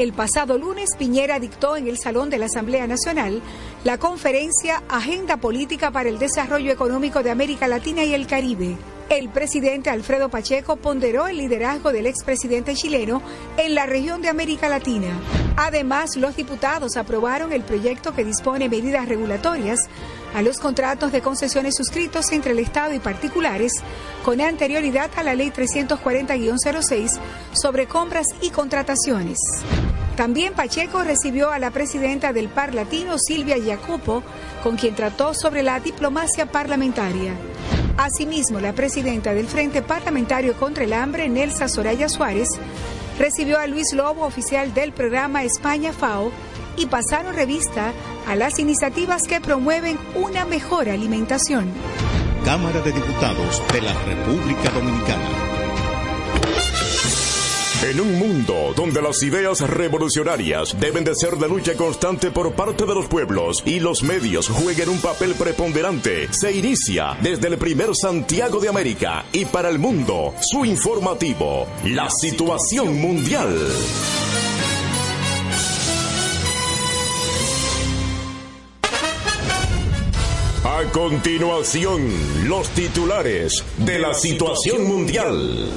El 0.00 0.14
pasado 0.14 0.56
lunes, 0.56 0.96
Piñera 0.98 1.38
dictó 1.38 1.76
en 1.76 1.86
el 1.86 1.98
Salón 1.98 2.30
de 2.30 2.38
la 2.38 2.46
Asamblea 2.46 2.86
Nacional 2.86 3.42
la 3.84 3.98
conferencia 3.98 4.82
Agenda 4.88 5.36
Política 5.36 5.90
para 5.90 6.08
el 6.08 6.18
Desarrollo 6.18 6.72
Económico 6.72 7.22
de 7.22 7.30
América 7.30 7.68
Latina 7.68 8.02
y 8.02 8.14
el 8.14 8.26
Caribe. 8.26 8.78
El 9.10 9.28
presidente 9.28 9.90
Alfredo 9.90 10.30
Pacheco 10.30 10.76
ponderó 10.76 11.26
el 11.26 11.36
liderazgo 11.36 11.92
del 11.92 12.06
expresidente 12.06 12.74
chileno 12.74 13.20
en 13.58 13.74
la 13.74 13.84
región 13.84 14.22
de 14.22 14.30
América 14.30 14.70
Latina. 14.70 15.08
Además, 15.56 16.16
los 16.16 16.34
diputados 16.34 16.96
aprobaron 16.96 17.52
el 17.52 17.62
proyecto 17.62 18.14
que 18.14 18.24
dispone 18.24 18.70
medidas 18.70 19.06
regulatorias 19.06 19.80
a 20.34 20.42
los 20.42 20.58
contratos 20.58 21.12
de 21.12 21.22
concesiones 21.22 21.76
suscritos 21.76 22.32
entre 22.32 22.52
el 22.52 22.58
Estado 22.58 22.94
y 22.94 22.98
particulares 22.98 23.72
con 24.24 24.40
anterioridad 24.40 25.10
a 25.16 25.22
la 25.22 25.34
Ley 25.34 25.50
340-06 25.50 27.18
sobre 27.52 27.86
compras 27.86 28.26
y 28.40 28.50
contrataciones. 28.50 29.38
También 30.16 30.52
Pacheco 30.52 31.02
recibió 31.02 31.50
a 31.50 31.58
la 31.58 31.70
presidenta 31.70 32.32
del 32.32 32.48
Par 32.48 32.74
Latino, 32.74 33.18
Silvia 33.18 33.56
Jacopo, 33.64 34.22
con 34.62 34.76
quien 34.76 34.94
trató 34.94 35.32
sobre 35.34 35.62
la 35.62 35.80
diplomacia 35.80 36.46
parlamentaria. 36.46 37.32
Asimismo, 37.96 38.60
la 38.60 38.72
presidenta 38.72 39.32
del 39.34 39.46
Frente 39.46 39.82
Parlamentario 39.82 40.54
contra 40.56 40.84
el 40.84 40.92
Hambre, 40.92 41.28
Nelsa 41.28 41.68
Soraya 41.68 42.08
Suárez, 42.08 42.48
recibió 43.18 43.58
a 43.58 43.66
Luis 43.66 43.92
Lobo, 43.92 44.24
oficial 44.24 44.72
del 44.74 44.92
programa 44.92 45.44
España 45.44 45.92
FAO, 45.92 46.32
y 46.80 46.86
pasaron 46.86 47.34
revista 47.34 47.92
a 48.26 48.34
las 48.36 48.58
iniciativas 48.58 49.22
que 49.28 49.40
promueven 49.40 49.98
una 50.14 50.46
mejor 50.46 50.88
alimentación. 50.88 51.70
Cámara 52.44 52.80
de 52.80 52.92
Diputados 52.92 53.62
de 53.72 53.82
la 53.82 53.92
República 54.04 54.70
Dominicana. 54.70 55.28
En 57.82 58.00
un 58.00 58.18
mundo 58.18 58.72
donde 58.76 59.00
las 59.00 59.22
ideas 59.22 59.60
revolucionarias 59.60 60.78
deben 60.78 61.04
de 61.04 61.14
ser 61.14 61.36
de 61.36 61.48
lucha 61.48 61.74
constante 61.76 62.30
por 62.30 62.52
parte 62.52 62.84
de 62.84 62.94
los 62.94 63.08
pueblos 63.08 63.62
y 63.64 63.80
los 63.80 64.02
medios 64.02 64.48
jueguen 64.48 64.90
un 64.90 65.00
papel 65.00 65.34
preponderante, 65.34 66.32
se 66.32 66.52
inicia 66.52 67.16
desde 67.22 67.48
el 67.48 67.56
primer 67.56 67.94
Santiago 67.94 68.60
de 68.60 68.68
América 68.68 69.24
y 69.32 69.46
para 69.46 69.70
el 69.70 69.78
mundo 69.78 70.34
su 70.40 70.64
informativo, 70.64 71.66
la 71.84 72.08
situación 72.10 73.00
mundial. 73.00 73.56
A 80.80 80.84
continuación, 80.92 82.00
los 82.48 82.70
titulares 82.70 83.62
de 83.76 83.98
la 83.98 84.14
situación 84.14 84.88
mundial. 84.88 85.68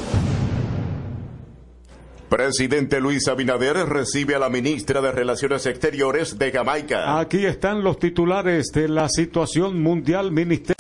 Presidente 2.30 3.02
Luis 3.02 3.28
Abinader 3.28 3.76
recibe 3.86 4.36
a 4.36 4.40
la 4.40 4.48
ministra 4.48 5.02
de 5.02 5.12
Relaciones 5.12 5.66
Exteriores 5.66 6.40
de 6.40 6.52
Jamaica. 6.52 7.20
Aquí 7.20 7.46
están 7.46 7.84
los 7.84 8.00
titulares 8.00 8.68
de 8.72 8.88
la 8.88 9.10
situación 9.10 9.82
mundial 9.82 10.32
ministerio. 10.32 10.78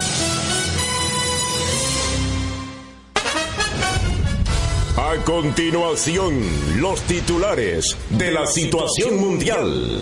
A 4.95 5.15
continuación, 5.25 6.39
los 6.79 7.01
titulares 7.01 7.97
de 8.09 8.31
la 8.31 8.45
situación 8.45 9.19
mundial. 9.19 10.01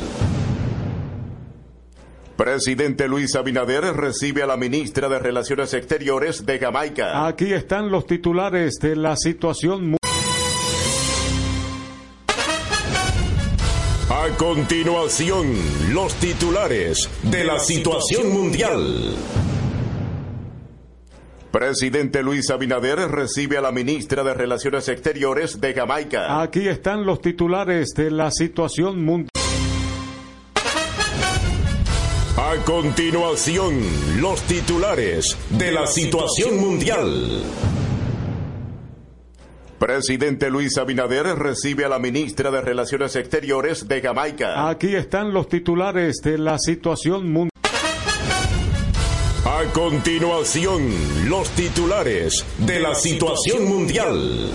Presidente 2.43 3.07
Luis 3.07 3.35
Abinader 3.35 3.83
recibe 3.93 4.41
a 4.41 4.47
la 4.47 4.57
ministra 4.57 5.07
de 5.07 5.19
Relaciones 5.19 5.75
Exteriores 5.75 6.43
de 6.43 6.57
Jamaica. 6.57 7.27
Aquí 7.27 7.53
están 7.53 7.91
los 7.91 8.07
titulares 8.07 8.79
de 8.81 8.95
la 8.95 9.15
situación 9.15 9.81
mundial. 9.81 9.99
A 14.09 14.35
continuación, 14.37 15.53
los 15.93 16.15
titulares 16.15 17.07
de 17.21 17.43
la 17.43 17.59
situación 17.59 18.33
mundial. 18.33 19.13
Presidente 21.51 22.23
Luis 22.23 22.49
Abinader 22.49 22.97
recibe 23.11 23.59
a 23.59 23.61
la 23.61 23.71
ministra 23.71 24.23
de 24.23 24.33
Relaciones 24.33 24.89
Exteriores 24.89 25.61
de 25.61 25.75
Jamaica. 25.75 26.41
Aquí 26.41 26.67
están 26.67 27.05
los 27.05 27.21
titulares 27.21 27.89
de 27.95 28.09
la 28.09 28.31
situación 28.31 29.05
mundial. 29.05 29.40
A 32.52 32.58
continuación, 32.66 33.80
los 34.20 34.41
titulares 34.41 35.38
de 35.52 35.72
la 35.72 35.88
situación 35.88 36.60
mundial. 36.60 37.43
Presidente 39.80 40.49
Luis 40.49 40.78
Abinader 40.78 41.28
recibe 41.28 41.86
a 41.86 41.88
la 41.88 41.97
ministra 41.97 42.52
de 42.52 42.60
Relaciones 42.60 43.16
Exteriores 43.16 43.88
de 43.88 44.02
Jamaica. 44.02 44.68
Aquí 44.68 44.93
están 44.93 45.32
los 45.32 45.47
titulares 45.47 46.18
de 46.18 46.38
la 46.38 46.60
situación 46.60 47.32
mundial. 47.32 47.52
A 49.45 49.64
continuación, 49.72 50.89
los 51.30 51.49
titulares 51.52 52.45
de 52.58 52.80
la 52.82 52.95
situación 52.95 53.64
mundial. 53.64 54.52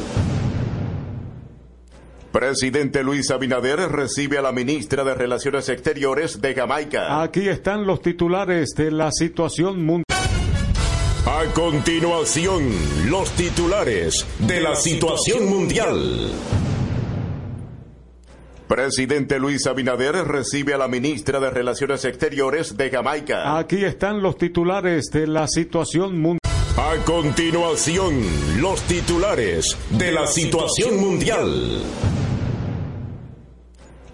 Presidente 2.39 3.03
Luis 3.03 3.31
Abinader 3.31 3.79
recibe 3.91 4.37
a 4.37 4.43
la 4.43 4.53
ministra 4.53 5.05
de 5.05 5.15
Relaciones 5.15 5.71
Exteriores 5.71 6.43
de 6.43 6.53
Jamaica. 6.53 7.23
Aquí 7.23 7.49
están 7.49 7.87
los 7.87 8.03
titulares 8.03 8.75
de 8.77 8.91
la 8.91 9.11
situación 9.11 9.83
mundial. 9.83 10.05
A 11.25 11.51
continuación, 11.55 12.63
los 13.09 13.31
titulares 13.31 14.27
de 14.41 14.61
la 14.61 14.77
situación 14.77 15.49
mundial. 15.49 16.31
Presidente 18.69 19.39
Luis 19.39 19.67
Abinader 19.67 20.17
recibe 20.17 20.75
a 20.75 20.77
la 20.77 20.89
ministra 20.89 21.41
de 21.41 21.49
Relaciones 21.49 22.05
Exteriores 22.05 22.77
de 22.77 22.91
Jamaica. 22.91 23.57
Aquí 23.57 23.83
están 23.83 24.21
los 24.21 24.37
titulares 24.37 25.07
de 25.07 25.27
la 25.27 25.49
situación 25.49 26.21
mundial. 26.21 26.41
A 26.77 27.03
continuación, 27.07 28.21
los 28.61 28.83
titulares 28.83 29.75
de 29.89 30.13
la 30.13 30.27
situación 30.27 31.01
mundial. 31.01 31.81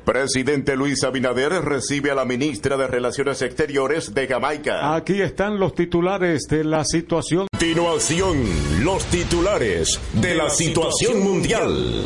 Presidente 0.05 0.74
Luis 0.74 1.05
Abinader 1.05 1.53
recibe 1.64 2.11
a 2.11 2.16
la 2.16 2.24
ministra 2.24 2.76
de 2.76 2.88
Relaciones 2.88 3.40
Exteriores 3.40 4.12
de 4.12 4.26
Jamaica. 4.26 4.96
Aquí 4.96 5.22
están 5.22 5.61
los 5.61 5.76
titulares 5.76 6.42
de 6.50 6.64
la 6.64 6.84
situación. 6.84 7.46
Continuación, 7.53 8.44
los 8.82 9.05
titulares 9.07 10.00
de 10.14 10.34
la 10.34 10.50
situación 10.50 11.22
mundial. 11.22 12.05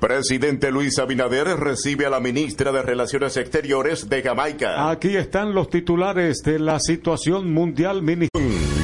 Presidente 0.00 0.70
Luis 0.70 0.98
Abinader 0.98 1.46
recibe 1.48 2.06
a 2.06 2.10
la 2.10 2.20
ministra 2.20 2.72
de 2.72 2.80
Relaciones 2.80 3.36
Exteriores 3.36 4.08
de 4.08 4.22
Jamaica. 4.22 4.88
Aquí 4.90 5.14
están 5.14 5.54
los 5.54 5.68
titulares 5.68 6.38
de 6.42 6.58
la 6.58 6.80
situación 6.80 7.52
mundial. 7.52 8.02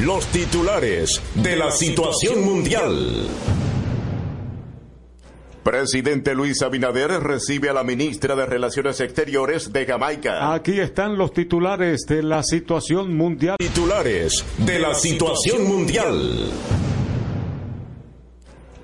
Los 0.03 0.27
titulares 0.27 1.23
de 1.37 1.57
la 1.57 1.71
situación 1.71 2.45
mundial. 2.45 3.29
Presidente 5.67 6.33
Luis 6.37 6.63
Abinader 6.63 7.11
recibe 7.11 7.69
a 7.69 7.73
la 7.73 7.83
ministra 7.83 8.37
de 8.37 8.47
Relaciones 8.47 9.01
Exteriores 9.01 9.73
de 9.73 9.85
Jamaica. 9.85 10.55
Aquí 10.55 10.79
están 10.79 11.19
los 11.19 11.33
titulares 11.33 12.03
de 12.07 12.23
la 12.23 12.45
situación 12.45 13.17
mundial. 13.17 13.57
Titulares 13.59 14.45
de 14.59 14.79
la 14.79 14.95
situación 14.95 15.67
mundial. 15.67 16.53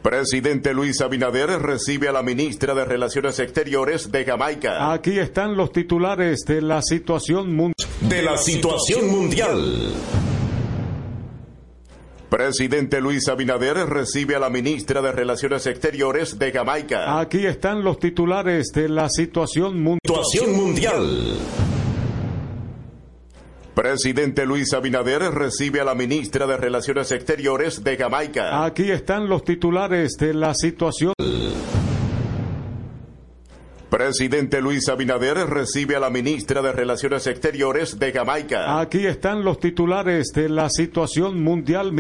Presidente 0.03 0.75
Luis 0.75 1.01
Abinader 1.01 1.51
recibe 1.51 2.09
a 2.09 2.13
la 2.13 2.25
ministra 2.25 2.75
de 2.75 2.85
Relaciones 2.85 3.39
Exteriores 3.39 4.11
de 4.11 4.25
Jamaica. 4.25 4.93
Aquí 4.93 5.21
están 5.21 5.57
los 5.57 5.71
titulares 5.71 6.41
de 6.49 6.63
la 6.63 6.83
situación 6.83 7.55
mundial. 7.55 7.89
De 8.01 8.23
la 8.23 8.37
situación 8.37 9.09
mundial. 9.09 9.93
Presidente 12.33 13.03
Luis 13.03 13.29
Abinader 13.29 13.77
recibe 13.77 14.37
a 14.37 14.39
la 14.39 14.49
ministra 14.49 15.03
de 15.03 15.13
Relaciones 15.13 15.67
Exteriores 15.67 16.39
de 16.39 16.51
Jamaica. 16.51 17.21
Aquí 17.21 17.45
están 17.45 17.85
los 17.85 17.99
titulares 17.99 18.69
de 18.75 18.89
la 18.89 19.11
situación 19.11 19.83
mundial. 19.83 20.01
Situación 20.07 20.57
mundial. 20.57 21.37
Presidente 23.75 24.47
Luis 24.47 24.73
Abinader 24.73 25.21
recibe 25.21 25.83
a 25.83 25.85
la 25.85 25.95
ministra 25.95 26.47
de 26.47 26.57
Relaciones 26.57 27.13
Exteriores 27.13 27.85
de 27.85 27.99
Jamaica. 27.99 28.65
Aquí 28.65 28.91
están 28.91 29.29
los 29.29 29.45
titulares 29.45 30.13
de 30.19 30.33
la 30.33 30.55
situación. 30.55 31.13
Presidente 33.93 34.63
Luis 34.63 34.89
Abinader 34.89 35.37
recibe 35.51 35.97
a 35.97 36.01
la 36.01 36.09
ministra 36.09 36.63
de 36.63 36.73
Relaciones 36.73 37.27
Exteriores 37.27 37.99
de 37.99 38.11
Jamaica. 38.11 38.81
Aquí 38.81 39.05
están 39.07 39.45
los 39.45 39.61
titulares 39.61 40.29
de 40.35 40.49
la 40.49 40.71
situación 40.71 41.43
mundial. 41.43 41.93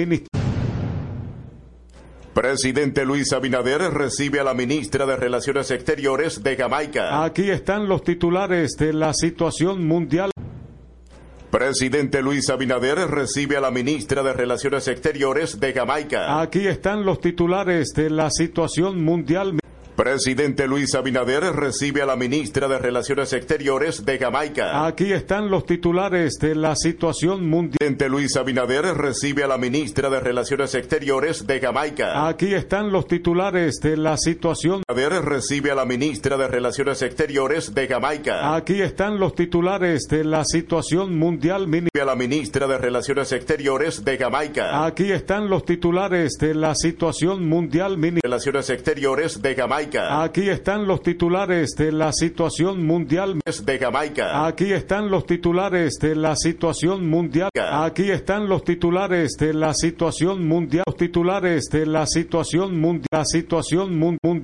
Presidente 2.32 3.04
Luis 3.04 3.34
Abinader 3.34 3.82
recibe 3.92 4.40
a 4.40 4.44
la 4.44 4.54
ministra 4.54 5.04
de 5.04 5.16
Relaciones 5.16 5.70
Exteriores 5.70 6.42
de 6.42 6.56
Jamaica. 6.56 7.24
Aquí 7.24 7.50
están 7.50 7.86
los 7.86 8.02
titulares 8.02 8.70
de 8.78 8.94
la 8.94 9.12
situación 9.12 9.86
mundial. 9.86 10.30
Presidente 11.50 12.22
Luis 12.22 12.48
Abinader 12.48 13.00
recibe 13.00 13.58
a 13.58 13.60
la 13.60 13.70
ministra 13.70 14.22
de 14.22 14.32
Relaciones 14.32 14.88
Exteriores 14.88 15.60
de 15.60 15.74
Jamaica. 15.74 16.40
Aquí 16.40 16.66
están 16.66 17.04
los 17.04 17.20
titulares 17.20 17.88
de 17.94 18.08
la 18.08 18.30
situación 18.30 19.04
mundial. 19.04 19.58
Presidente 19.96 20.66
Luis 20.66 20.94
Abinader 20.94 21.42
recibe 21.54 22.00
a 22.00 22.06
la 22.06 22.16
ministra 22.16 22.66
de 22.66 22.78
Relaciones 22.78 23.32
Exteriores 23.34 24.06
de 24.06 24.18
Jamaica. 24.18 24.86
Aquí 24.86 25.12
están 25.12 25.50
los 25.50 25.66
titulares 25.66 26.38
de 26.40 26.54
la 26.54 26.74
situación 26.76 27.46
mundial. 27.46 27.76
Presidente 27.78 28.08
Luis 28.08 28.36
Abinader 28.36 28.86
recibe 28.96 29.44
a 29.44 29.48
la 29.48 29.58
ministra 29.58 30.08
de 30.08 30.18
Relaciones 30.18 30.74
Exteriores 30.74 31.46
de 31.46 31.60
Jamaica. 31.60 32.26
Aquí 32.26 32.54
están 32.54 32.90
los 32.90 33.06
titulares 33.06 33.80
de 33.80 33.98
la 33.98 34.16
situación. 34.16 34.82
Abinader 34.88 35.26
recibe 35.26 35.70
a 35.70 35.74
la 35.74 35.84
ministra 35.84 36.38
de 36.38 36.48
Relaciones 36.48 37.02
Exteriores 37.02 37.74
de 37.74 37.86
Jamaica. 37.86 38.56
Aquí 38.56 38.80
están 38.80 39.20
los 39.20 39.34
titulares 39.34 40.04
de 40.08 40.24
la 40.24 40.46
situación 40.46 41.18
mundial. 41.18 41.68
A 42.00 42.04
la 42.04 42.16
ministra 42.16 42.66
de 42.66 42.78
Relaciones 42.78 43.30
Exteriores 43.32 44.04
de 44.04 44.16
Jamaica. 44.16 44.86
Aquí 44.86 45.12
están 45.12 45.50
los 45.50 45.66
titulares 45.66 46.32
de 46.40 46.54
la 46.54 46.74
situación 46.74 47.46
mundial. 47.46 47.98
Relaciones 48.22 48.70
Exteriores 48.70 49.42
de 49.42 49.54
Jamaica. 49.82 50.22
Aquí 50.22 50.48
están 50.48 50.86
los 50.86 51.02
titulares 51.02 51.70
de 51.76 51.92
la 51.92 52.12
situación 52.12 52.86
mundial 52.86 53.40
de 53.64 53.78
Jamaica. 53.78 54.46
Aquí 54.46 54.72
están 54.72 55.10
los 55.10 55.26
titulares 55.26 55.94
de 56.00 56.14
la 56.14 56.36
situación 56.36 57.08
mundial. 57.08 57.50
Aquí 57.54 58.10
están 58.10 58.48
los 58.48 58.64
titulares 58.64 59.32
de 59.38 59.54
la 59.54 59.74
situación 59.74 60.46
mundial. 60.46 60.84
Los 60.86 60.96
titulares 60.96 61.64
de 61.70 61.86
la 61.86 62.06
situación 62.06 62.80
mundial. 62.80 63.08
La 63.10 63.24
situación 63.24 63.98
mundial. 63.98 64.42